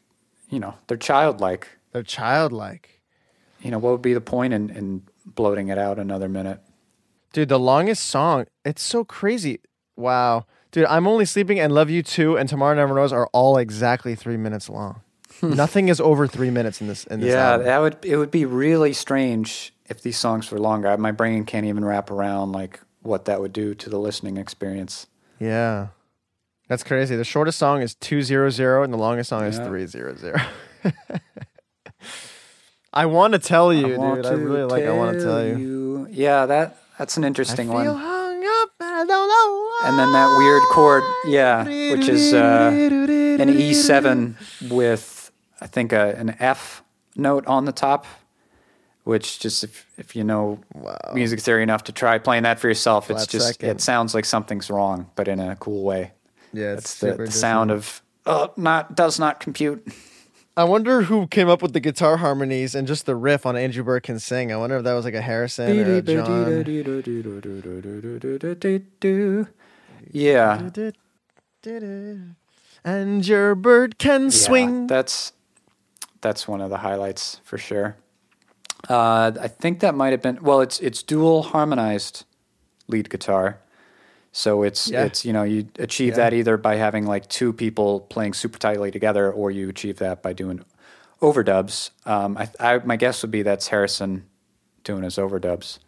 you 0.50 0.60
know, 0.60 0.76
they're 0.88 0.98
childlike. 0.98 1.68
They're 1.92 2.02
childlike. 2.02 3.02
You 3.62 3.70
know, 3.72 3.78
what 3.78 3.92
would 3.92 4.02
be 4.02 4.14
the 4.14 4.22
point 4.22 4.54
in, 4.54 4.70
in 4.70 5.04
bloating 5.26 5.68
it 5.68 5.78
out 5.78 6.00
another 6.00 6.30
minute? 6.30 6.62
Dude, 7.34 7.50
the 7.50 7.60
longest 7.60 8.06
song, 8.06 8.46
it's 8.64 8.82
so 8.82 9.04
crazy. 9.04 9.60
Wow. 9.96 10.46
Dude, 10.72 10.86
I'm 10.86 11.08
only 11.08 11.26
sleeping 11.26 11.60
and 11.60 11.74
love 11.74 11.90
you 11.90 12.04
too 12.04 12.38
and 12.38 12.48
tomorrow 12.48 12.76
never 12.76 12.94
knows 12.94 13.12
are 13.12 13.28
all 13.34 13.58
exactly 13.58 14.16
3 14.16 14.38
minutes 14.38 14.70
long. 14.70 15.02
Nothing 15.42 15.88
is 15.88 16.00
over 16.00 16.28
3 16.28 16.50
minutes 16.52 16.82
in 16.82 16.88
this 16.88 17.06
in 17.06 17.22
this 17.22 17.34
Yeah, 17.34 17.52
album. 17.52 17.66
that 17.68 17.80
would 17.80 17.98
it 18.04 18.18
would 18.18 18.32
be 18.32 18.46
really 18.46 18.94
strange 18.94 19.74
if 19.90 20.02
these 20.04 20.18
songs 20.18 20.52
were 20.52 20.60
longer. 20.60 20.96
My 20.98 21.12
brain 21.12 21.46
can't 21.46 21.66
even 21.66 21.84
wrap 21.84 22.12
around 22.12 22.52
like 22.52 22.80
what 23.02 23.26
that 23.26 23.40
would 23.42 23.54
do 23.54 23.74
to 23.76 23.90
the 23.90 23.98
listening 23.98 24.38
experience. 24.38 25.08
Yeah. 25.40 25.88
That's 26.68 26.84
crazy. 26.84 27.16
The 27.16 27.24
shortest 27.24 27.58
song 27.58 27.82
is 27.82 27.96
200 27.96 28.84
and 28.84 28.94
the 28.94 28.98
longest 28.98 29.30
song 29.30 29.46
is 29.46 29.58
300. 29.58 30.36
I 32.94 33.06
want 33.08 33.34
to 33.34 33.40
tell 33.40 33.74
you, 33.74 33.86
I 34.02 34.16
dude. 34.16 34.26
I 34.26 34.32
really 34.34 34.64
like 34.64 34.84
I 34.84 34.92
want 34.92 35.18
to 35.18 35.24
tell 35.24 35.44
you. 35.46 36.08
Yeah, 36.12 36.46
that 36.46 36.78
that's 36.98 37.18
an 37.18 37.24
interesting 37.24 37.70
one. 37.70 37.88
up 37.88 37.96
and 38.80 38.90
I 38.90 39.06
don't 39.06 39.08
know 39.08 39.56
why. 39.56 39.82
And 39.86 40.00
then 40.00 40.12
that 40.12 40.36
weird 40.38 40.64
chord, 40.72 41.04
yeah, 41.26 41.64
which 41.64 42.08
is 42.08 42.34
uh, 42.34 42.72
an 42.74 43.50
E7 43.50 44.70
with 44.70 45.32
I 45.62 45.68
think 45.68 45.94
a, 45.94 46.16
an 46.18 46.36
F 46.40 46.84
note 47.16 47.46
on 47.48 47.66
the 47.66 47.72
top, 47.72 48.06
which 49.04 49.40
just 49.40 49.64
if 49.64 49.86
if 49.98 50.16
you 50.16 50.24
know 50.24 50.60
music 51.14 51.40
theory 51.40 51.64
enough 51.64 51.84
to 51.86 51.92
try 51.92 52.18
playing 52.18 52.44
that 52.44 52.60
for 52.60 52.68
yourself, 52.68 53.10
it's 53.10 53.28
just 53.28 53.48
second. 53.48 53.70
it 53.70 53.82
sounds 53.82 54.14
like 54.14 54.26
something's 54.26 54.70
wrong, 54.70 55.10
but 55.16 55.28
in 55.28 55.40
a 55.40 55.56
cool 55.56 55.84
way. 55.84 56.12
Yeah, 56.54 56.74
it's 56.74 57.00
That's 57.00 57.18
the, 57.18 57.26
the 57.26 57.32
sound 57.32 57.72
of 57.72 58.02
oh, 58.26 58.54
not 58.58 58.96
does 58.96 59.20
not 59.20 59.40
compute. 59.40 59.86
I 60.60 60.66
wonder 60.66 61.04
who 61.04 61.26
came 61.26 61.48
up 61.48 61.62
with 61.62 61.72
the 61.72 61.80
guitar 61.80 62.18
harmonies 62.18 62.76
and 62.76 62.86
just 62.86 63.06
the 63.06 63.16
riff 63.16 63.46
on 63.46 63.56
And 63.56 63.74
Your 63.74 63.86
Bird 63.86 64.04
Can 64.04 64.20
Sing. 64.20 64.52
I 64.52 64.58
wonder 64.58 64.76
if 64.76 64.84
that 64.84 64.92
was 64.92 65.06
like 65.06 65.14
a 65.14 65.22
Harrison 65.22 65.70
or 65.80 65.96
a 65.96 66.02
John. 66.02 66.52
Yeah, 70.12 70.70
And 72.84 73.26
your 73.26 73.56
bird 73.56 73.98
can 74.00 74.24
Yeah, 74.24 74.30
swing. 74.32 74.88
That's 74.88 75.32
that's 76.20 76.46
one 76.46 76.60
of 76.60 76.70
the 76.70 76.80
highlights 76.80 77.40
for 77.46 77.58
sure. 77.58 77.96
Uh, 78.90 79.32
I 79.40 79.48
think 79.48 79.80
that 79.80 79.96
might 79.96 80.12
have 80.12 80.22
been 80.22 80.40
well. 80.42 80.60
It's 80.60 80.82
it's 80.82 81.04
dual 81.04 81.44
harmonized 81.44 82.26
lead 82.90 83.10
guitar, 83.10 83.62
so 84.32 84.64
it's 84.64 84.90
Yeah. 84.90 85.06
it's 85.06 85.26
you 85.26 85.34
know 85.34 85.44
you 85.44 85.68
achieve 85.80 86.10
Yeah. 86.12 86.24
that 86.30 86.34
either 86.34 86.58
by 86.58 86.76
having 86.76 87.06
like 87.06 87.28
two 87.30 87.52
people 87.54 88.02
playing 88.02 88.34
super 88.34 88.58
tightly 88.60 88.92
together, 88.92 89.32
or 89.32 89.52
you 89.52 89.70
achieve 89.70 89.98
that 90.00 90.22
by 90.22 90.34
doing 90.34 90.64
overdubs. 91.22 91.90
Um, 92.06 92.38
I, 92.38 92.50
I 92.60 92.78
my 92.86 92.96
guess 92.96 93.22
would 93.22 93.32
be 93.32 93.42
that's 93.42 93.68
Harrison 93.68 94.26
doing 94.84 95.04
his 95.04 95.16
overdubs. 95.18 95.80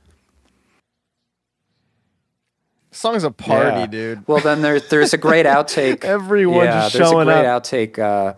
Song's 2.93 3.23
a 3.23 3.31
party, 3.31 3.79
Yeah. 3.81 3.85
dude. 3.85 4.27
Well, 4.27 4.41
then 4.41 4.61
there, 4.61 4.79
there's 4.79 5.13
a 5.13 5.17
great 5.17 5.45
outtake. 5.55 6.03
Everyone 6.03 6.65
yeah, 6.65 6.81
just 6.81 6.93
there's 6.95 7.09
showing 7.09 7.27
a 7.29 7.31
great 7.31 7.45
up. 7.45 7.63
outtake 7.63 7.97
uh, 7.99 8.33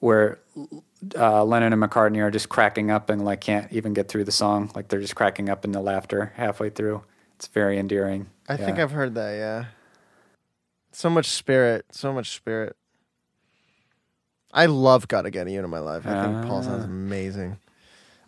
where 0.00 0.38
uh, 1.16 1.42
Lennon 1.44 1.72
and 1.72 1.82
McCartney 1.82 2.18
are 2.22 2.30
just 2.30 2.48
cracking 2.50 2.90
up 2.90 3.08
and 3.08 3.24
like 3.24 3.40
can't 3.40 3.72
even 3.72 3.94
get 3.94 4.08
through 4.08 4.24
the 4.24 4.32
song. 4.32 4.70
Like 4.74 4.88
they're 4.88 5.00
just 5.00 5.14
cracking 5.14 5.48
up 5.48 5.64
in 5.64 5.72
the 5.72 5.80
laughter 5.80 6.32
halfway 6.36 6.68
through. 6.68 7.02
It's 7.36 7.48
very 7.48 7.78
endearing. 7.78 8.28
I 8.48 8.56
think 8.56 8.78
I've 8.78 8.92
heard 8.92 9.14
that, 9.14 9.32
yeah. 9.32 9.64
So 10.92 11.10
much 11.10 11.26
spirit, 11.26 11.84
so 11.90 12.12
much 12.12 12.34
spirit. 12.34 12.76
I 14.52 14.66
love 14.66 15.08
Gotta 15.08 15.30
Get 15.30 15.48
You 15.50 15.62
in 15.62 15.68
my 15.68 15.80
life. 15.80 16.06
I 16.06 16.24
think 16.24 16.46
Paul 16.46 16.62
sounds 16.62 16.84
Ah. 16.84 16.86
amazing. 16.86 17.58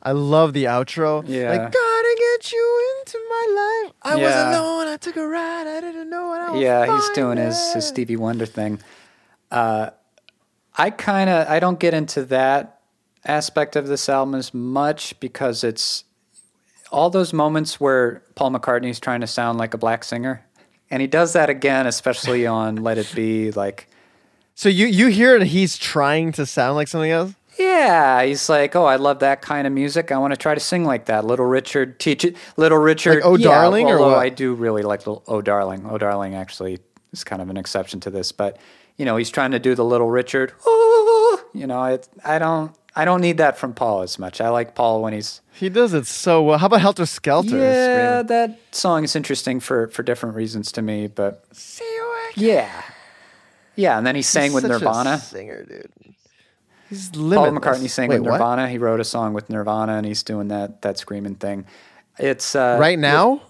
I 0.02 0.12
love 0.12 0.52
the 0.52 0.64
outro. 0.64 1.24
Yeah. 1.26 1.50
Like, 1.50 1.72
gotta 1.72 2.16
get 2.18 2.52
you 2.52 2.94
into 3.00 3.18
my 3.30 3.82
life. 3.86 3.94
I 4.02 4.16
was 4.16 4.34
alone. 4.34 4.86
I 4.88 4.96
took 4.98 5.16
a 5.16 5.26
ride. 5.26 5.66
I 5.66 5.80
didn't 5.80 6.10
know 6.10 6.28
what 6.28 6.40
I 6.40 6.50
was 6.50 6.60
yeah, 6.60 6.94
he's 6.94 7.08
doing 7.10 7.38
his, 7.38 7.72
his. 7.72 7.86
Stevie 7.86 8.16
Wonder 8.16 8.46
thing. 8.46 8.78
Uh, 9.50 9.90
I 10.76 10.90
kind 10.90 11.30
of 11.30 11.48
I 11.48 11.58
don't 11.60 11.80
get 11.80 11.94
into 11.94 12.24
that 12.26 12.80
aspect 13.24 13.74
of 13.74 13.88
this 13.88 14.08
album 14.08 14.34
as 14.34 14.52
much 14.54 15.18
because 15.18 15.64
it's 15.64 16.04
all 16.90 17.10
those 17.10 17.32
moments 17.32 17.78
where 17.80 18.22
Paul 18.34 18.50
McCartney's 18.52 19.00
trying 19.00 19.20
to 19.20 19.26
sound 19.26 19.58
like 19.58 19.74
a 19.74 19.78
black 19.78 20.04
singer, 20.04 20.44
and 20.90 21.00
he 21.00 21.06
does 21.06 21.32
that 21.34 21.50
again, 21.50 21.86
especially 21.86 22.46
on 22.46 22.76
"Let 22.76 22.98
It 22.98 23.10
Be." 23.14 23.50
Like, 23.50 23.88
So 24.54 24.68
you 24.68 24.86
you 24.86 25.08
hear 25.08 25.36
it, 25.36 25.42
he's 25.44 25.76
trying 25.78 26.32
to 26.32 26.46
sound 26.46 26.76
like 26.76 26.88
something 26.88 27.10
else? 27.10 27.34
yeah, 27.58 28.22
he's 28.24 28.48
like, 28.48 28.76
"Oh, 28.76 28.84
I 28.84 28.96
love 28.96 29.18
that 29.20 29.42
kind 29.42 29.66
of 29.66 29.72
music. 29.72 30.12
I 30.12 30.18
want 30.18 30.32
to 30.32 30.36
try 30.38 30.54
to 30.54 30.60
sing 30.60 30.84
like 30.84 31.06
that." 31.06 31.24
Little 31.24 31.46
Richard, 31.46 31.98
teach 31.98 32.24
it. 32.24 32.36
Little 32.56 32.78
Richard, 32.78 33.16
Like 33.16 33.24
Oh 33.24 33.36
yeah, 33.36 33.44
Darling 33.48 33.88
or 33.88 33.98
what? 33.98 34.18
I 34.18 34.28
do 34.28 34.54
really 34.54 34.82
like 34.82 35.00
Little 35.00 35.22
Oh 35.26 35.40
Darling. 35.42 35.84
Oh 35.90 35.98
Darling 35.98 36.34
actually 36.36 36.78
is 37.12 37.24
kind 37.24 37.42
of 37.42 37.50
an 37.50 37.56
exception 37.56 37.98
to 38.00 38.10
this, 38.10 38.30
but 38.32 38.58
you 38.96 39.04
know, 39.04 39.16
he's 39.16 39.30
trying 39.30 39.50
to 39.52 39.58
do 39.58 39.74
the 39.74 39.84
Little 39.84 40.10
Richard. 40.10 40.52
Ooh, 40.66 41.38
you 41.54 41.66
know, 41.68 41.82
it, 41.84 42.08
I 42.24 42.38
don't, 42.40 42.72
I 42.98 43.04
don't 43.04 43.20
need 43.20 43.36
that 43.38 43.56
from 43.56 43.74
Paul 43.74 44.02
as 44.02 44.18
much. 44.18 44.40
I 44.40 44.48
like 44.48 44.74
Paul 44.74 45.02
when 45.02 45.12
he's 45.12 45.40
He 45.52 45.68
does 45.68 45.94
it 45.94 46.04
so 46.06 46.42
well. 46.42 46.58
How 46.58 46.66
about 46.66 46.80
Helter 46.80 47.06
Skelter? 47.06 47.56
yeah. 47.56 48.22
Screaming? 48.22 48.26
That 48.26 48.58
song 48.72 49.04
is 49.04 49.14
interesting 49.14 49.60
for 49.60 49.86
for 49.88 50.02
different 50.02 50.34
reasons 50.34 50.72
to 50.72 50.82
me, 50.82 51.06
but 51.06 51.44
See 51.52 51.84
you 51.84 52.16
again. 52.34 52.44
yeah, 52.48 52.82
yeah. 53.76 53.98
And 53.98 54.06
then 54.06 54.16
he 54.16 54.22
sang 54.22 54.52
with 54.52 54.62
Such 54.64 54.70
a 54.72 54.84
Nirvana. 54.84 55.18
singer, 55.18 55.64
dude. 55.64 55.92
He's 56.90 57.10
Paul. 57.10 57.50
McCartney 57.52 57.88
sang 57.88 58.08
Wait, 58.08 58.18
with 58.20 58.28
what? 58.30 58.38
Nirvana. 58.38 58.68
He 58.68 58.78
wrote 58.78 58.98
a 58.98 59.04
song 59.04 59.32
with 59.32 59.48
Nirvana, 59.50 59.92
and 59.94 60.04
he's 60.06 60.22
doing 60.24 60.48
that 60.48 60.82
that 60.82 60.98
screaming 60.98 61.36
thing. 61.36 61.66
It's 62.18 62.56
uh, 62.56 62.76
Right 62.80 62.98
now? 62.98 63.42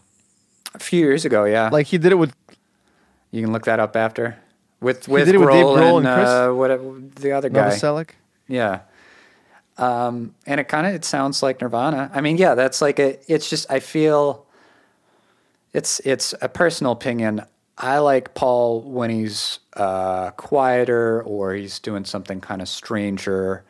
a 0.74 0.78
few 0.78 1.00
years 1.00 1.24
ago. 1.24 1.44
Yeah, 1.44 1.70
Like 1.72 1.86
he 1.86 1.96
did 1.96 2.12
it 2.12 2.16
with 2.16 2.34
you 3.30 3.40
can 3.42 3.52
look 3.52 3.64
that 3.64 3.80
up 3.80 3.96
after 3.96 4.36
with 4.80 5.08
with 5.08 5.24
did 5.24 5.34
it 5.36 5.38
with 5.38 5.48
Dave 5.48 5.64
Grohl 5.64 5.76
Grohl 5.78 5.98
and, 5.98 6.06
and 6.06 6.16
Chris 6.16 6.28
uh, 6.28 6.50
whatever 6.52 6.84
the 7.16 7.32
other 7.32 7.48
guy. 7.48 7.70
Novoselic? 7.70 8.10
Yeah. 8.48 8.80
Um, 9.78 10.34
and 10.46 10.58
it 10.60 10.68
kind 10.68 10.86
of 10.86 10.94
it 10.94 11.04
sounds 11.04 11.42
like 11.42 11.60
Nirvana. 11.60 12.10
I 12.12 12.20
mean, 12.20 12.36
yeah, 12.36 12.54
that's 12.54 12.82
like 12.82 12.98
a. 12.98 13.18
It's 13.32 13.48
just 13.48 13.70
I 13.70 13.80
feel. 13.80 14.44
It's 15.72 16.00
it's 16.00 16.34
a 16.42 16.48
personal 16.48 16.92
opinion. 16.92 17.42
I 17.76 17.98
like 17.98 18.34
Paul 18.34 18.82
when 18.82 19.10
he's 19.10 19.60
uh, 19.74 20.32
quieter 20.32 21.22
or 21.22 21.54
he's 21.54 21.78
doing 21.78 22.04
something 22.04 22.40
kind 22.40 22.60
of 22.60 22.68
stranger 22.68 23.62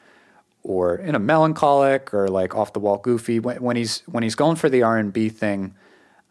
or 0.62 0.96
in 0.96 1.14
a 1.14 1.18
melancholic 1.18 2.14
or 2.14 2.28
like 2.28 2.54
off 2.54 2.72
the 2.72 2.78
wall 2.80 2.96
goofy. 2.98 3.38
When, 3.38 3.56
when 3.62 3.76
he's 3.76 4.02
when 4.06 4.22
he's 4.22 4.34
going 4.34 4.56
for 4.56 4.70
the 4.70 4.82
R 4.82 4.96
and 4.96 5.12
B 5.12 5.28
thing, 5.28 5.74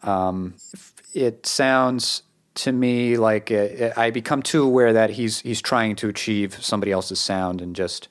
um, 0.02 0.54
it 1.14 1.46
sounds 1.46 2.22
to 2.56 2.72
me 2.72 3.16
like 3.16 3.52
it, 3.52 3.80
it- 3.80 3.98
I 3.98 4.10
become 4.10 4.42
too 4.42 4.64
aware 4.64 4.92
that 4.92 5.10
he's 5.10 5.40
he's 5.40 5.62
trying 5.62 5.94
to 5.96 6.08
achieve 6.08 6.58
somebody 6.64 6.90
else's 6.90 7.20
sound 7.20 7.60
and 7.60 7.76
just 7.76 8.08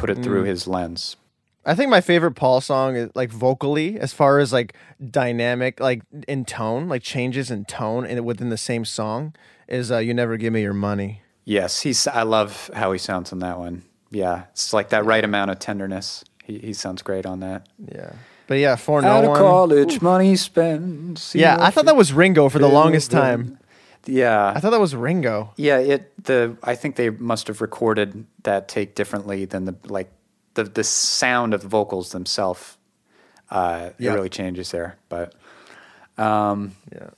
put 0.00 0.10
it 0.10 0.22
through 0.22 0.44
his 0.44 0.66
lens. 0.66 1.16
I 1.64 1.74
think 1.74 1.90
my 1.90 2.00
favorite 2.00 2.32
Paul 2.32 2.60
song 2.62 2.96
is 2.96 3.10
like 3.14 3.30
vocally, 3.30 3.98
as 4.00 4.12
far 4.14 4.38
as 4.38 4.52
like 4.52 4.74
dynamic, 5.10 5.78
like 5.78 6.02
in 6.26 6.44
tone, 6.46 6.88
like 6.88 7.02
changes 7.02 7.50
in 7.50 7.66
tone 7.66 8.06
and 8.06 8.24
within 8.24 8.48
the 8.48 8.56
same 8.56 8.84
song, 8.86 9.34
is 9.68 9.92
uh, 9.92 9.98
"You 9.98 10.14
Never 10.14 10.36
Give 10.38 10.52
Me 10.52 10.62
Your 10.62 10.72
Money." 10.72 11.20
Yes, 11.44 11.82
he's. 11.82 12.06
I 12.06 12.22
love 12.22 12.70
how 12.74 12.92
he 12.92 12.98
sounds 12.98 13.32
on 13.32 13.40
that 13.40 13.58
one. 13.58 13.82
Yeah, 14.10 14.44
it's 14.52 14.72
like 14.72 14.88
that 14.88 15.04
right 15.04 15.22
amount 15.22 15.50
of 15.50 15.58
tenderness. 15.58 16.24
He 16.42 16.58
he 16.58 16.72
sounds 16.72 17.02
great 17.02 17.26
on 17.26 17.40
that. 17.40 17.68
Yeah, 17.94 18.12
but 18.46 18.54
yeah, 18.54 18.76
for 18.76 19.02
no 19.02 19.08
Out 19.08 19.24
of 19.24 19.30
one. 19.30 19.38
college, 19.38 20.00
money 20.00 20.36
spent. 20.36 21.32
Yeah, 21.34 21.58
I 21.60 21.70
thought 21.70 21.84
that 21.84 21.94
was 21.96 22.12
Ringo 22.14 22.48
for 22.48 22.58
the 22.58 22.68
longest 22.68 23.10
feel 23.10 23.20
time. 23.20 23.58
Yeah, 24.06 24.52
I 24.54 24.60
thought 24.60 24.70
that 24.70 24.80
was 24.80 24.94
Ringo. 24.94 25.52
yeah. 25.56 25.78
It 25.78 26.24
the 26.24 26.56
I 26.62 26.74
think 26.74 26.96
they 26.96 27.10
must 27.10 27.46
have 27.48 27.60
recorded 27.60 28.26
that 28.44 28.66
take 28.68 28.94
differently 28.94 29.44
than 29.44 29.64
the 29.66 29.74
like 29.86 30.10
the 30.54 30.64
the 30.64 30.84
sound 30.84 31.54
of 31.54 31.62
the 31.62 31.68
vocals 31.68 32.12
themselves. 32.12 32.76
Uh, 33.50 33.90
Yeah. 33.98 34.12
It 34.12 34.14
really 34.14 34.28
changes 34.28 34.70
there, 34.70 34.96
but 35.08 35.34
um, 36.16 36.76
Yeah. 36.92 37.10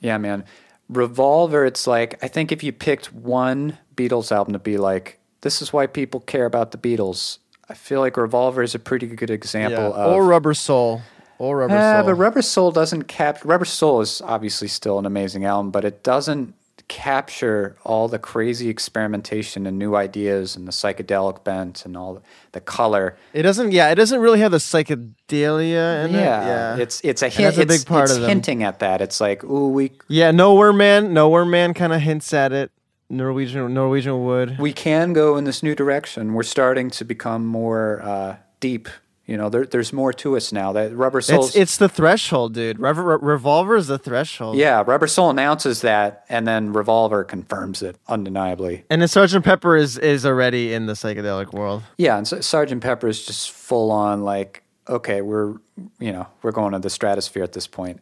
Yeah, 0.00 0.18
man. 0.18 0.44
Revolver, 0.88 1.64
it's 1.64 1.86
like, 1.86 2.22
I 2.22 2.28
think 2.28 2.52
if 2.52 2.62
you 2.62 2.70
picked 2.72 3.12
one 3.12 3.78
Beatles 3.96 4.30
album 4.30 4.52
to 4.52 4.58
be 4.60 4.76
like, 4.76 5.18
this 5.40 5.60
is 5.62 5.72
why 5.72 5.86
people 5.86 6.20
care 6.20 6.44
about 6.46 6.70
the 6.70 6.78
Beatles, 6.78 7.38
I 7.68 7.74
feel 7.74 7.98
like 8.00 8.16
Revolver 8.16 8.62
is 8.62 8.74
a 8.74 8.78
pretty 8.78 9.06
good 9.08 9.30
example 9.30 9.82
Yeah. 9.96 10.04
of. 10.04 10.12
Or 10.12 10.24
Rubber 10.24 10.54
Soul. 10.54 11.02
Or 11.38 11.58
Rubber 11.58 11.74
Eh, 11.76 11.96
Soul. 12.00 12.04
but 12.06 12.14
Rubber 12.14 12.42
Soul 12.42 12.70
doesn't 12.72 13.04
capture. 13.04 13.46
Rubber 13.48 13.64
Soul 13.66 14.00
is 14.00 14.22
obviously 14.24 14.68
still 14.68 14.98
an 14.98 15.06
amazing 15.06 15.44
album, 15.44 15.70
but 15.70 15.84
it 15.84 16.02
doesn't 16.02 16.54
capture 16.88 17.74
all 17.84 18.06
the 18.06 18.18
crazy 18.18 18.68
experimentation 18.68 19.66
and 19.66 19.76
new 19.76 19.96
ideas 19.96 20.54
and 20.54 20.68
the 20.68 20.72
psychedelic 20.72 21.42
bent 21.42 21.84
and 21.84 21.96
all 21.96 22.22
the 22.52 22.60
color. 22.60 23.16
it 23.32 23.42
doesn't. 23.42 23.72
Yeah, 23.72 23.90
it 23.90 23.96
doesn't 23.96 24.20
really 24.20 24.38
have 24.38 24.52
the 24.52 24.58
psychedelia 24.58 26.04
in 26.06 26.12
Yeah, 26.14 26.14
it. 26.14 26.16
Yeah, 26.16 26.76
it's 26.82 27.00
it's 27.02 27.22
a 27.22 27.28
hint. 27.28 27.56
that's 27.56 27.58
a 27.58 27.66
big 27.66 27.86
part 27.86 28.04
it's 28.04 28.14
of 28.14 28.20
them. 28.22 28.28
hinting 28.28 28.62
at 28.62 28.78
that. 28.80 29.00
It's 29.00 29.20
like, 29.20 29.44
ooh, 29.44 29.68
we 29.68 29.92
yeah. 30.08 30.30
Nowhere 30.30 30.72
Man. 30.72 31.12
Nowhere 31.12 31.44
Man 31.44 31.74
kind 31.74 31.92
of 31.92 32.00
hints 32.00 32.32
at 32.32 32.52
it. 32.52 32.70
Norwegian 33.08 33.72
Norwegian 33.72 34.24
Wood. 34.24 34.56
we 34.58 34.72
can 34.72 35.12
go 35.12 35.36
in 35.36 35.44
this 35.44 35.62
new 35.62 35.74
direction. 35.74 36.34
We're 36.34 36.42
starting 36.42 36.90
to 36.90 37.04
become 37.04 37.46
more 37.46 38.00
uh, 38.02 38.36
deep. 38.60 38.88
You 39.26 39.36
know, 39.36 39.48
there, 39.48 39.66
there's 39.66 39.92
more 39.92 40.12
to 40.12 40.36
us 40.36 40.52
now. 40.52 40.72
That 40.72 40.94
Rubber 40.94 41.20
Soul. 41.20 41.44
It's 41.46 41.56
it's 41.56 41.76
the 41.78 41.88
threshold, 41.88 42.54
dude. 42.54 42.78
Rev- 42.78 42.96
Re- 42.98 43.18
Revolver 43.20 43.74
is 43.74 43.88
the 43.88 43.98
threshold. 43.98 44.56
yeah, 44.56 44.84
Rubber 44.86 45.08
Soul 45.08 45.30
announces 45.30 45.80
that, 45.80 46.24
and 46.28 46.46
then 46.46 46.72
Revolver 46.72 47.24
confirms 47.24 47.82
it 47.82 47.96
undeniably. 48.06 48.84
And 48.88 49.00
then 49.02 49.08
Sergeant 49.08 49.44
Pepper 49.44 49.76
is 49.76 49.98
is 49.98 50.24
already 50.24 50.72
in 50.72 50.86
the 50.86 50.92
psychedelic 50.92 51.52
world. 51.52 51.82
Yeah, 51.98 52.16
and 52.16 52.26
so 52.28 52.40
Sergeant 52.40 52.82
Pepper 52.84 53.08
is 53.08 53.26
just 53.26 53.50
full 53.50 53.90
on 53.90 54.22
like, 54.22 54.62
okay, 54.88 55.22
we're 55.22 55.54
you 55.98 56.12
know 56.12 56.28
we're 56.42 56.52
going 56.52 56.72
to 56.72 56.78
the 56.78 56.90
stratosphere 56.90 57.42
at 57.42 57.52
this 57.52 57.66
point. 57.66 58.00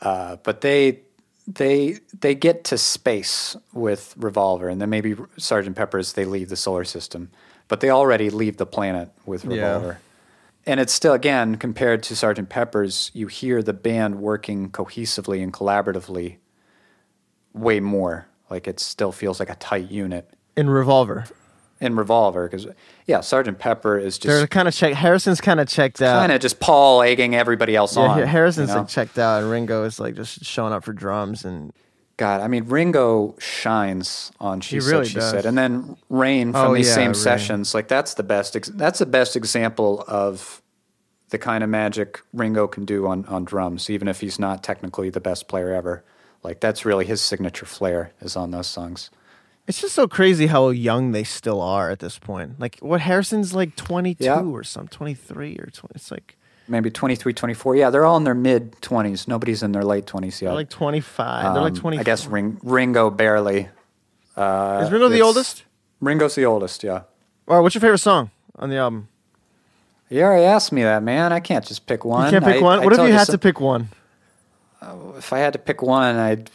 Uh, 0.00 0.36
but 0.42 0.62
they 0.62 1.00
they 1.46 1.98
they 2.20 2.34
get 2.34 2.64
to 2.64 2.78
space 2.78 3.56
with 3.74 4.14
Revolver, 4.16 4.70
and 4.70 4.80
then 4.80 4.88
maybe 4.88 5.16
Sergeant 5.36 5.76
Pepper's 5.76 6.14
they 6.14 6.24
leave 6.24 6.48
the 6.48 6.56
solar 6.56 6.84
system, 6.84 7.30
but 7.68 7.80
they 7.80 7.90
already 7.90 8.30
leave 8.30 8.56
the 8.56 8.66
planet 8.66 9.10
with 9.26 9.44
Yeah. 9.44 9.96
And 10.66 10.80
it's 10.80 10.92
still 10.92 11.12
again 11.12 11.56
compared 11.56 12.02
to 12.04 12.16
Sergeant 12.16 12.48
Pepper's, 12.48 13.10
you 13.14 13.28
hear 13.28 13.62
the 13.62 13.72
band 13.72 14.20
working 14.20 14.70
cohesively 14.70 15.42
and 15.42 15.52
collaboratively 15.52 16.38
way 17.52 17.80
more. 17.80 18.26
Like 18.50 18.66
it 18.66 18.80
still 18.80 19.12
feels 19.12 19.40
like 19.40 19.50
a 19.50 19.54
tight 19.56 19.90
unit 19.90 20.28
In 20.56 20.70
Revolver, 20.70 21.24
in 21.80 21.96
Revolver 21.96 22.48
because 22.48 22.66
yeah, 23.06 23.20
Sergeant 23.20 23.58
Pepper 23.58 23.98
is 23.98 24.18
they're 24.18 24.40
just 24.40 24.50
kind 24.50 24.68
of 24.68 24.74
check. 24.74 24.94
Harrison's 24.94 25.40
kind 25.40 25.60
of 25.60 25.68
checked 25.68 26.00
out. 26.00 26.20
kind 26.20 26.32
of 26.32 26.40
just 26.40 26.60
Paul 26.60 27.02
egging 27.02 27.34
everybody 27.34 27.74
else 27.74 27.96
yeah, 27.96 28.02
on. 28.02 28.22
Harrison's 28.22 28.68
you 28.68 28.74
know? 28.74 28.80
like 28.82 28.88
checked 28.88 29.18
out, 29.18 29.42
and 29.42 29.50
Ringo 29.50 29.84
is 29.84 29.98
like 29.98 30.14
just 30.14 30.44
showing 30.44 30.72
up 30.72 30.84
for 30.84 30.92
drums 30.92 31.44
and 31.44 31.72
God, 32.16 32.40
I 32.40 32.48
mean 32.48 32.64
Ringo 32.64 33.34
shines 33.38 34.32
on 34.40 34.60
She 34.60 34.76
He 34.76 34.80
Said 34.80 34.90
really 34.90 35.06
She 35.08 35.14
does. 35.16 35.30
Said, 35.30 35.44
and 35.46 35.56
then 35.58 35.96
Rain 36.08 36.52
from 36.52 36.70
Oh, 36.70 36.74
these 36.74 36.88
yeah, 36.88 36.94
same 36.94 37.06
Rain. 37.08 37.14
sessions. 37.14 37.74
Like 37.74 37.88
that's 37.88 38.14
the 38.14 38.22
best. 38.22 38.56
Ex- 38.56 38.70
that's 38.74 38.98
the 39.00 39.06
best 39.06 39.36
example 39.36 40.02
of 40.08 40.62
the 41.30 41.38
kind 41.38 41.62
of 41.64 41.68
magic 41.70 42.20
Ringo 42.32 42.66
can 42.68 42.84
do 42.84 43.06
on 43.06 43.26
on 43.26 43.44
drums, 43.44 43.90
even 43.90 44.08
if 44.08 44.20
he's 44.20 44.38
not 44.38 44.62
technically 44.62 45.10
the 45.10 45.20
best 45.20 45.46
player 45.48 45.72
ever. 45.72 46.04
Like 46.42 46.60
that's 46.60 46.84
really 46.86 47.04
his 47.04 47.20
signature 47.20 47.66
flair 47.66 48.12
is 48.20 48.36
on 48.36 48.50
those 48.50 48.66
songs. 48.68 49.10
It's 49.66 49.80
just 49.80 49.94
so 49.96 50.06
crazy 50.06 50.46
how 50.46 50.68
young 50.68 51.10
they 51.10 51.24
still 51.24 51.60
are 51.60 51.90
at 51.90 51.98
this 51.98 52.18
point. 52.20 52.60
Like 52.60 52.78
what 52.80 53.00
Harrison's 53.00 53.52
like 53.52 53.74
22 53.74 54.24
Yeah. 54.24 54.40
or 54.40 54.62
some 54.62 54.86
23 54.86 55.56
or 55.58 55.66
20. 55.66 55.92
It's 55.96 56.10
like 56.12 56.36
Maybe 56.68 56.90
23, 56.90 57.32
24. 57.32 57.76
Yeah, 57.76 57.90
they're 57.90 58.04
all 58.04 58.16
in 58.16 58.24
their 58.24 58.34
mid 58.34 58.72
20s. 58.80 59.28
Nobody's 59.28 59.62
in 59.62 59.72
their 59.72 59.84
late 59.84 60.06
20s 60.06 60.40
yet. 60.42 60.48
they're 60.48 60.54
like 60.54 60.70
25. 60.70 61.54
they're 61.54 61.62
like 61.62 61.72
Um, 61.74 61.78
20. 61.78 61.98
I 61.98 62.02
guess 62.02 62.26
Ring, 62.26 62.58
Ringo 62.62 63.10
barely. 63.10 63.68
Uh, 64.36 64.82
is 64.84 64.90
Ringo 64.92 65.08
the 65.08 65.22
oldest? 65.22 65.64
Ringo's 66.00 66.34
the 66.34 66.44
oldest, 66.44 66.82
yeah. 66.84 67.02
Or 67.46 67.62
what's 67.62 67.74
your 67.74 67.80
favorite 67.80 67.98
song 67.98 68.30
on 68.56 68.70
the 68.70 68.76
album? 68.76 69.08
You 70.08 70.22
already 70.22 70.44
asked 70.44 70.72
me 70.72 70.82
that, 70.82 71.02
man. 71.02 71.32
I 71.32 71.40
can't 71.40 71.64
just 71.64 71.86
pick 71.86 72.04
one. 72.04 72.26
You 72.26 72.32
can't 72.40 72.44
pick 72.44 72.62
I- 72.62 72.64
one. 72.64 72.80
I 72.80 72.84
what 72.84 72.92
if 72.92 72.98
you 73.00 73.12
had 73.12 73.26
some- 73.26 73.34
to 73.34 73.38
pick 73.38 73.60
one? 73.60 73.88
If 75.16 75.32
I 75.32 75.38
had 75.38 75.52
to 75.54 75.58
pick 75.58 75.82
one, 75.82 76.16
I'd 76.16 76.50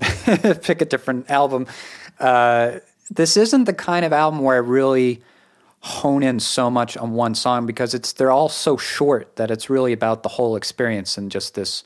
pick 0.62 0.80
a 0.80 0.84
different 0.84 1.28
album. 1.30 1.66
Uh, 2.18 2.78
this 3.10 3.36
isn't 3.36 3.64
the 3.64 3.74
kind 3.74 4.04
of 4.06 4.12
album 4.12 4.40
where 4.40 4.56
I 4.56 4.60
really 4.60 5.22
hone 5.82 6.22
in 6.22 6.38
so 6.38 6.70
much 6.70 6.96
on 6.96 7.12
one 7.12 7.34
song 7.34 7.66
because 7.66 7.92
it's 7.92 8.12
they're 8.12 8.30
all 8.30 8.48
so 8.48 8.76
short 8.76 9.34
that 9.34 9.50
it's 9.50 9.68
really 9.68 9.92
about 9.92 10.22
the 10.22 10.28
whole 10.28 10.54
experience 10.54 11.18
and 11.18 11.28
just 11.30 11.56
this 11.56 11.82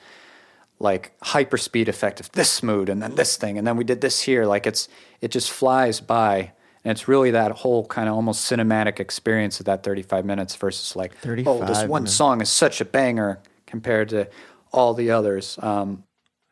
like 0.78 1.18
hyperspeed 1.20 1.88
effect 1.88 2.20
of 2.20 2.30
this 2.32 2.62
mood 2.62 2.90
and 2.90 3.02
then 3.02 3.14
this 3.14 3.38
thing 3.38 3.56
and 3.56 3.66
then 3.66 3.74
we 3.74 3.84
did 3.84 4.02
this 4.02 4.20
here 4.20 4.44
like 4.44 4.66
it's 4.66 4.86
it 5.22 5.30
just 5.30 5.50
flies 5.50 5.98
by 6.00 6.52
and 6.84 6.92
it's 6.92 7.08
really 7.08 7.30
that 7.30 7.50
whole 7.52 7.86
kind 7.86 8.06
of 8.06 8.14
almost 8.14 8.50
cinematic 8.50 9.00
experience 9.00 9.60
of 9.60 9.66
that 9.66 9.82
35 9.82 10.26
minutes 10.26 10.54
versus 10.56 10.94
like 10.94 11.14
oh 11.46 11.64
this 11.64 11.84
one 11.84 12.02
minutes. 12.02 12.12
song 12.12 12.42
is 12.42 12.50
such 12.50 12.82
a 12.82 12.84
banger 12.84 13.40
compared 13.64 14.10
to 14.10 14.28
all 14.72 14.92
the 14.92 15.10
others 15.10 15.58
um 15.62 16.04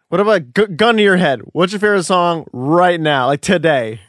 What 0.08 0.20
about 0.20 0.54
gun 0.54 0.96
to 0.96 1.02
your 1.02 1.18
head? 1.18 1.40
What's 1.52 1.72
your 1.72 1.80
favorite 1.80 2.04
song 2.04 2.46
right 2.52 3.00
now, 3.00 3.26
like 3.26 3.42
today? 3.42 4.00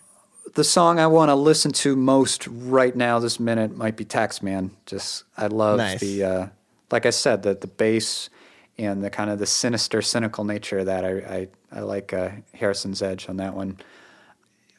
The 0.55 0.63
song 0.63 0.99
I 0.99 1.07
want 1.07 1.29
to 1.29 1.35
listen 1.35 1.71
to 1.73 1.95
most 1.95 2.47
right 2.47 2.95
now, 2.95 3.19
this 3.19 3.39
minute, 3.39 3.75
might 3.75 3.95
be 3.95 4.05
Taxman. 4.05 4.71
Just 4.85 5.23
I 5.37 5.47
love 5.47 5.77
Nice. 5.77 5.99
the, 5.99 6.23
uh, 6.23 6.47
like 6.91 7.05
I 7.05 7.11
said, 7.11 7.43
the 7.43 7.53
the 7.53 7.67
bass 7.67 8.29
and 8.77 9.03
the 9.03 9.09
kind 9.09 9.29
of 9.29 9.39
the 9.39 9.45
sinister, 9.45 10.01
cynical 10.01 10.43
nature 10.43 10.79
of 10.79 10.87
that. 10.87 11.05
I 11.05 11.09
I, 11.11 11.47
I 11.71 11.79
like 11.81 12.13
uh, 12.13 12.29
Harrison's 12.53 13.01
edge 13.01 13.29
on 13.29 13.37
that 13.37 13.53
one. 13.53 13.77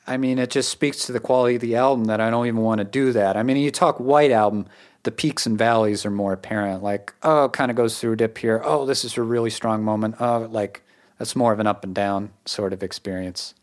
I 0.06 0.16
mean, 0.16 0.38
it 0.38 0.50
just 0.50 0.70
speaks 0.70 1.04
to 1.06 1.12
the 1.12 1.20
quality 1.20 1.56
of 1.56 1.60
the 1.60 1.76
album 1.76 2.04
that 2.06 2.20
I 2.20 2.30
don't 2.30 2.46
even 2.46 2.60
want 2.60 2.78
to 2.78 2.84
do 2.84 3.12
that. 3.12 3.36
I 3.36 3.42
mean, 3.42 3.56
you 3.56 3.72
talk 3.72 3.98
White 3.98 4.30
Album, 4.30 4.66
the 5.02 5.10
peaks 5.10 5.46
and 5.46 5.58
valleys 5.58 6.06
are 6.06 6.12
more 6.12 6.32
apparent. 6.32 6.82
Like, 6.82 7.12
oh, 7.24 7.46
it 7.46 7.52
kind 7.52 7.72
of 7.72 7.76
goes 7.76 7.98
through 7.98 8.12
a 8.12 8.16
dip 8.16 8.38
here. 8.38 8.62
Oh, 8.64 8.86
this 8.86 9.04
is 9.04 9.16
a 9.16 9.22
really 9.22 9.50
strong 9.50 9.82
moment. 9.82 10.14
Oh, 10.20 10.48
like 10.50 10.82
that's 11.18 11.34
more 11.34 11.52
of 11.52 11.58
an 11.58 11.66
up 11.66 11.82
and 11.84 11.92
down 11.94 12.30
sort 12.44 12.72
of 12.72 12.82
experience. 12.84 13.54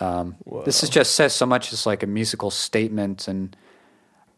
Um, 0.00 0.36
this 0.64 0.82
is 0.82 0.90
just 0.90 1.14
says 1.14 1.32
so 1.32 1.46
much 1.46 1.72
as 1.72 1.86
like 1.86 2.02
a 2.02 2.06
musical 2.06 2.50
statement, 2.50 3.28
and 3.28 3.56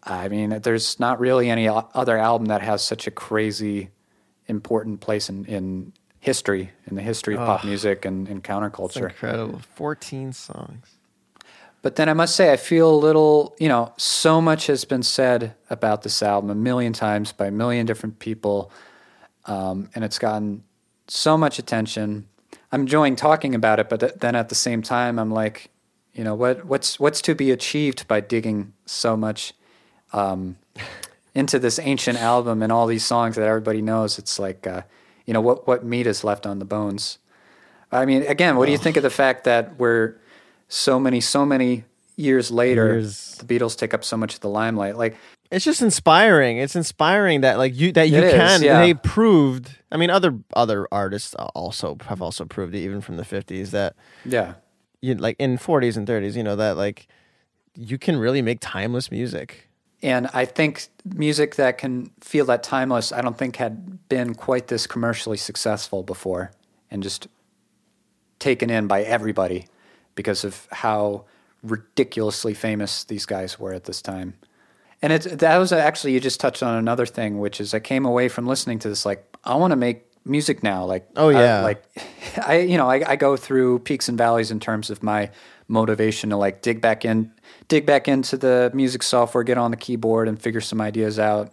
I 0.02 0.28
mean, 0.28 0.61
there's 0.62 1.00
not 1.00 1.18
really 1.18 1.50
any 1.50 1.68
other 1.68 2.16
album 2.16 2.46
that 2.48 2.62
has 2.62 2.84
such 2.84 3.07
a 3.07 3.11
crazy, 3.11 3.90
important 4.46 5.00
place 5.00 5.28
in, 5.28 5.44
in 5.46 5.92
history, 6.20 6.70
in 6.86 6.96
the 6.96 7.02
history 7.02 7.34
of 7.34 7.40
pop 7.40 7.64
music 7.64 8.04
and, 8.04 8.28
and 8.28 8.42
counterculture. 8.42 9.09
Incredible. 9.09 9.61
14 9.74 10.32
songs. 10.32 10.96
But 11.82 11.96
then 11.96 12.09
I 12.09 12.14
must 12.14 12.34
say, 12.34 12.52
I 12.52 12.57
feel 12.57 12.90
a 12.92 12.96
little, 12.96 13.54
you 13.61 13.68
know, 13.68 13.92
so 13.96 14.40
much 14.40 14.66
has 14.66 14.84
been 14.84 15.04
said 15.04 15.54
about 15.70 16.02
this 16.02 16.22
album 16.22 16.50
a 16.50 16.54
million 16.54 16.92
times 16.92 17.32
by 17.32 17.46
a 17.46 17.50
million 17.52 17.86
different 17.86 18.18
people, 18.18 18.72
um, 19.44 19.88
and 19.94 20.04
it's 20.04 20.18
gotten 20.18 20.64
so 21.07 21.38
much 21.38 21.61
attention. 21.61 22.26
I'm 22.77 22.83
enjoying 22.83 23.16
talking 23.16 23.55
about 23.55 23.81
it, 23.81 23.89
but 23.89 24.01
th- 24.01 24.12
then 24.16 24.35
at 24.35 24.51
the 24.51 24.55
same 24.55 24.83
time, 24.83 25.18
I'm 25.18 25.31
like, 25.31 25.70
you 26.12 26.22
know, 26.22 26.35
what 26.35 26.66
what's 26.66 27.01
what's 27.01 27.22
to 27.22 27.35
be 27.35 27.51
achieved 27.51 28.07
by 28.07 28.20
digging 28.20 28.74
so 28.85 29.16
much 29.16 29.55
um, 30.12 30.59
into 31.35 31.59
this 31.59 31.79
ancient 31.79 32.18
album 32.18 32.62
and 32.62 32.70
all 32.70 32.87
these 32.87 33.03
songs 33.03 33.37
that 33.37 33.49
everybody 33.49 33.81
knows? 33.81 34.18
It's 34.18 34.39
like, 34.39 34.66
uh, 34.66 34.83
you 35.24 35.33
know, 35.33 35.41
what 35.41 35.66
what 35.66 35.87
meat 35.87 36.07
is 36.07 36.22
left 36.22 36.45
on 36.45 36.59
the 36.59 36.66
bones. 36.66 37.16
I 37.91 38.05
mean, 38.05 38.24
again, 38.24 38.57
what 38.57 38.66
do 38.66 38.72
you 38.72 38.79
think 38.79 38.99
of 38.99 39.03
the 39.03 39.09
fact 39.09 39.45
that 39.45 39.79
we're 39.79 40.16
so 40.68 41.01
many, 41.01 41.22
so 41.22 41.47
many 41.47 41.85
years 42.16 42.51
later, 42.51 42.89
Years. 42.89 43.37
the 43.37 43.47
Beatles 43.47 43.74
take 43.74 43.95
up 43.95 44.05
so 44.05 44.18
much 44.18 44.35
of 44.35 44.41
the 44.41 44.51
limelight? 44.51 44.99
Like, 44.99 45.16
It's 45.51 45.64
just 45.64 45.80
inspiring. 45.82 46.59
It's 46.59 46.74
inspiring 46.76 47.42
that 47.42 47.59
like 47.59 47.74
you 47.76 47.92
that 47.92 48.09
you 48.09 48.18
It 48.18 48.24
is, 48.24 48.32
can. 48.32 48.62
yeah. 48.62 48.80
They 48.80 48.94
proved. 48.94 49.70
I 49.92 49.97
mean, 49.97 50.11
other 50.11 50.38
other 50.55 50.88
artists 50.90 51.34
also 51.55 51.97
have 52.07 52.20
also 52.22 52.44
proved 52.44 52.74
it, 52.74 52.78
even 52.80 53.01
from 53.01 53.16
the 53.16 53.24
fifties, 53.24 53.70
that 53.70 53.94
yeah, 54.24 54.55
you 55.01 55.14
like 55.14 55.36
in 55.38 55.57
forties 55.59 55.97
and 55.97 56.07
thirties. 56.07 56.36
You 56.36 56.42
know 56.42 56.57
that 56.57 56.76
like 56.76 57.07
you 57.74 57.99
can 57.99 58.16
really 58.16 58.42
make 58.42 58.59
timeless 58.61 59.11
music. 59.11 59.68
and 60.03 60.28
I 60.34 60.44
think 60.47 60.88
music 61.05 61.57
that 61.57 61.78
can 61.78 62.11
feel 62.20 62.44
that 62.47 62.62
timeless, 62.62 63.12
I 63.12 63.20
don't 63.22 63.36
think 63.38 63.57
had 63.57 64.09
been 64.09 64.34
quite 64.34 64.66
this 64.68 64.86
commercially 64.86 65.36
successful 65.36 66.03
before, 66.03 66.53
and 66.90 67.03
just 67.03 67.28
taken 68.38 68.68
in 68.70 68.86
by 68.86 69.03
everybody 69.03 69.66
because 70.14 70.44
of 70.44 70.66
how 70.70 71.24
ridiculously 71.62 72.55
famous 72.55 73.05
these 73.05 73.26
guys 73.26 73.59
were 73.59 73.72
at 73.72 73.84
this 73.84 74.03
time. 74.03 74.34
And 75.03 75.12
it's 75.12 75.26
that 75.26 75.59
was 75.59 75.72
actually 75.72 76.14
you 76.14 76.20
just 76.20 76.40
touched 76.40 76.62
on 76.62 76.76
another 76.76 77.07
thing, 77.07 77.38
which 77.38 77.61
is 77.61 77.74
I 77.74 77.80
came 77.80 78.05
away 78.07 78.28
from 78.28 78.47
listening 78.47 78.78
to 78.80 78.88
this 78.88 79.05
like 79.07 79.24
I 79.44 79.55
want 79.57 79.72
to 79.72 79.76
make 79.76 80.05
music 80.24 80.62
now. 80.62 80.84
Like 80.84 81.07
Oh, 81.16 81.28
I- 81.28 81.32
yeah. 81.32 81.61
like 81.62 81.84
I 82.47 82.59
you 82.61 82.76
know 82.78 82.88
I, 82.90 83.03
I 83.12 83.16
go 83.16 83.36
through 83.36 83.80
peaks 83.80 84.09
and 84.09 84.16
valleys 84.18 84.51
in 84.51 84.59
terms 84.61 84.90
of 84.90 85.03
my 85.03 85.30
motivation 85.68 86.30
to 86.30 86.36
like 86.36 86.62
dig 86.62 86.80
back 86.80 87.05
in, 87.05 87.30
dig 87.68 87.84
back 87.86 88.09
into 88.09 88.36
the 88.36 88.70
music 88.74 89.03
software, 89.03 89.44
get 89.44 89.59
on 89.59 89.70
the 89.70 89.76
keyboard, 89.76 90.28
and 90.28 90.40
figure 90.40 90.61
some 90.61 90.80
ideas 90.80 91.18
out. 91.18 91.53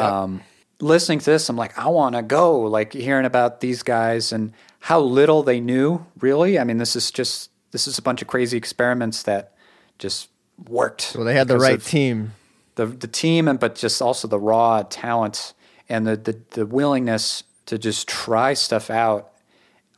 Um, 0.00 0.40
listening 0.80 1.18
to 1.20 1.24
this, 1.26 1.48
I'm 1.48 1.56
like, 1.56 1.78
I 1.78 1.88
want 1.88 2.16
to 2.16 2.22
go. 2.22 2.60
Like 2.62 2.92
hearing 2.92 3.26
about 3.26 3.60
these 3.60 3.82
guys 3.82 4.32
and 4.32 4.52
how 4.80 5.00
little 5.00 5.42
they 5.42 5.60
knew. 5.60 6.04
Really, 6.20 6.58
I 6.58 6.64
mean, 6.64 6.78
this 6.78 6.96
is 6.96 7.10
just 7.10 7.50
this 7.70 7.86
is 7.86 7.98
a 7.98 8.02
bunch 8.02 8.22
of 8.22 8.28
crazy 8.28 8.56
experiments 8.56 9.22
that 9.24 9.52
just 9.98 10.28
worked. 10.68 11.12
Well, 11.14 11.24
they 11.24 11.34
had 11.34 11.48
the 11.48 11.58
right 11.58 11.74
of 11.76 11.86
team. 11.86 12.32
The 12.74 12.86
the 12.86 13.06
team, 13.06 13.48
and 13.48 13.58
but 13.58 13.74
just 13.74 14.00
also 14.02 14.28
the 14.28 14.38
raw 14.38 14.82
talent 14.82 15.54
and 15.88 16.06
the 16.06 16.16
the, 16.16 16.40
the 16.50 16.66
willingness 16.66 17.44
to 17.66 17.78
just 17.78 18.08
try 18.08 18.54
stuff 18.54 18.90
out, 18.90 19.32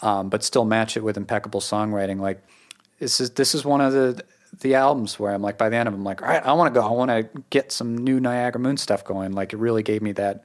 um, 0.03 0.29
but 0.29 0.45
still 0.45 0.65
match 0.65 0.97
it 0.97 1.03
with 1.03 1.17
impeccable 1.17 1.61
songwriting. 1.61 2.21
Like 2.21 2.43
this 2.99 3.21
is 3.21 3.31
this 3.31 3.55
is 3.55 3.65
one 3.65 3.81
of 3.81 3.93
the 3.93 4.23
the 4.61 4.75
albums 4.75 5.19
where 5.19 5.33
I'm 5.33 5.43
like 5.43 5.59
by 5.59 5.69
the 5.69 5.77
end 5.77 5.89
of 5.89 5.93
them, 5.93 6.01
I'm 6.03 6.05
like, 6.05 6.23
all 6.23 6.29
right, 6.29 6.45
I 6.45 6.53
want 6.53 6.73
to 6.73 6.81
go. 6.81 6.87
I 6.87 6.91
want 6.91 7.11
to 7.11 7.43
get 7.51 7.73
some 7.73 7.97
new 7.97 8.21
Niagara 8.21 8.61
Moon 8.61 8.77
stuff 8.77 9.05
going. 9.05 9.33
Like 9.33 9.53
it 9.53 9.59
really 9.59 9.83
gave 9.83 10.03
me 10.03 10.13
that 10.13 10.45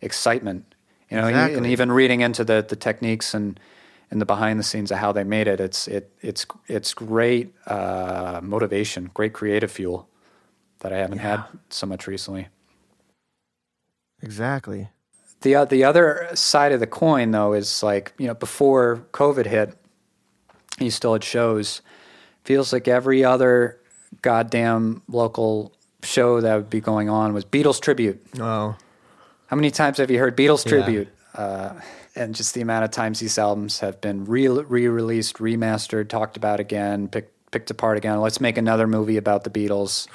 excitement, 0.00 0.74
you 1.10 1.16
know. 1.16 1.26
And 1.26 1.66
even 1.66 1.90
reading 1.92 2.20
into 2.20 2.44
the 2.44 2.64
the 2.66 2.76
techniques 2.76 3.34
and 3.34 3.58
and 4.10 4.20
the 4.20 4.26
behind 4.26 4.60
the 4.60 4.64
scenes 4.64 4.90
of 4.90 4.98
how 4.98 5.12
they 5.12 5.24
made 5.24 5.48
it, 5.48 5.60
it's 5.60 5.88
it 5.88 6.10
it's 6.20 6.46
it's 6.68 6.94
great 6.94 7.54
uh, 7.66 8.40
motivation, 8.42 9.10
great 9.12 9.32
creative 9.32 9.70
fuel 9.70 10.08
that 10.84 10.92
I 10.92 10.98
haven't 10.98 11.18
had 11.18 11.42
so 11.70 11.86
much 11.86 12.06
recently. 12.06 12.46
Exactly. 14.22 14.88
The 15.40 15.56
o- 15.56 15.64
the 15.64 15.82
other 15.84 16.28
side 16.34 16.72
of 16.72 16.80
the 16.80 16.86
coin, 16.86 17.30
though, 17.32 17.52
is 17.52 17.82
like 17.82 18.12
you 18.18 18.26
know 18.26 18.34
before 18.34 19.06
COVID 19.12 19.46
hit, 19.46 19.76
you 20.78 20.90
still 20.90 21.14
had 21.14 21.24
shows. 21.24 21.82
Feels 22.44 22.72
like 22.72 22.86
every 22.86 23.24
other 23.24 23.80
goddamn 24.22 25.02
local 25.08 25.72
show 26.02 26.40
that 26.40 26.54
would 26.54 26.70
be 26.70 26.80
going 26.80 27.08
on 27.08 27.32
was 27.32 27.44
Beatles 27.44 27.80
tribute. 27.80 28.22
Oh, 28.38 28.76
How 29.46 29.56
many 29.56 29.70
times 29.70 29.96
have 29.98 30.10
you 30.10 30.18
heard 30.18 30.36
Beatles 30.36 30.64
Yeah. 30.64 30.70
tribute? 30.70 31.08
Uh, 31.34 31.80
and 32.14 32.34
just 32.34 32.52
the 32.54 32.60
amount 32.60 32.84
of 32.84 32.90
times 32.90 33.20
these 33.20 33.38
albums 33.38 33.80
have 33.80 34.00
been 34.02 34.24
re- 34.26 34.46
re 34.48 34.88
released, 34.88 35.38
remastered, 35.38 36.08
talked 36.08 36.36
about 36.36 36.60
again, 36.60 37.08
picked 37.08 37.33
picked 37.54 37.70
apart 37.70 37.96
again. 37.96 38.20
Let's 38.20 38.40
make 38.40 38.58
another 38.58 38.88
movie 38.88 39.16
about 39.16 39.44
the 39.44 39.50
Beatles, 39.50 40.08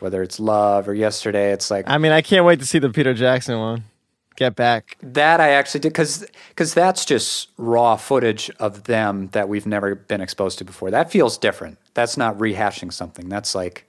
whether 0.00 0.22
it's 0.22 0.40
Love 0.40 0.88
or 0.88 0.94
Yesterday. 0.94 1.52
It's 1.52 1.70
like 1.70 1.84
I 1.86 1.98
mean, 1.98 2.12
I 2.12 2.22
can't 2.22 2.46
wait 2.46 2.60
to 2.60 2.66
see 2.66 2.78
the 2.78 2.88
Peter 2.88 3.12
Jackson 3.12 3.58
one. 3.58 3.84
Get 4.36 4.56
back. 4.56 4.96
That 5.02 5.38
I 5.38 5.50
actually 5.50 5.80
did 5.80 5.90
because 5.90 6.26
because 6.48 6.72
that's 6.72 7.04
just 7.04 7.50
raw 7.58 7.96
footage 7.96 8.50
of 8.58 8.84
them 8.84 9.28
that 9.32 9.50
we've 9.50 9.66
never 9.66 9.94
been 9.94 10.22
exposed 10.22 10.56
to 10.58 10.64
before. 10.64 10.90
That 10.90 11.10
feels 11.10 11.36
different. 11.36 11.76
That's 11.92 12.16
not 12.16 12.38
rehashing 12.38 12.90
something. 12.90 13.28
That's 13.28 13.54
like 13.54 13.86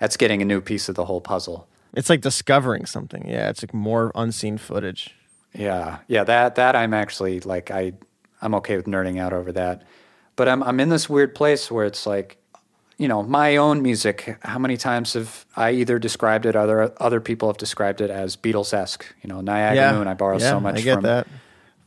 that's 0.00 0.16
getting 0.16 0.40
a 0.40 0.46
new 0.46 0.62
piece 0.62 0.88
of 0.88 0.94
the 0.94 1.04
whole 1.04 1.20
puzzle. 1.20 1.68
It's 1.92 2.08
like 2.08 2.22
discovering 2.22 2.86
something. 2.86 3.28
Yeah, 3.28 3.50
it's 3.50 3.62
like 3.62 3.74
more 3.74 4.10
unseen 4.14 4.56
footage. 4.56 5.14
Yeah, 5.52 5.98
yeah. 6.08 6.24
That 6.24 6.54
that 6.54 6.74
I'm 6.74 6.94
actually 6.94 7.40
like 7.40 7.70
I 7.70 7.92
I'm 8.40 8.54
okay 8.54 8.76
with 8.76 8.86
nerding 8.86 9.20
out 9.20 9.34
over 9.34 9.52
that. 9.52 9.82
But 10.36 10.48
I'm 10.48 10.62
I'm 10.62 10.80
in 10.80 10.88
this 10.88 11.08
weird 11.08 11.34
place 11.34 11.70
where 11.70 11.84
it's 11.84 12.06
like, 12.06 12.38
you 12.98 13.08
know, 13.08 13.22
my 13.22 13.56
own 13.56 13.82
music. 13.82 14.38
How 14.42 14.58
many 14.58 14.76
times 14.76 15.14
have 15.14 15.44
I 15.56 15.72
either 15.72 15.98
described 15.98 16.46
it, 16.46 16.56
other 16.56 16.92
other 16.98 17.20
people 17.20 17.48
have 17.48 17.58
described 17.58 18.00
it 18.00 18.10
as 18.10 18.36
Beatles 18.36 18.72
esque? 18.72 19.04
You 19.22 19.28
know, 19.28 19.40
Niagara 19.40 19.74
yeah, 19.74 19.92
Moon. 19.92 20.08
I 20.08 20.14
borrow 20.14 20.38
yeah, 20.38 20.50
so 20.50 20.60
much 20.60 20.78
I 20.78 20.80
get 20.80 20.94
from 20.94 21.02
that. 21.04 21.26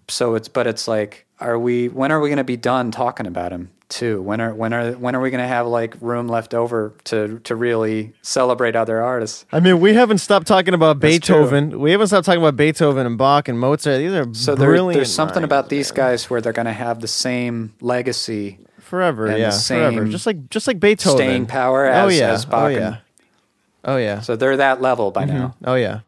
so 0.08 0.36
it's 0.36 0.48
but 0.48 0.68
it's 0.68 0.88
like 0.88 1.26
are 1.40 1.58
we 1.60 1.90
when 1.90 2.12
are 2.12 2.20
we 2.20 2.30
going 2.30 2.38
to 2.38 2.44
be 2.44 2.58
done 2.58 2.92
talking 2.92 3.28
about 3.28 3.52
him 3.52 3.72
too 3.88 4.22
when 4.22 4.42
are 4.42 4.54
when 4.54 4.74
are 4.74 4.94
when 4.94 5.16
are 5.16 5.22
we 5.22 5.30
going 5.30 5.42
to 5.42 5.48
have 5.48 5.68
like 5.68 5.96
room 6.02 6.28
left 6.28 6.54
over 6.54 6.94
to 7.04 7.40
to 7.40 7.56
really 7.56 8.14
celebrate 8.22 8.76
other 8.76 9.02
artists 9.02 9.46
I 9.52 9.60
mean, 9.60 9.80
we 9.80 9.94
haven't 9.94 10.18
stopped 10.20 10.48
talking 10.48 10.74
about 10.74 11.00
That's 11.00 11.20
true. 11.20 11.36
Beethoven. 11.36 11.80
We 11.80 11.92
haven't 11.92 12.08
stopped 12.08 12.26
talking 12.26 12.42
about 12.42 12.56
Beethoven 12.56 13.06
and 13.06 13.18
Bach 13.18 13.48
and 13.48 13.60
Mozart. 13.60 14.00
These 14.00 14.12
are 14.12 14.34
so 14.34 14.56
there, 14.56 14.76
there's 14.92 15.14
something 15.14 15.44
about 15.44 15.70
these 15.70 15.92
man. 15.92 15.98
guys 15.98 16.30
where 16.30 16.42
they're 16.42 16.54
going 16.54 16.66
to 16.66 16.74
have 16.74 17.02
the 17.02 17.08
same 17.08 17.74
legacy 17.80 18.60
forever. 18.80 19.28
and 19.28 19.36
the 19.36 19.40
yeah, 19.40 19.52
forever. 19.52 20.06
Just 20.06 20.26
like 20.26 20.50
just 20.50 20.68
like 20.68 20.80
Beethoven. 20.80 21.18
staying 21.18 21.46
power 21.46 21.88
oh 21.88 22.08
yeah. 22.08 22.32
as 22.32 22.46
Bach 22.46 22.64
oh 22.64 22.66
and- 22.68 22.76
yeah. 22.76 22.98
Oh 23.84 23.98
yeah. 23.98 24.22
so 24.22 24.36
they're 24.36 24.58
that 24.58 24.82
level 24.82 25.12
by 25.12 25.26
mm-hmm. 25.26 25.38
now 25.38 25.56
Oh 25.64 25.76
yeah. 25.76 26.02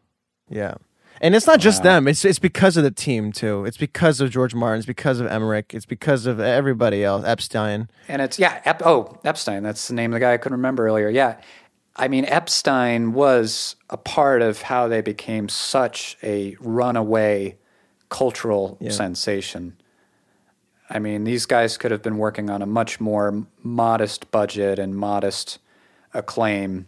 Yeah. 0.50 0.74
And 1.20 1.34
it's 1.34 1.46
not 1.46 1.58
just 1.60 1.80
Wow. 1.84 1.90
them. 1.94 2.08
It's 2.08 2.24
it's 2.24 2.38
because 2.38 2.76
of 2.76 2.84
the 2.84 2.90
team 2.90 3.32
too. 3.32 3.64
It's 3.64 3.76
because 3.76 4.20
of 4.20 4.30
George 4.30 4.54
Martin. 4.54 4.78
It's 4.78 4.86
because 4.86 5.20
of 5.20 5.26
Emerick. 5.26 5.74
It's 5.74 5.86
because 5.86 6.26
of 6.26 6.38
everybody 6.40 7.02
else. 7.04 7.24
Epstein. 7.26 7.88
and 8.08 8.22
it's 8.22 8.38
yeah 8.38 8.60
Ep, 8.64 8.82
oh 8.84 9.18
epstein 9.24 9.62
that's 9.62 9.88
the 9.88 9.94
name 9.94 10.12
of 10.12 10.16
the 10.16 10.20
guy 10.20 10.32
i 10.32 10.36
couldn't 10.36 10.56
remember 10.58 10.86
earlier 10.86 11.08
yeah 11.08 11.36
i 11.96 12.08
mean 12.08 12.24
epstein 12.26 13.12
was 13.12 13.76
a 13.90 13.96
part 13.96 14.40
of 14.42 14.62
how 14.62 14.86
they 14.88 15.00
became 15.00 15.48
such 15.48 16.16
a 16.22 16.56
runaway 16.60 17.56
cultural 18.08 18.76
Yeah. 18.80 18.90
sensation 18.90 19.76
i 20.88 20.98
mean 20.98 21.24
these 21.24 21.44
guys 21.46 21.76
could 21.76 21.90
have 21.90 22.02
been 22.02 22.16
working 22.18 22.48
on 22.50 22.62
a 22.62 22.66
much 22.66 23.00
more 23.00 23.44
modest 23.62 24.30
budget 24.30 24.78
and 24.78 24.94
modest 24.96 25.58
acclaim 26.14 26.86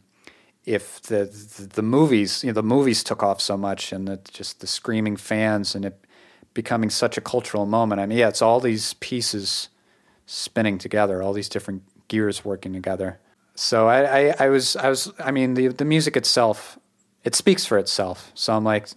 if 0.77 1.03
the 1.03 1.25
the, 1.57 1.67
the 1.79 1.83
movies 1.83 2.43
you 2.45 2.51
know 2.51 2.55
the 2.55 2.63
movies 2.63 3.03
took 3.05 3.23
off 3.23 3.41
so 3.41 3.57
much 3.57 3.93
and 3.93 4.09
the, 4.09 4.19
just 4.33 4.61
the 4.61 4.67
screaming 4.67 5.17
fans 5.17 5.75
and 5.75 5.85
it 5.85 5.97
becoming 6.55 6.91
such 6.91 7.17
a 7.17 7.21
cultural 7.21 7.65
moment 7.67 8.01
i 8.01 8.07
mean 8.07 8.19
yeah 8.19 8.29
it's 8.29 8.43
all 8.43 8.61
these 8.61 8.95
pieces 8.95 9.69
spinning 10.31 10.79
together, 10.79 11.23
all 11.23 11.33
these 11.33 11.49
different 11.49 11.83
gears 12.07 12.45
working 12.45 12.73
together. 12.73 13.19
So 13.57 13.89
I, 13.89 14.29
I, 14.29 14.35
I 14.39 14.49
was, 14.49 14.77
I 14.77 14.89
was, 14.89 15.13
I 15.19 15.33
mean, 15.33 15.55
the 15.55 15.69
the 15.69 15.85
music 15.85 16.17
itself, 16.17 16.79
it 17.25 17.35
speaks 17.35 17.67
for 17.67 17.79
itself. 17.79 18.31
So 18.35 18.55
I'm 18.55 18.63
like, 18.63 18.89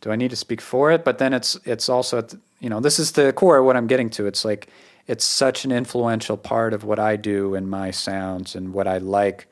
do 0.00 0.10
I 0.10 0.16
need 0.16 0.30
to 0.30 0.36
speak 0.36 0.62
for 0.62 0.90
it? 0.90 1.04
But 1.04 1.18
then 1.18 1.34
it's, 1.34 1.58
it's 1.66 1.90
also, 1.90 2.26
you 2.58 2.70
know, 2.70 2.80
this 2.80 2.98
is 2.98 3.12
the 3.12 3.34
core 3.34 3.58
of 3.58 3.66
what 3.66 3.76
I'm 3.76 3.86
getting 3.86 4.08
to. 4.10 4.26
It's 4.26 4.44
like, 4.46 4.68
it's 5.06 5.26
such 5.26 5.66
an 5.66 5.72
influential 5.72 6.38
part 6.38 6.72
of 6.72 6.84
what 6.84 6.98
I 6.98 7.16
do 7.16 7.54
and 7.54 7.68
my 7.68 7.90
sounds 7.90 8.56
and 8.56 8.72
what 8.72 8.88
I 8.88 8.96
like. 8.96 9.46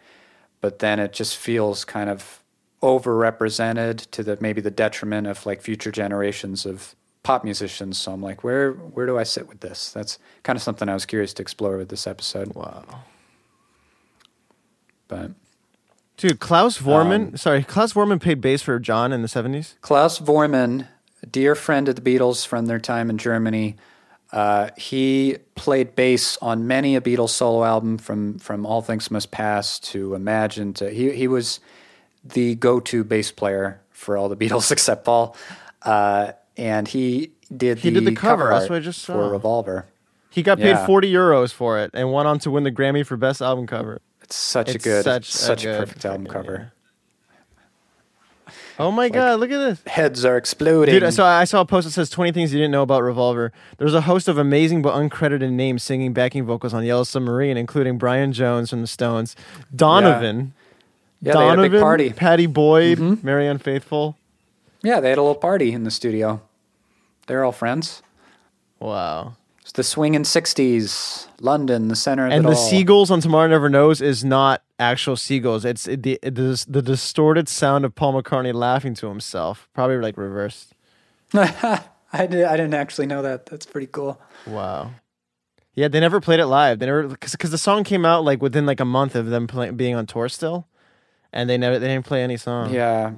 But 0.61 0.81
then 0.81 0.99
it 0.99 1.13
just 1.13 1.37
feels 1.37 1.85
kind 1.85 2.11
of 2.11 2.43
overrepresented 2.83 4.11
to 4.11 4.23
the 4.23 4.39
maybe 4.41 4.61
the 4.61 4.71
detriment 4.71 5.27
of 5.27 5.45
like 5.45 5.61
future 5.61 5.91
generations 5.91 6.65
of 6.67 6.95
pop 7.23 7.45
musicians. 7.45 7.99
So 7.99 8.13
I'm 8.13 8.23
like, 8.23 8.43
where 8.45 8.73
where 8.73 9.07
do 9.07 9.19
I 9.19 9.23
sit 9.23 9.49
with 9.49 9.61
this? 9.61 9.93
That's 9.93 10.19
kind 10.43 10.57
of 10.57 10.63
something 10.63 10.89
I 10.89 10.95
was 10.95 11.07
curious 11.07 11.35
to 11.35 11.43
explore 11.43 11.77
with 11.77 11.89
this 11.89 12.07
episode. 12.07 12.55
Wow. 12.55 12.85
But 15.09 15.33
Dude, 16.17 16.39
Klaus 16.39 16.77
Voormann. 16.77 17.29
Um, 17.29 17.37
sorry, 17.39 17.65
Klaus 17.65 17.95
Voormann 17.95 18.21
played 18.21 18.43
bass 18.43 18.61
for 18.61 18.79
John 18.79 19.11
in 19.11 19.23
the 19.23 19.29
seventies. 19.29 19.77
Klaus 19.81 20.19
Voormann, 20.19 20.87
a 21.23 21.27
dear 21.27 21.55
friend 21.55 21.89
of 21.89 21.97
the 21.97 22.03
Beatles 22.03 22.47
from 22.47 22.67
their 22.67 22.79
time 22.79 23.09
in 23.09 23.17
Germany, 23.17 23.77
uh, 24.33 24.71
he 24.77 25.37
played 25.55 25.95
bass 25.97 26.39
on 26.41 26.67
many 26.67 26.97
a 26.97 27.01
Beatles 27.01 27.31
solo 27.31 27.65
album, 27.65 27.99
from 27.99 28.39
from 28.39 28.65
All 28.67 28.83
Things 28.83 29.11
Must 29.11 29.31
Pass 29.31 29.79
to 29.81 30.15
Imagine. 30.15 30.73
To 30.75 30.91
he 30.91 31.11
he 31.13 31.27
was 31.29 31.61
the 32.25 32.55
go-to 32.57 33.03
bass 33.05 33.33
player 33.33 33.81
for 33.91 34.17
all 34.17 34.29
the 34.29 34.37
Beatles 34.43 34.71
except 34.71 35.05
Paul, 35.05 35.37
uh, 35.83 36.33
and 36.57 36.87
he 36.89 37.33
did 37.55 37.79
He 37.79 37.91
the 37.91 38.01
did 38.01 38.05
the 38.07 38.17
cover, 38.17 38.51
that's 38.51 38.69
what 38.71 38.77
I 38.77 38.81
just 38.81 39.05
for. 39.07 39.29
Revolver. 39.31 39.87
He 40.31 40.43
got 40.43 40.59
paid 40.59 40.69
Yeah. 40.71 40.87
forty 40.87 41.13
euros 41.13 41.53
for 41.53 41.79
it 41.81 41.91
and 41.93 42.13
went 42.13 42.29
on 42.29 42.39
to 42.41 42.51
win 42.53 42.63
the 42.63 42.71
Grammy 42.71 43.05
for 43.05 43.17
best 43.17 43.43
album 43.43 43.67
cover. 43.67 44.01
It's 44.23 44.37
such 44.37 44.75
It's 44.75 44.87
a 44.87 44.89
good, 44.89 45.03
such 45.05 45.33
such, 45.33 45.65
a 45.65 45.67
good 45.69 45.79
perfect 45.81 46.05
album 46.05 46.27
cover. 46.27 46.73
Oh 48.81 48.91
my 48.91 49.11
god, 49.11 49.41
look 49.41 49.51
at 49.51 49.59
this. 49.59 49.83
Heads 49.87 50.25
are 50.25 50.39
exploding. 50.39 50.99
Dude, 50.99 51.13
so 51.13 51.23
I 51.23 51.45
saw 51.45 51.61
a 51.61 51.65
post 51.67 51.85
that 51.85 51.91
says 51.91 52.09
20 52.09 52.33
things 52.33 52.53
you 52.53 52.59
didn't 52.59 52.73
know 52.73 52.83
about 52.83 53.03
Revolver. 53.03 53.53
There's 53.77 53.93
a 53.93 54.01
host 54.01 54.27
of 54.27 54.39
amazing 54.39 54.81
but 54.81 54.95
uncredited 54.95 55.51
names 55.53 55.83
singing 55.83 56.15
backing 56.15 56.45
vocals 56.45 56.73
on 56.73 56.85
Yellow 56.85 57.05
Submarine, 57.05 57.59
including 57.59 57.99
Brian 57.99 58.33
Jones 58.33 58.71
from 58.71 58.81
the 58.81 58.87
Stones, 58.87 59.37
Donovan, 59.77 60.55
yeah, 61.21 61.35
they 61.35 61.39
had 61.39 61.45
a 61.45 61.57
Donovan, 61.57 61.73
big 61.73 61.81
party. 61.81 62.11
Pattie 62.11 62.47
Boyd, 62.47 62.99
mm-hmm. 62.99 63.27
Marianne 63.27 63.59
Faithfull. 63.59 64.17
Yeah, 64.83 65.01
they 65.01 65.11
had 65.11 65.19
a 65.19 65.23
little 65.23 65.35
party 65.35 65.73
in 65.73 65.85
the 65.85 65.91
studio. 65.91 66.41
They're 67.27 67.45
all 67.45 67.53
friends. 67.53 68.03
Wow. 68.79 69.37
It's 69.61 69.73
the 69.73 69.85
swinging 69.85 70.23
'60s, 70.23 71.29
London, 71.41 71.89
the 71.89 71.97
center 71.97 72.27
of 72.27 72.33
And 72.33 72.45
it 72.45 72.49
the 72.49 72.57
all. 72.57 72.69
seagulls 72.69 73.11
on 73.11 73.21
Tomorrow 73.21 73.49
Never 73.49 73.69
Knows 73.69 74.01
is 74.01 74.25
not 74.25 74.63
actual 74.81 75.17
seagulls. 75.17 75.65
It's 75.65 75.87
it, 75.87 76.03
the 76.03 76.19
it, 76.23 76.35
the 76.35 76.65
the 76.69 76.83
distorted 76.83 77.49
sound 77.49 77.85
of 77.85 77.95
Paul 77.95 78.21
McCartney 78.21 78.53
laughing 78.53 78.95
to 78.95 79.09
himself, 79.09 79.69
probably 79.75 79.99
like 79.99 80.17
reversed. 80.17 80.75
I 81.35 82.27
did. 82.27 82.45
I 82.45 82.57
didn't 82.57 82.75
actually 82.75 83.07
know 83.07 83.23
that. 83.23 83.47
That's 83.47 83.67
pretty 83.67 83.87
cool. 83.87 84.21
Wow. 84.47 84.93
Yeah, 85.75 85.89
they 85.89 86.01
never 86.01 86.21
played 86.21 86.41
it 86.41 86.47
live. 86.47 86.81
They 86.81 86.87
never 86.87 87.09
because 87.09 87.51
the 87.51 87.59
song 87.59 87.85
came 87.85 88.05
out 88.05 88.25
like 88.25 88.43
within 88.43 88.67
like 88.67 88.81
a 88.81 88.85
month 88.85 89.15
of 89.15 89.27
them 89.27 89.47
play, 89.47 89.71
being 89.71 89.95
on 89.95 90.07
tour 90.07 90.29
still, 90.29 90.67
and 91.33 91.49
they 91.49 91.57
never 91.57 91.79
they 91.79 91.87
didn't 91.89 92.07
play 92.07 92.23
any 92.23 92.37
song. 92.37 92.75
Yeah. 92.75 93.13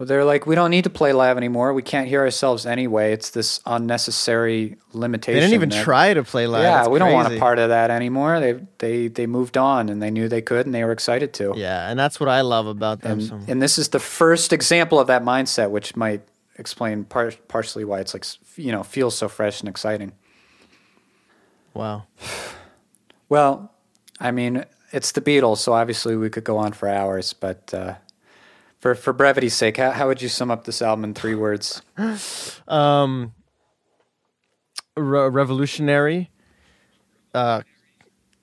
They're 0.00 0.24
like, 0.24 0.46
we 0.46 0.54
don't 0.54 0.70
need 0.70 0.84
to 0.84 0.90
play 0.90 1.12
live 1.12 1.36
anymore. 1.36 1.74
We 1.74 1.82
can't 1.82 2.06
hear 2.06 2.20
ourselves 2.20 2.66
anyway. 2.66 3.12
It's 3.12 3.30
this 3.30 3.58
unnecessary 3.66 4.76
limitation. 4.92 5.34
they 5.34 5.40
didn't 5.40 5.54
even 5.54 5.70
that- 5.70 5.82
try 5.84 6.14
to 6.14 6.22
play 6.22 6.46
live. 6.46 6.62
Yeah, 6.62 6.76
That's 6.76 6.88
we 6.88 7.00
don't 7.00 7.12
want 7.12 7.34
a 7.34 7.38
part 7.38 7.58
of 7.58 7.70
that 7.70 7.90
anymore. 7.90 8.38
They 8.38 8.60
they 8.78 9.08
they 9.08 9.26
moved 9.26 9.56
on 9.56 9.88
and 9.88 10.00
they 10.00 10.10
knew 10.12 10.28
they 10.28 10.40
could 10.42 10.66
and 10.66 10.74
they 10.74 10.84
were 10.84 10.92
excited 10.92 11.32
to. 11.34 11.52
Yeah, 11.56 11.90
and 11.90 11.98
that's 11.98 12.20
what 12.20 12.28
I 12.28 12.42
love 12.42 12.68
about 12.68 13.00
them. 13.00 13.18
And, 13.18 13.22
so. 13.22 13.40
and 13.48 13.60
this 13.60 13.76
is 13.76 13.88
the 13.88 13.98
first 13.98 14.52
example 14.52 15.00
of 15.00 15.08
that 15.08 15.24
mindset, 15.24 15.70
which 15.70 15.96
might 15.96 16.22
explain 16.56 17.04
par- 17.04 17.32
partially 17.48 17.84
why 17.84 17.98
it's 17.98 18.14
like 18.14 18.24
you 18.56 18.70
know 18.70 18.84
feels 18.84 19.16
so 19.16 19.28
fresh 19.28 19.60
and 19.60 19.68
exciting. 19.68 20.12
wow. 21.74 22.04
Well, 23.30 23.72
I 24.18 24.30
mean, 24.30 24.64
it's 24.90 25.12
the 25.12 25.20
Beatles, 25.20 25.58
so 25.58 25.74
obviously 25.74 26.16
we 26.16 26.30
could 26.30 26.44
go 26.44 26.56
on 26.56 26.72
for 26.72 26.88
hours, 26.88 27.34
but 27.34 27.74
uh, 27.74 27.96
for 28.78 28.94
for 28.94 29.12
brevity's 29.12 29.54
sake, 29.54 29.76
how, 29.76 29.90
how 29.90 30.06
would 30.06 30.22
you 30.22 30.28
sum 30.28 30.50
up 30.50 30.64
this 30.64 30.80
album 30.82 31.04
in 31.04 31.14
three 31.14 31.34
words? 31.34 31.82
Um, 32.68 33.32
re- 34.94 35.28
revolutionary. 35.30 36.30
Uh, 37.32 37.62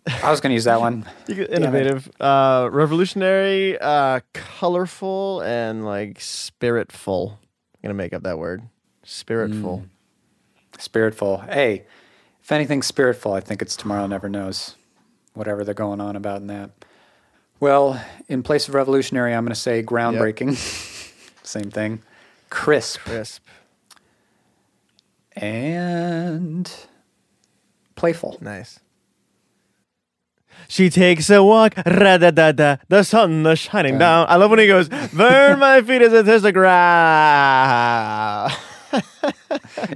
I 0.08 0.32
was 0.32 0.42
going 0.42 0.50
to 0.50 0.56
use 0.56 0.64
that 0.64 0.80
one. 0.80 1.06
Innovative, 1.28 2.10
uh, 2.20 2.70
revolutionary, 2.72 3.78
uh, 3.80 4.22
colorful, 4.34 5.42
and 5.42 5.86
like 5.86 6.18
spiritful. 6.20 7.34
I'm 7.34 7.38
gonna 7.84 7.94
make 7.94 8.14
up 8.14 8.24
that 8.24 8.40
word. 8.40 8.64
Spiritful. 9.06 9.88
Spiritful. 10.74 11.54
Hey, 11.54 11.86
if 12.42 12.52
anything's 12.52 12.92
spiritful, 12.92 13.36
I 13.36 13.40
think 13.42 13.62
it's 13.62 13.76
Tomorrow 13.76 14.08
Never 14.08 14.28
Knows. 14.30 14.76
Whatever 15.34 15.64
they're 15.64 15.74
going 15.74 16.02
on 16.02 16.16
about 16.16 16.42
in 16.42 16.48
that. 16.48 16.72
Well, 17.60 18.04
in 18.28 18.44
place 18.44 18.68
of 18.68 18.76
revolutionary, 18.76 19.34
I'm 19.34 19.44
going 19.44 19.54
to 19.54 19.60
say 19.60 19.82
groundbreaking. 19.82 20.56
Same 21.44 21.72
thing. 21.72 22.02
Crisp. 22.50 23.00
Crisp. 23.02 23.42
And 25.36 26.72
playful. 27.96 28.38
Nice. 28.42 28.80
She 30.68 30.90
takes 30.90 31.30
a 31.30 31.44
walk, 31.44 31.76
ra 31.86 32.18
da 32.18 32.32
da 32.32 32.52
da. 32.52 32.78
The 32.88 33.04
sun 33.04 33.46
is 33.46 33.60
shining 33.60 33.98
down. 33.98 34.26
I 34.30 34.38
love 34.38 34.50
when 34.50 34.60
he 34.60 34.68
goes, 34.68 34.88
"Burn 35.14 35.60
my 35.60 35.82
feet 35.82 36.02
as 36.02 36.42
the 36.42 36.52
ground." 36.52 38.54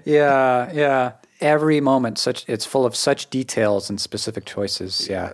Yeah, 0.03 0.72
yeah. 0.74 1.14
Every 1.39 1.80
moment, 1.80 2.18
such 2.18 2.43
it's 2.49 2.66
full 2.66 2.86
of 2.86 2.95
such 2.95 3.30
details 3.30 3.89
and 3.89 4.01
specific 4.01 4.45
choices. 4.45 5.07
Yeah. 5.10 5.34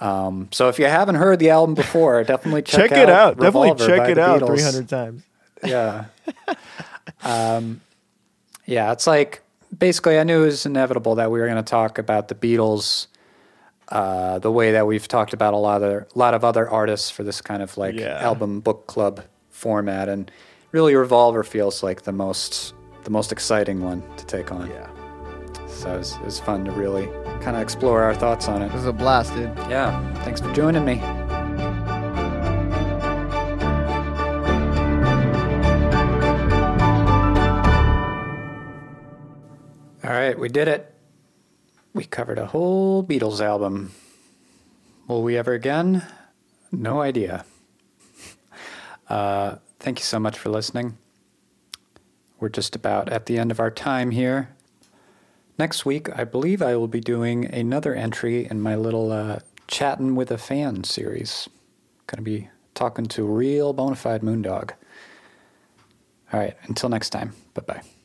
Um, 0.00 0.48
so 0.52 0.68
if 0.68 0.78
you 0.78 0.84
haven't 0.86 1.16
heard 1.16 1.38
the 1.38 1.50
album 1.50 1.74
before, 1.74 2.22
definitely 2.32 2.62
check, 2.62 2.90
check 2.90 2.98
it 2.98 3.10
out. 3.10 3.38
Definitely 3.38 3.74
check 3.86 4.08
it 4.08 4.18
out 4.18 4.46
three 4.46 4.62
hundred 4.62 4.88
times. 4.88 5.22
Yeah. 5.64 6.04
um, 7.24 7.80
yeah, 8.64 8.92
it's 8.92 9.06
like 9.06 9.42
basically 9.76 10.18
I 10.18 10.22
knew 10.22 10.42
it 10.42 10.46
was 10.46 10.66
inevitable 10.66 11.16
that 11.16 11.30
we 11.30 11.40
were 11.40 11.46
going 11.46 11.56
to 11.62 11.68
talk 11.68 11.98
about 11.98 12.28
the 12.28 12.34
Beatles 12.36 13.08
uh, 13.88 14.38
the 14.38 14.52
way 14.52 14.72
that 14.72 14.86
we've 14.86 15.08
talked 15.08 15.32
about 15.32 15.54
a 15.54 15.56
lot 15.56 15.82
of 15.82 16.02
a 16.02 16.06
lot 16.18 16.34
of 16.34 16.44
other 16.44 16.68
artists 16.68 17.10
for 17.10 17.22
this 17.24 17.40
kind 17.40 17.62
of 17.62 17.76
like 17.78 17.94
Yeah. 17.96 18.18
album 18.22 18.60
book 18.60 18.86
club 18.86 19.22
format, 19.50 20.08
and 20.08 20.30
really 20.72 20.94
Revolver 20.94 21.42
feels 21.42 21.82
like 21.82 22.02
the 22.02 22.12
most 22.12 22.74
the 23.04 23.10
most 23.10 23.32
exciting 23.32 23.82
one 23.82 24.02
to 24.18 24.26
take 24.26 24.52
on. 24.52 24.68
Yeah, 24.68 24.88
So 25.78 25.94
it 25.94 25.98
was, 25.98 26.14
it 26.16 26.24
was 26.24 26.40
fun 26.40 26.64
to 26.64 26.72
really 26.72 27.06
kind 27.40 27.54
of 27.54 27.62
explore 27.62 28.02
our 28.02 28.12
thoughts 28.12 28.48
on 28.48 28.62
it. 28.62 28.72
this 28.72 28.80
is 28.80 28.86
a 28.86 28.92
blast, 28.92 29.32
dude. 29.34 29.56
Yeah, 29.70 30.12
thanks 30.24 30.40
for 30.40 30.52
joining 30.52 30.84
me. 30.84 31.00
All 40.02 40.10
right, 40.10 40.36
we 40.36 40.48
did 40.48 40.66
it. 40.66 40.92
We 41.94 42.04
covered 42.04 42.38
a 42.38 42.46
whole 42.46 43.04
Beatles 43.04 43.40
album. 43.40 43.92
Will 45.06 45.22
we 45.22 45.36
ever 45.36 45.52
again? 45.52 46.04
No 46.72 47.00
idea. 47.00 47.44
Uh, 49.08 49.56
thank 49.80 49.98
you 49.98 50.04
so 50.04 50.20
much 50.20 50.38
for 50.38 50.50
listening. 50.50 50.98
We're 52.40 52.50
just 52.50 52.76
about 52.76 53.08
at 53.08 53.24
the 53.24 53.38
end 53.38 53.50
of 53.50 53.58
our 53.58 53.70
time 53.70 54.10
here. 54.10 54.54
Next 55.58 55.84
week, 55.84 56.08
I 56.16 56.22
believe 56.22 56.62
I 56.62 56.76
will 56.76 56.86
be 56.88 57.00
doing 57.00 57.44
another 57.44 57.92
entry 57.94 58.46
in 58.46 58.60
my 58.60 58.76
little 58.76 59.10
uh, 59.10 59.40
Chatting 59.66 60.14
with 60.14 60.30
a 60.30 60.38
Fan 60.38 60.84
series. 60.84 61.48
Going 62.06 62.18
to 62.18 62.22
be 62.22 62.48
talking 62.74 63.06
to 63.06 63.24
real 63.24 63.72
bona 63.72 63.96
fide 63.96 64.22
moondog. 64.22 64.70
All 66.32 66.40
right, 66.40 66.56
until 66.62 66.88
next 66.88 67.10
time. 67.10 67.34
Bye 67.54 67.62
bye. 67.66 67.97